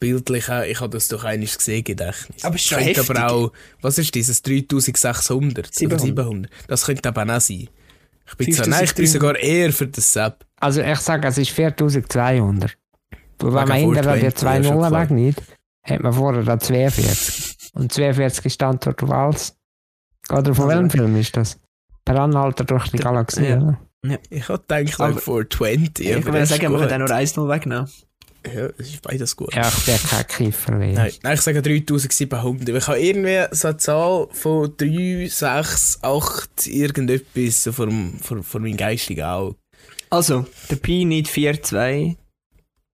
[0.00, 2.44] bildlichen, ich habe das doch einmal gesehen, Gedächtnis.
[2.44, 3.10] Aber es ist könnte heftig.
[3.10, 5.58] aber auch, was ist dieses, 3600?
[5.58, 6.00] oder 700.
[6.00, 6.52] 700?
[6.66, 7.68] Das könnte aber auch sein.
[8.26, 8.96] Ich bin, zwar, nein, ich 5300.
[8.96, 10.44] bin sogar eher für das Sepp.
[10.60, 12.76] Also ich sage, es ist 4200.
[13.38, 15.02] Weil wenn man hinterher die 420, zwei ja, schon Nullen klar.
[15.02, 15.42] wegnimmt,
[15.82, 17.72] hat man vorher da 42.
[17.74, 19.57] Und 42 ist die Antwort auf alles.
[20.30, 21.58] Oder von Also- welchem Film ist das?
[22.04, 23.56] Per Anhalter durch die Galaxie, ja.
[23.58, 23.78] oder?
[24.30, 26.06] Ich habe gedacht, Aber- like 420.
[26.06, 27.88] Ich aber würde sagen, wir können auch nur 1 0 wegnehmen.
[28.46, 29.52] Ja, es ist beides gut.
[29.54, 30.72] Ja, ich bin kein Kiffer.
[30.78, 30.94] Nein.
[30.94, 32.68] Nein, nein, ich sage 3700.
[32.76, 37.88] Ich habe irgendwie so eine Zahl von 3, 6, 8, irgendetwas so vor,
[38.22, 39.56] vor, vor meinem geistigen Auge.
[40.08, 42.16] Also, der Pi nicht 4,2,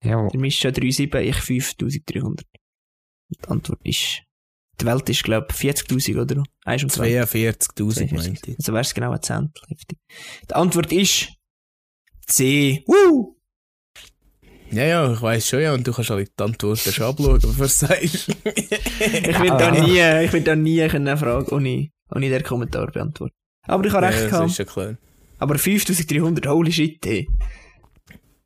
[0.03, 2.45] Ja, der Mischa 3,7, ich 5300.
[3.31, 4.23] Die Antwort ist,
[4.81, 6.43] die Welt ist, glaube ich, 40.000 oder?
[6.65, 7.23] 1 und 2.
[7.23, 8.59] 42.000 meinte ich.
[8.59, 9.63] Also wäre es genau ein Zehntel.
[10.49, 11.29] Die Antwort ist
[12.27, 12.83] C.
[12.87, 13.37] Woo!
[14.71, 17.67] Ja, ja, ich weiss schon, ja, und du kannst alle die Antworten schon abschauen, bevor
[17.67, 18.29] du sagst.
[18.99, 23.35] Ich will da nie, ich will da nie eine Frage ohne, ohne den Kommentar beantworten.
[23.67, 24.51] Aber ich habe recht ja, das gehabt.
[24.51, 24.97] ist schon klar.
[25.39, 27.29] Aber 5300, holy shit, ey.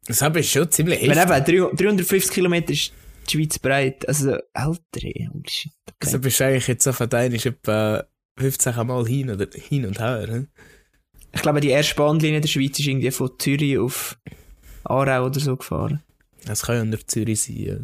[0.07, 1.55] Das habe ich schon ziemlich Wenn heftig.
[1.55, 2.93] eben 300 350 Kilometer ist
[3.29, 4.07] die Schweiz breit.
[4.09, 5.29] Also, älter, ey.
[5.33, 5.73] Holy shit.
[6.01, 6.25] Also Okay.
[6.25, 8.05] bist du eigentlich jetzt auf ist etwa
[8.39, 10.27] 15 Mal hin, oder, hin und her.
[10.27, 10.49] Ne?
[11.33, 14.19] Ich glaube, die erste Bahnlinie der Schweiz ist irgendwie von Zürich auf
[14.85, 16.03] Aarau oder so gefahren.
[16.45, 17.57] Das kann ja nur Zürich sein.
[17.57, 17.77] Ja.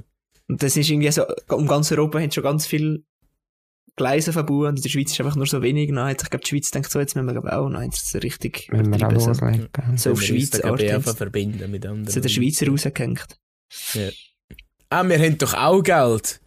[0.49, 3.03] Und das ist irgendwie so, um ganz Europa haben schon ganz viele
[3.97, 5.89] Gleise verbaut und in der Schweiz ist einfach nur so wenig.
[5.89, 8.11] Dann hat sich, glaube die Schweiz denkt so, jetzt müssen wir glaube auch noch eins
[8.11, 9.69] so richtig auch so, loslegen.
[9.97, 12.11] so auf Schweiz ich, Art verbinden mit anderen.
[12.13, 13.39] so der Schweizer rausgehängt.
[14.95, 16.41] Ah, wir haben doch auch Geld.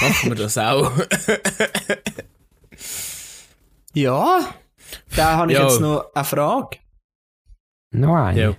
[0.00, 0.92] Machen wir das auch.
[3.94, 4.54] Ja,
[5.16, 5.64] da habe ich Ja.
[5.68, 6.78] jetzt noch eine Frage.
[7.92, 8.40] Noch eine?
[8.40, 8.56] ja.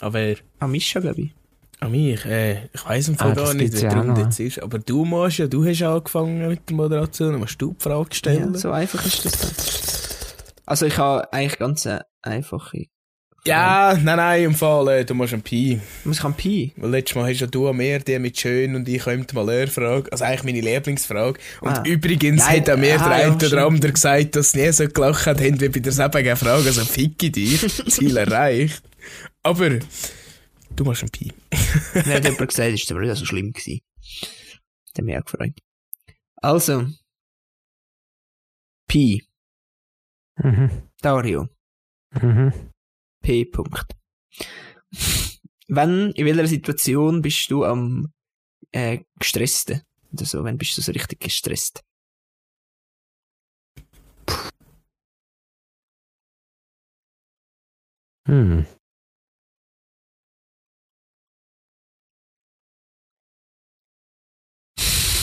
[0.00, 1.34] Aber An Mischa, glaube ich.
[1.80, 4.18] an mich, äh, ich weiss im Fall Ah, gar das nicht, Grund noch.
[4.18, 4.62] jetzt ist.
[4.62, 7.82] Aber du musst ja, du hast ja angefangen mit der Moderation, dann musst du die
[7.82, 8.52] Frage stellen.
[8.54, 10.62] Ja, so einfach ist das dann.
[10.66, 12.86] Also ich habe eigentlich ganz eine einfache.
[13.48, 15.80] Ja, nein, nein, im Fall, äh, du musst ein Pi.
[16.04, 16.72] Was kann Pi?
[16.76, 19.66] Weil letztes Mal hast ja du mehr die mit schön und ich kommt mal eine
[19.66, 20.10] Frage.
[20.12, 21.38] Also eigentlich meine Lieblingsfrage.
[21.60, 21.82] Und Ah.
[21.84, 24.86] übrigens Nein, hat auch mir ah, der eine oder andere gesagt, dass sie nie so
[24.86, 26.66] gelacht haben wie bei der selben Frage.
[26.66, 28.82] Also ficke dich, Ziel erreicht.
[29.42, 29.70] Aber
[30.76, 31.32] du machst ein Pi.
[31.94, 33.80] Mir hat jemand gesagt, es war nicht so schlimm gewesen.
[34.20, 35.54] Das hat mich auch gefreut.
[36.42, 36.86] Also.
[38.86, 39.24] Pi.
[40.36, 40.70] Mhm.
[41.02, 41.48] Dario.
[42.20, 42.52] Mhm.
[43.22, 43.44] P.
[43.44, 43.94] Punkt.
[45.68, 48.12] Wenn, in welcher Situation bist du am
[48.72, 49.82] äh, gestressten?
[50.12, 51.82] Oder so, wenn bist du so richtig gestresst?
[58.26, 58.66] Hm.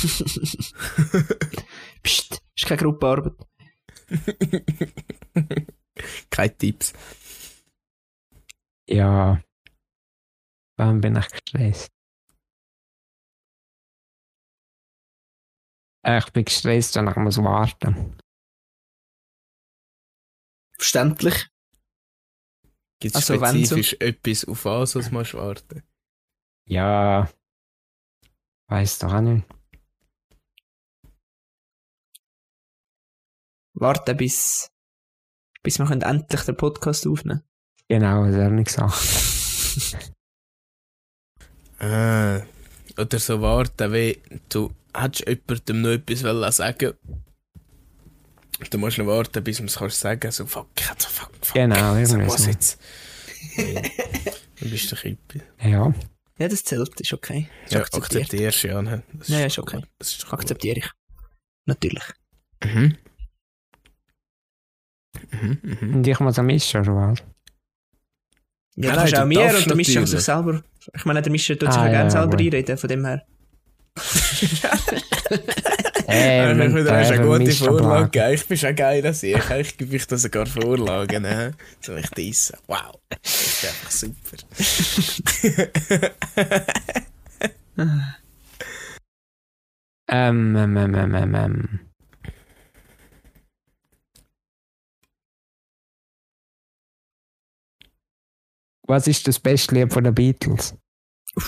[2.03, 3.33] Psst, ist keine Gruppenarbeit.
[6.29, 6.93] Keine Tipps.
[8.87, 9.41] Ja.
[10.77, 11.91] Wann bin ich gestresst?
[16.03, 18.17] Äh, Ich bin gestresst, wenn ich muss warten.
[20.77, 21.47] Verständlich.
[22.99, 25.83] Gibt es Also, wenn so- spezifisch etwas, auf was was musst du warten?
[26.67, 27.29] Ja.
[28.67, 29.47] Weiß doch auch nicht.
[33.73, 34.71] Warten bis,
[35.63, 37.43] bis wir endlich den Podcast aufnehmen
[37.89, 40.11] Genau, das habe ich gesagt.
[41.79, 42.41] Ah,
[42.97, 44.19] oder so warten, wie
[44.49, 46.93] du hättest jemandem noch etwas wollen sagen
[48.69, 50.31] Du musst noch warten, bis du es kannst sagen.
[50.31, 51.53] So, fuck, so, fuck, fuck.
[51.53, 52.49] Genau, so, irgendwie was so.
[52.49, 52.81] jetzt?
[53.57, 53.81] Ja.
[53.81, 55.41] Dann bist du Kippe.
[55.61, 55.93] Ja.
[56.37, 57.49] Ja, das zählt, ist okay.
[57.65, 58.81] Ist Ja, akzeptierst du ja.
[58.81, 59.03] ne?
[59.13, 59.81] Das Ja, ja, ist okay.
[59.99, 60.33] Das ist doch.
[60.33, 60.89] Akzeptiere ich.
[61.65, 62.03] Natürlich.
[62.63, 62.97] Mhm.
[65.31, 65.95] Mhm, mhm.
[65.95, 67.23] Und ich muss am mischen, oder was?
[68.77, 70.61] Ja, das ist auch mir und der Mischa sich selber.
[70.93, 72.41] Ich meine, der Mischa tut sich Ah, ja gerne selber gut.
[72.41, 73.23] einreden, von dem her.
[76.07, 78.33] Hey, Ja, wenn du hast eine gute mischt am Vorlage gegeben.
[78.33, 79.35] Ich bin schon geil, dass ich.
[79.37, 81.23] Ich gebe euch da sogar Vorlagen.
[81.23, 81.53] Ne?
[81.81, 82.57] So mich dissen.
[82.67, 82.99] Wow.
[83.09, 84.37] Das ist einfach super.
[90.07, 91.79] Ähm, ähm, ähm, ähm, ähm,
[98.87, 100.75] Was ist das beste Lied von den Beatles?
[101.35, 101.43] Ich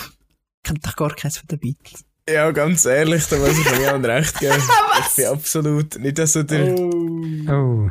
[0.64, 2.04] kenne doch gar keins von den Beatles.
[2.28, 4.54] ja, ganz ehrlich, da muss ich mir an recht geben.
[5.10, 6.76] Ich bin absolut nicht so der.
[6.76, 7.88] Oh.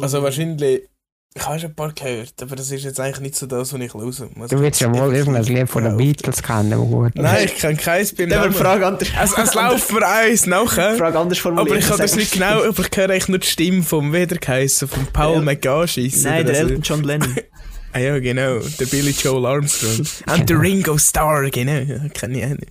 [0.00, 0.88] Also wahrscheinlich.
[1.34, 3.80] Ich habe schon ein paar gehört, aber das ist jetzt eigentlich nicht so das, was
[3.80, 4.02] ich höre.
[4.02, 4.16] Muss
[4.50, 7.12] Du willst ja wohl irgendein Lied von den Beatles kennen, das gut.
[7.14, 8.52] Nein, ich kenne keins beim Namen.
[8.52, 9.08] Frage anders.
[9.22, 10.96] Es, es läuft mir eins nachher.
[10.96, 11.68] Frage anders formuliert.
[11.70, 14.88] Aber ich kann das nicht genau, aber ich höre eigentlich nur die Stimme vom Wiedergeheissen,
[14.88, 15.42] von Paul Ja.
[15.42, 16.24] McGashis.
[16.24, 16.56] Nein, der.
[16.56, 17.36] Elton John Lennon.
[17.92, 18.58] Ah ja, genau.
[18.58, 20.06] Der Billy Joel Armstrong.
[20.34, 21.72] Und der Ringo Starr, genau.
[21.72, 22.70] Ja, Kenn ich auch nicht.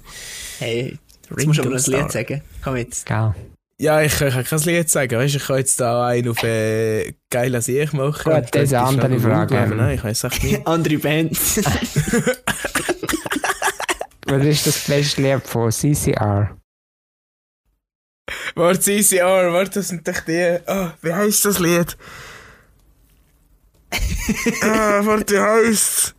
[0.60, 0.98] Hey,
[1.30, 1.84] jetzt musst du aber ein.
[1.86, 2.42] Lied sagen.
[2.64, 3.06] Komm jetzt.
[3.06, 3.34] Gell?
[3.80, 5.20] Ja, ich, ich kann kein Lied sagen.
[5.20, 8.32] Weißt, ich kann jetzt da einen auf äh, geil als ich machen.
[8.32, 9.58] Gut, das ist eine andere Frage.
[9.60, 10.66] aber Nein, ich weiß echt nicht.
[10.68, 11.38] Andere Band.
[14.26, 16.58] Was ist das beste Lied von CCR?
[18.56, 20.58] Warte, CCR, warte, das sind doch die.
[20.66, 21.96] Ah, wie heisst das Lied?
[24.62, 26.16] Ah, warte, heisst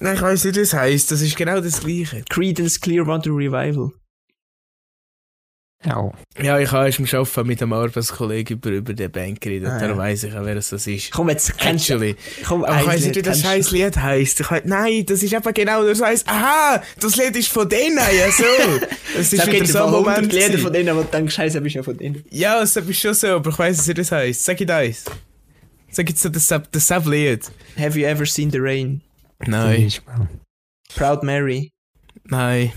[0.00, 1.10] Nein, ich weiß nicht, wie es heisst.
[1.10, 2.22] Das ist genau das Gleiche.
[2.28, 3.90] Creedence Clearwater Revival.
[5.84, 6.10] Ja.
[6.42, 9.68] Ja, ich habe erst im Arbeiten mit einem Arbeitskollegen über, über den Band geredet.
[9.68, 10.04] Ah, Darum ja.
[10.04, 11.12] weiss ich auch, wer das ist.
[11.12, 12.14] Komm jetzt, kennst du.
[12.44, 14.40] Komm, Aber ich weiss nicht, wie das scheiß Lied heisst.
[14.40, 16.28] Ich weiss, nein, das ist eben genau das heisst.
[16.28, 18.44] Aha, das Lied ist von denen, ja so.
[19.16, 20.32] Das ist wieder so ein mal 100 Moment.
[20.32, 22.24] Lieder von denen, wo du denkst, Scheiße, bist du ja von denen.
[22.30, 24.44] Ja, das ist schon so, aber ich weiss nicht, wie das heisst.
[24.44, 25.04] Sag ich das.
[25.90, 27.50] Sag jetzt so das, das Sub-Lied.
[27.78, 29.02] Have you ever seen the rain?
[29.46, 29.90] Nein.
[30.94, 31.72] Proud Mary.
[32.24, 32.72] nein.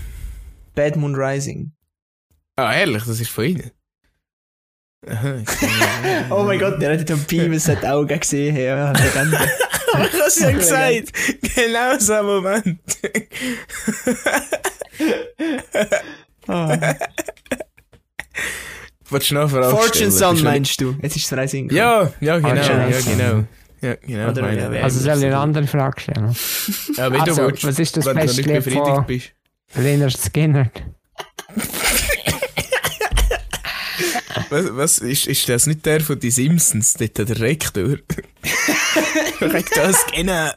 [0.74, 1.72] Bad Moon Rising.
[2.56, 3.70] Ah, ehrlich, das ist von ihnen.
[6.30, 8.56] Oh mein Gott, der hat den Beavis hat Augen gesehen.
[8.56, 9.36] Ja, Legende.
[9.92, 11.12] Aber ich hab's ja gesagt.
[11.54, 12.80] Genau so ein Moment.
[16.48, 16.76] Ah.
[19.12, 20.10] Wolltest du noch vorausstellen?
[20.10, 20.96] Fortune du- meinst du?
[21.02, 21.70] Jetzt ist es Rising.
[21.72, 23.44] Ja, ja, genau, ja, genau.
[23.80, 24.28] Ja, genau.
[24.30, 24.84] Oder meine wer- ich.
[24.84, 26.34] Also soll ich eine andere Frage stellen?
[26.96, 29.32] Ja, wenn Also, du willst, was ist das wenn du beste Lied befriedigt von bist.
[29.74, 30.70] Leonard Skinner?
[34.50, 37.96] Was, was ist, ist das nicht der von die Simpsons, dort der Rektor?
[39.40, 40.54] Rektor Skinner.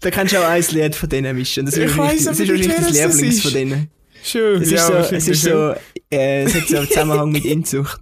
[0.00, 1.66] Da kennst du auch ein Lied von denen mischen.
[1.66, 3.42] Das ist Ich wahrscheinlich, weiss das ist nicht, wahrscheinlich das das Lieblings ist.
[3.42, 3.90] von denen.
[4.22, 5.74] Schön, Es ist ja, so, es ist so,
[6.14, 8.00] äh, es hat so einen Zusammenhang mit Inzucht.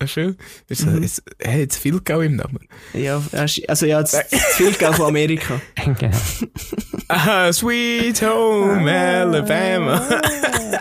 [0.00, 0.08] schon.
[0.08, 0.36] Schön.
[0.68, 1.02] Ist Mhm.
[1.02, 2.68] es, er hat viel Gau im Namen.
[2.94, 5.60] Ja, also ja, das, das viel Geld von Amerika.
[5.74, 6.16] genau.
[7.08, 10.08] Aha, Sweet Home Alabama.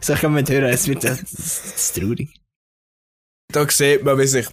[0.00, 2.30] So, kann man nicht hören, es wird, das, das ist traurig.
[3.52, 4.46] da sieht man, wie sich.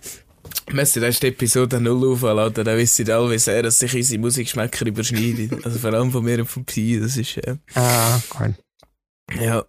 [0.72, 4.20] Messi, da ist die Episode 0 aufladen, dann wissen alle, wie sehr dass sich unsere
[4.20, 5.64] Musikgeschmäcker überschneiden.
[5.64, 8.56] Also vor allem von mir und von Pi, das ist, äh, Ah, gut.
[9.40, 9.64] ja,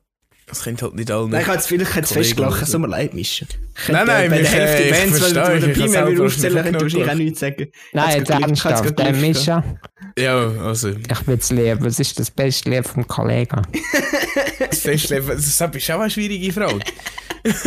[0.46, 1.30] das könnte halt nicht allen.
[1.30, 2.78] Nein, ich habe jetzt vielleicht jetzt festgelacht, es so.
[2.78, 3.48] tut mir leid, Mischen.
[3.82, 6.26] Ich Nein, nein, bei der Hälfte ich Bands, weil verstehe, du den selber wieder schon
[6.26, 7.66] aufzählen, könnte genug wahrscheinlich auch nichts sagen.
[7.92, 9.64] Nein, jetzt ernsthaft, der Mischa,
[10.16, 11.78] Ja, also, ich bin es lieb.
[11.80, 13.62] Was ist das beste Lied vom Kollegen?
[14.70, 16.78] das Festleben, das ist auch eine schwierige Frage.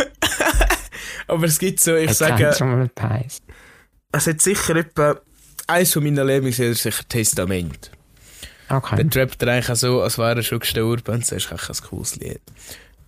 [1.28, 3.42] Aber es gibt so, ich sage, kenne schon mal ein Preis.
[4.12, 5.20] es hat sicher etwa,
[5.66, 7.90] eins von meinen Lieblingslieder ist sicher Testament.
[8.70, 8.96] Okay.
[8.96, 11.02] Der trappt er eigentlich auch so, als wäre er schon gestorben.
[11.04, 12.40] Das ist eigentlich ein cooles Lied.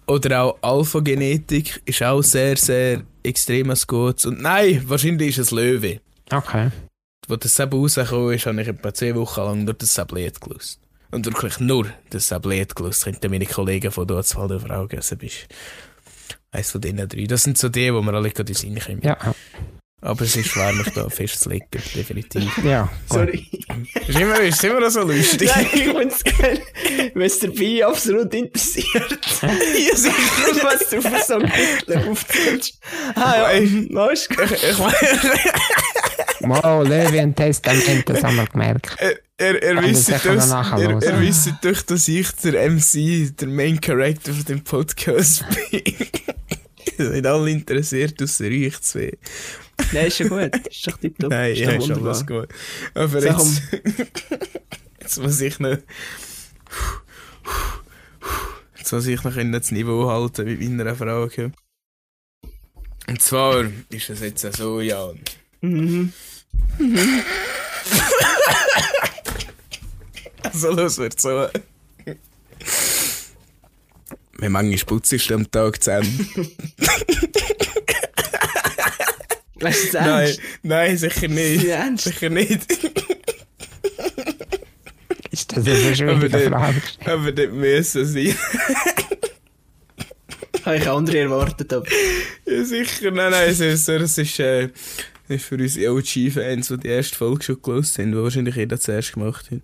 [0.07, 4.27] Oder auch Alpha-Genetik ist auch sehr, sehr extremes Gutes.
[4.27, 6.01] Und nein, wahrscheinlich ist es Löwe.
[6.31, 6.71] Okay.
[7.29, 10.81] Wo das eben rausgekommen ist, habe ich etwa zwei Wochen lang nur das Lied gelöst.
[11.13, 13.05] Und wirklich nur das Lied gelöst.
[13.05, 14.97] Könnten meine Kollegen von dort mal fragen.
[14.97, 15.47] Also bist
[16.51, 17.25] eins von diesen drei.
[17.25, 19.03] Das sind so die, wo wir alle gerade in den Sinn kommen.
[19.03, 19.17] Ja,
[20.05, 22.51] Aber es ist schwer, mich da festzulegen, definitiv.
[22.65, 22.91] ja.
[23.09, 23.49] Sorry.
[24.09, 25.49] Ist immer, ist immer noch so lustig.
[25.55, 26.61] Nein, ich finde es geil,
[27.15, 28.87] wenn es der Pi absolut interessiert.
[29.43, 30.65] ja, sicher.
[30.65, 32.81] was du für so Kittel aufzählst.
[33.15, 33.61] Ah ja,
[33.91, 34.51] no, ist gut.
[34.51, 34.79] Ich, ich,
[36.41, 38.97] Wow, Löwe und Testament, das haben wir gemerkt.
[39.39, 43.81] Er, er das wisst das, er, er wisst durch, dass ich der MC, der Main
[43.81, 45.83] Character von dem Podcast bin.
[46.99, 49.13] Ihr seid alle interessiert, außer ich zwei.
[49.93, 50.67] Nein, ist ja gut.
[50.71, 51.31] Ist doch tipptopp.
[51.31, 52.49] Nein, ist ja, ist alles gut.
[52.95, 53.63] Aber jetzt,
[55.01, 55.79] jetzt muss ich noch,
[58.79, 61.53] jetzt muss ich noch in das Niveau halten mit meiner Frage.
[63.09, 65.11] Und zwar ist es jetzt so, ja.
[65.61, 66.13] Mhm.
[70.45, 71.49] Also los wird so.
[74.39, 76.29] Wie manchmal putzt du am Tag zusammen?
[79.63, 81.65] Weißt du es Nein, nein, sicher nicht.
[81.65, 82.05] Ernst?
[82.05, 82.67] Sicher nicht.
[85.31, 86.83] Ist das eine schwierige Frage?
[87.05, 88.35] Aber das müssen sein.
[90.65, 91.87] Habe ich andere erwartet, aber.
[92.47, 93.11] Ja, sicher.
[93.11, 94.69] Nein, nein, es ist, so, das ist, äh,
[95.29, 99.15] ist für unsere OG-Fans, die die erste Folge schon gelesen haben, die wahrscheinlich jeder zuerst
[99.15, 99.61] gemacht hat.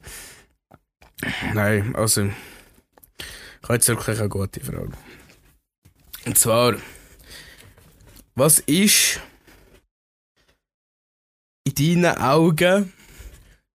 [1.55, 4.93] Nein, also, ich habe jetzt wirklich eine gute Frage.
[6.25, 6.77] Und zwar,
[8.35, 9.21] was ist
[11.69, 12.93] in deinen Augen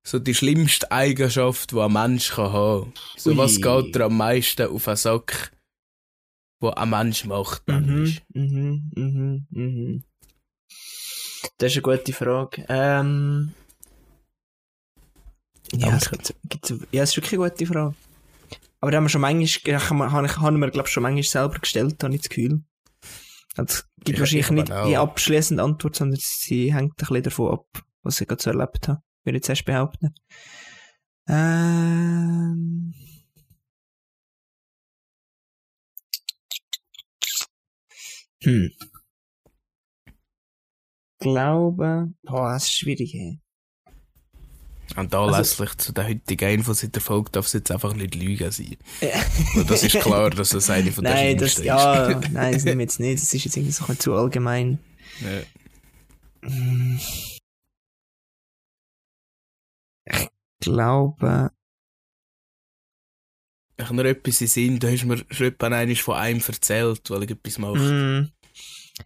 [0.06, 2.94] so die schlimmste Eigenschaft, die ein Mensch kann haben?
[3.18, 3.38] So, Ui.
[3.38, 5.52] was geht dir am meisten auf den Sack,
[6.60, 10.04] was ein Mensch macht, Mhm, mhm, mhm, mhm.
[11.58, 12.66] Das ist eine gute Frage.
[12.68, 13.54] Ähm.
[15.74, 17.96] Ja, es gibt, gibt's, ja, es ist wirklich eine gute Frage.
[18.80, 21.04] Aber da haben wir schon manchmal, haben wir, haben wir, haben wir glaube ich, schon
[21.04, 22.62] manchmal selber gestellt, habe ich das Gefühl.
[23.56, 24.88] Es gibt Ich- wahrscheinlich ich nicht auch.
[24.88, 28.88] die abschließende Antwort, sondern sie hängt ein bisschen davon ab, was ich gerade so erlebt
[28.88, 29.02] habe.
[29.24, 30.14] Würde ich zuerst behaupten.
[31.28, 32.94] Ähm.
[38.44, 38.70] Hm.
[41.20, 43.40] glaube, boah, das ist schwierig, ey.
[44.96, 48.14] Und Also- anlässlich zu der heutigen Infos in der Folge darf es jetzt einfach nicht
[48.16, 48.78] Lügen sein.
[49.02, 49.10] Ja.
[49.56, 52.64] Weil das ist klar, dass das eine von der Nein, das, schlimmsten ja, nein, das
[52.64, 53.22] nehmen wir jetzt nicht.
[53.22, 54.80] Das ist jetzt irgendwie so zu allgemein.
[55.20, 55.48] ist.
[56.44, 56.50] Ja.
[56.50, 57.00] Hm.
[60.06, 60.30] Ich
[60.60, 61.52] glaube,
[63.78, 67.24] Ich habe noch etwas in Sinn, du hast mir schon einmal von einem erzählt, weil
[67.24, 67.80] ich etwas mache.
[67.80, 68.32] hm,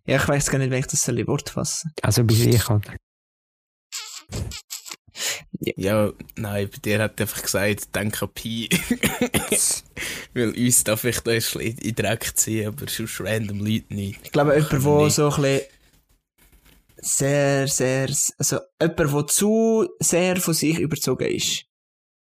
[0.06, 2.70] ja, ich weiß gar nicht, wie ich das soll in Wort fassen Also bis ich
[2.70, 2.96] oder?
[5.60, 8.70] Ja, nein, bei dir hat er einfach gesagt, denk an Pi.
[10.34, 14.20] weil uns darf ich da erst in den Dreck ziehen, aber sonst random Leute nicht.
[14.24, 15.62] Ich glaube, jemand, der so ein bisschen
[16.98, 21.66] sehr, sehr, also jemand, der zu sehr von sich überzogen ist.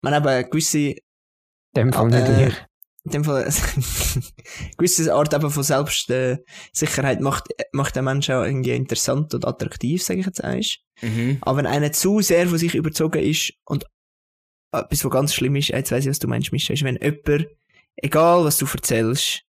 [0.01, 0.95] Man eben gewisse In
[1.75, 2.55] dem Fall nicht Äh, ich.
[3.03, 3.43] In dem Fall
[4.77, 10.03] gewisse Art eben von Selbstsicherheit Sicherheit macht, macht den Menschen auch irgendwie interessant und attraktiv,
[10.03, 10.77] sage ich jetzt eins.
[11.01, 11.37] Mhm.
[11.41, 13.85] Aber wenn einer zu sehr von sich überzogen ist und
[14.71, 17.47] etwas, was ganz schlimm ist, jetzt weiss ich, was du meinst, Mischa, ist, wenn jemand,
[17.95, 19.43] egal was du erzählst,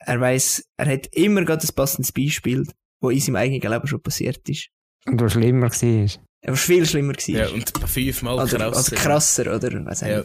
[0.00, 2.66] er weiß, er hat immer gerade ein passendes Beispiel,
[3.00, 4.68] wo in seinem eigenen Leben schon passiert ist.
[5.06, 6.08] Und was schlimmer war.
[6.44, 7.34] Er war viel schlimmer gewesen.
[7.34, 8.76] Ja, und fünfmal oder, krasser.
[8.76, 9.84] also krasser, oder?
[9.86, 10.22] Was Ja.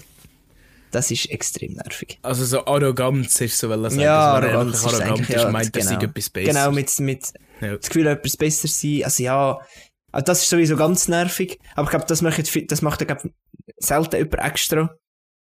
[0.91, 2.19] Das ist extrem nervig.
[2.21, 5.49] Also so Arroganz ist so, weil sagt, Ja, dass man Arroganz ist arrogant ist, ja,
[5.51, 5.99] meint, dass genau.
[5.99, 6.55] sie etwas Besseres.
[6.55, 7.77] Genau, mit, mit Ja.
[7.77, 9.01] das Gefühl, etwas besser sein.
[9.03, 9.59] Also ja,
[10.11, 11.59] also das ist sowieso ganz nervig.
[11.75, 13.21] Aber ich glaube, das macht, das macht glaub,
[13.77, 14.95] selten jemand extra,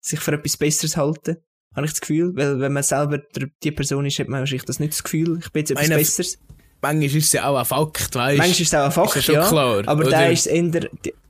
[0.00, 1.36] sich für etwas Besseres halten.
[1.76, 2.32] Habe ich das Gefühl.
[2.34, 3.20] Weil wenn man selber
[3.62, 5.96] die Person ist, hat man wahrscheinlich das nicht das Gefühl, ich bin jetzt etwas Einer-
[5.96, 6.38] Besseres.
[6.82, 9.28] Manchmal ist es ja auch ein Fakt, weißt Manchmal ist es auch ein Fakt, Ist
[9.28, 9.48] ja schon ja.
[9.48, 10.10] klar, aber oder?
[10.10, 10.62] der ist eher,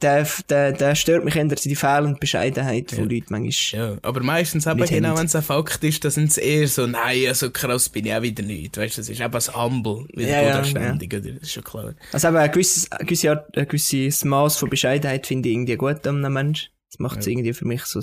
[0.00, 3.16] der, der, der stört mich eher die fehlende Bescheidenheit von Ja.
[3.16, 3.90] Leuten manchmal.
[3.92, 6.86] Ja, aber meistens eben genau, wenn es ein Fakt ist, dann sind es eher so,
[6.86, 8.76] nein, so krass bin ich auch wieder nicht.
[8.76, 11.32] Weißt du, das ist eben das Humble, wieder Ja, ja, bodenständig, oder?
[11.32, 11.94] Das ist schon klar.
[12.12, 15.76] Also eben ein gewisses, eine gewisse Art, ein gewisses Maß von Bescheidenheit finde ich irgendwie
[15.76, 16.70] gut an einem Mensch.
[16.90, 17.32] Das macht es Ja.
[17.32, 18.00] irgendwie für mich so,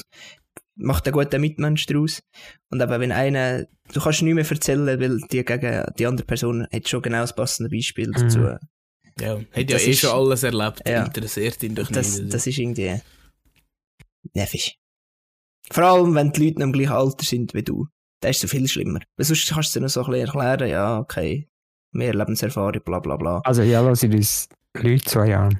[0.77, 2.21] macht einen guten Mitmensch daraus.
[2.69, 6.67] Und eben wenn einer, du kannst nicht mehr erzählen, weil die gegen die andere Person
[6.71, 8.39] hat schon genau das passende Beispiel dazu.
[9.19, 11.03] Ja, hat ja eh ist- schon alles erlebt, Ja.
[11.05, 12.33] interessiert ihn doch Das, nicht.
[12.33, 13.01] das ist irgendwie
[14.33, 14.79] nervig.
[15.71, 17.87] Vor allem, wenn die Leute noch im gleichen Alter sind wie du.
[18.21, 18.99] Das ist so viel schlimmer.
[19.17, 21.47] Weil sonst kannst du dir noch so ein bisschen erklären, ja, okay,
[21.91, 23.39] mehr Lebenserfahrung, bla bla bla.
[23.43, 25.59] Also ja, hören uns Leute zwei Jahren.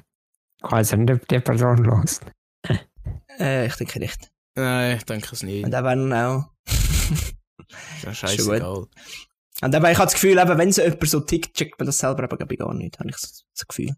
[0.64, 2.20] Ich weiß nicht, ob die Person los.
[3.38, 4.28] Äh, ich denke nicht.
[4.58, 5.64] Nein, ich denke es nicht.
[5.64, 6.50] Und wenn auch.
[6.66, 8.86] Ist ja scheißegal.
[9.60, 11.98] Und dabei, ich habe das Gefühl, eben, wenn so jemand so tickt, checkt man das
[11.98, 13.94] selber aber ich, gar nicht, habe ich so das Gefühl.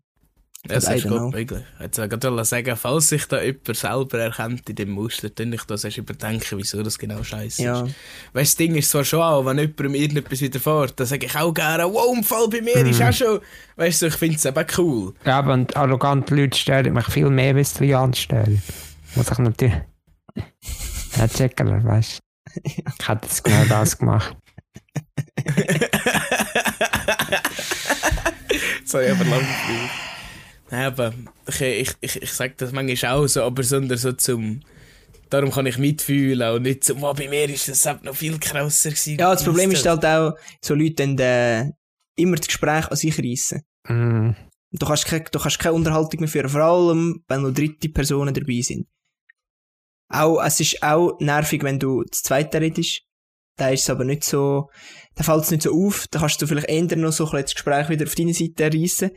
[0.64, 1.62] Das I ist gut möglich.
[1.78, 5.62] Ich wollte gerade sagen, falls sich da jemand selber erkennt in dem Muster, dann ich
[5.64, 7.82] das erst überdenken, wieso das genau scheiße Ja.
[7.84, 7.94] ist.
[8.34, 11.36] Weißt du, das Ding ist zwar schon auch, wenn jemandem irgendetwas widerfährt, dann sage ich
[11.36, 13.40] auch gerne, wow, ein Fall bei mir ist auch schon.
[13.76, 15.14] Weißt du, ich finde es eben cool.
[15.24, 18.62] Ja, aber und arrogante Leute stören mich viel mehr, als die Leute stören.
[19.14, 19.89] Muss ich natürlich.
[21.16, 22.61] Ja, checken, weißt du.
[22.65, 24.36] Ich hätte jetzt genau das gemacht.
[28.82, 29.90] das habe ich aber lange gebraucht.
[30.70, 31.12] Nein, aber
[31.48, 34.61] ich, ich, ich, ich sage das manchmal auch so, aber sondern so zum.
[35.28, 38.90] Darum kann ich mitfühlen und nicht so, wow, bei mir ist das noch viel krasser
[38.90, 39.19] gewesen.
[39.19, 41.70] Ja, das Problem ist halt auch, so Leute dann äh,
[42.16, 43.62] immer das Gespräch an sich reissen.
[43.86, 44.35] Mm.
[44.73, 48.35] Du kannst, keine, du kannst keine Unterhaltung mehr führen, vor allem, wenn nur dritte Personen
[48.35, 48.89] dabei sind.
[50.10, 53.02] Auch, es ist auch nervig, wenn du das zweite redest.
[53.56, 54.68] Da ist es aber nicht so,
[55.14, 57.42] da fällt es nicht so auf, da kannst du vielleicht eher noch so ein bisschen
[57.42, 59.10] das Gespräch wieder auf deine Seite reissen.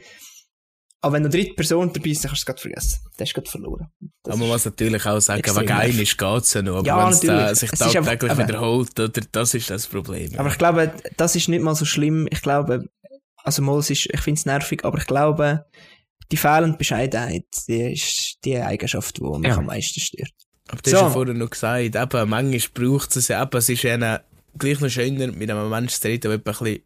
[1.02, 3.00] Aber wenn du dritte Person dabei bist, dann kannst du es gerade vergessen.
[3.18, 3.88] Dann hast du gerade verloren.
[4.24, 6.02] Das aber man ist- muss natürlich auch sagen, einem nervig.
[6.02, 6.78] ist geht's ja noch.
[6.78, 9.70] Aber Ja, wenn es da sich Es ist einfach- tagtäglich aber- wiederholt, oder, das ist
[9.70, 10.38] das Problem.
[10.38, 12.28] Aber ich glaube, das ist nicht mal so schlimm.
[12.32, 12.86] Ich glaube,
[13.44, 15.66] also mal, es ist, ich finde es nervig, aber ich glaube,
[16.32, 19.58] die fehlende Bescheidenheit, die ist die Eigenschaft, die mich Ja.
[19.58, 20.32] am meisten stört.
[20.70, 20.96] Aber du So.
[20.98, 24.22] hast ja vorher noch gesagt, eben, manchmal braucht es ja, eben, es ist ja
[24.58, 26.80] gleich noch schöner, mit einem Menschen zu reden, der ein bisschen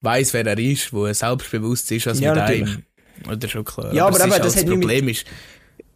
[0.00, 2.70] weiss, wer er ist, wo er selbstbewusst ist, als Ja, mit natürlich.
[2.70, 2.82] einem.
[3.30, 3.94] Oder schon klar.
[3.94, 5.24] Ja, aber ist das nicht mit- Problem ist,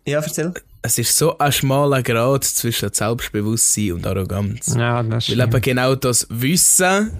[0.07, 0.55] Ja, erzähl.
[0.83, 4.75] es ist so ein schmaler Grad zwischen Selbstbewusstsein und Arroganz.
[4.77, 5.63] Ja, das Weil eben stimmt.
[5.65, 7.11] genau das Wissen,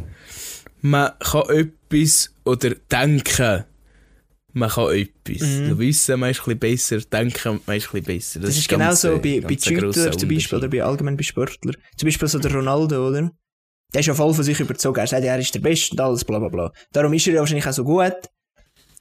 [0.83, 3.65] man kann etwas oder denken,
[4.57, 5.47] man kann etwas.
[5.47, 5.69] Mhm.
[5.69, 8.41] Du Wissen, man ist ein bisschen besser, denken, man ist ein bisschen besser.
[8.41, 11.77] Das, ist ganz, genauso äh, bei, bei Shooter zum Beispiel oder bei allgemein bei Sportlern.
[11.97, 13.31] Zum Beispiel so der Ronaldo, oder?
[13.93, 14.99] Der ist ja voll von sich überzogen.
[14.99, 16.73] Er sagt, er ist der Beste und alles, bla bla bla.
[16.91, 18.15] Darum ist er ja wahrscheinlich auch so gut.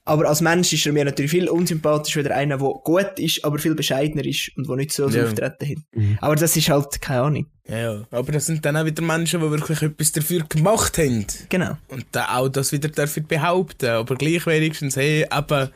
[0.06, 3.58] Aber als Mensch ist er mir natürlich viel unsympathischer als einer, der gut ist, aber
[3.58, 5.24] viel bescheidener ist und der nicht so Ja.
[5.24, 5.78] auftreten hat.
[5.94, 6.18] Mhm.
[6.20, 7.46] Aber das ist halt keine Ahnung.
[7.68, 11.26] Ja, ja, aber das sind dann auch wieder Menschen, die wirklich etwas dafür gemacht haben.
[11.48, 11.76] Genau.
[11.88, 13.90] Und dann auch das wieder dürfen behaupten.
[13.90, 15.68] Aber gleich wenigstens, hey, eben,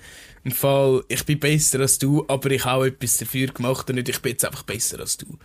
[0.44, 3.96] im Fall, ich bin besser als du, aber ich habe auch etwas dafür gemacht und
[3.96, 5.36] nicht, ich bin jetzt einfach besser als du.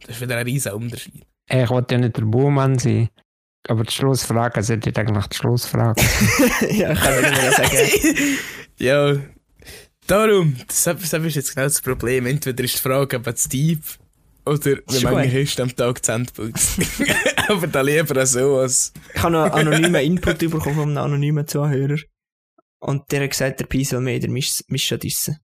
[0.00, 1.24] Das ist wieder ein riesen Unterschied.
[1.48, 3.10] Ich wollte ja nicht der Buhmann sein.
[3.68, 6.00] Aber die Schlussfrage sollte eigentlich die Schlussfrage.
[6.70, 8.38] ja, ich kann nicht mehr sagen.
[8.78, 9.16] ja,
[10.06, 12.26] darum, das, das ist jetzt genau das Problem.
[12.26, 13.84] Entweder ist die Frage eben zu deep
[14.46, 16.80] oder wie lange hast du am Tag geputzt.
[17.48, 18.92] aber dann lieber so als...
[19.14, 21.98] Ich habe noch anonymen Input bekommen von einem anonymen Zuhörer.
[22.80, 25.38] Und der hat gesagt, der Pi soll mehr der Misch Mischa dissen.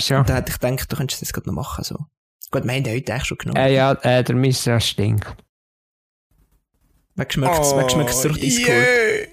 [0.00, 0.18] Schon.
[0.18, 1.82] Und da hätte ich gedacht, du könntest das gerade noch machen.
[1.82, 1.96] So.
[2.50, 3.58] Gut, wir haben den heute eigentlich schon genommen.
[3.58, 5.34] Äh, ja, äh, der Misser stinkt.
[7.28, 8.68] Schmeckt's, wer schmeckt's durch Discord?
[8.76, 9.26] yeah.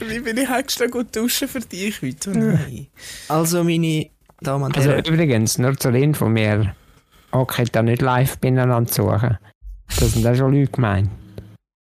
[0.00, 2.30] Wie bin ich extra gut duschen für dich heute?
[2.30, 2.88] Nein.
[3.28, 4.10] Also, meine
[4.40, 5.04] Damen und Also Herren.
[5.04, 6.74] übrigens, nur zur Info, wir
[7.32, 9.38] okay, da nicht live beieinander suchen.
[9.98, 11.10] Das sind auch schon Leute gemeint.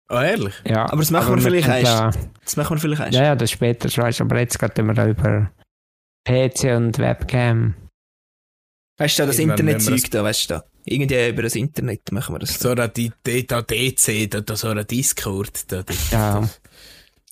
[0.10, 0.54] Oh, ehrlich?
[0.68, 1.86] Ja, Aber das machen wir vielleicht erst.
[1.86, 2.12] da-
[2.44, 3.14] Das machen wir vielleicht erst.
[3.14, 5.52] Ja, ja, das später schon, weißt aber jetzt geht wir da über
[6.28, 7.74] PC und Webcam.
[8.98, 10.64] Weißt du, das Internetzeug da, weißt du da.
[10.88, 12.60] Irgendwie über das Internet machen wir das.
[12.60, 13.12] So da, die,
[13.48, 15.72] da DC, da, da so ein Discord.
[15.72, 16.50] Da, da, Ja.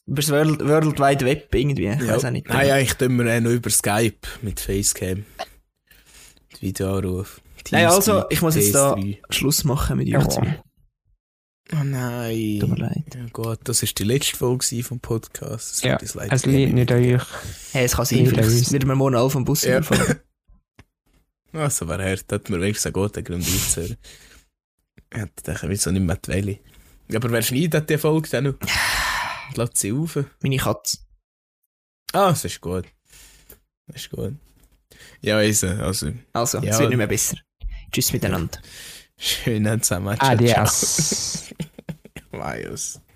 [0.07, 1.87] Über das World, World Wide Web irgendwie.
[1.87, 2.07] Ich Ja.
[2.15, 2.49] weiß auch nicht.
[2.49, 5.23] Nein, eigentlich tun wir auch noch über Skype mit Facecam.
[6.59, 7.41] Videoanruf.
[7.71, 9.19] Nein, also, ich muss jetzt da PS3.
[9.29, 10.61] Schluss machen mit euch zwei.
[11.71, 12.57] Oh nein.
[12.59, 13.03] Tut mir leid.
[13.15, 15.75] Ja Gott, das war die letzte Folge vom Podcast.
[15.75, 17.21] Es Ja, Es liegt nicht an euch.
[17.71, 19.77] Hey, es kann sein, vielleicht wird mir morgen alle vom Bus Ja.
[19.77, 20.19] überfahren.
[21.59, 23.97] Also, wer hört, hat mir wenigstens einen guten Grund aufzuhören.
[25.11, 26.31] Ich hätte gedacht, wieso nicht mehr die
[27.15, 28.55] aber wer schneidet die Folge dann noch?
[29.55, 30.17] Lass sie auf.
[30.41, 30.97] Meine Katze.
[32.11, 32.85] Ah, das ist gut.
[33.87, 34.33] Das ist gut.
[35.21, 36.71] Ja, also, also Also, Ja.
[36.71, 37.37] es wird nicht mehr besser.
[37.91, 38.59] Tschüss miteinander.
[39.17, 40.17] schön zusammen.
[40.19, 41.53] Adios.
[42.31, 42.99] Adios.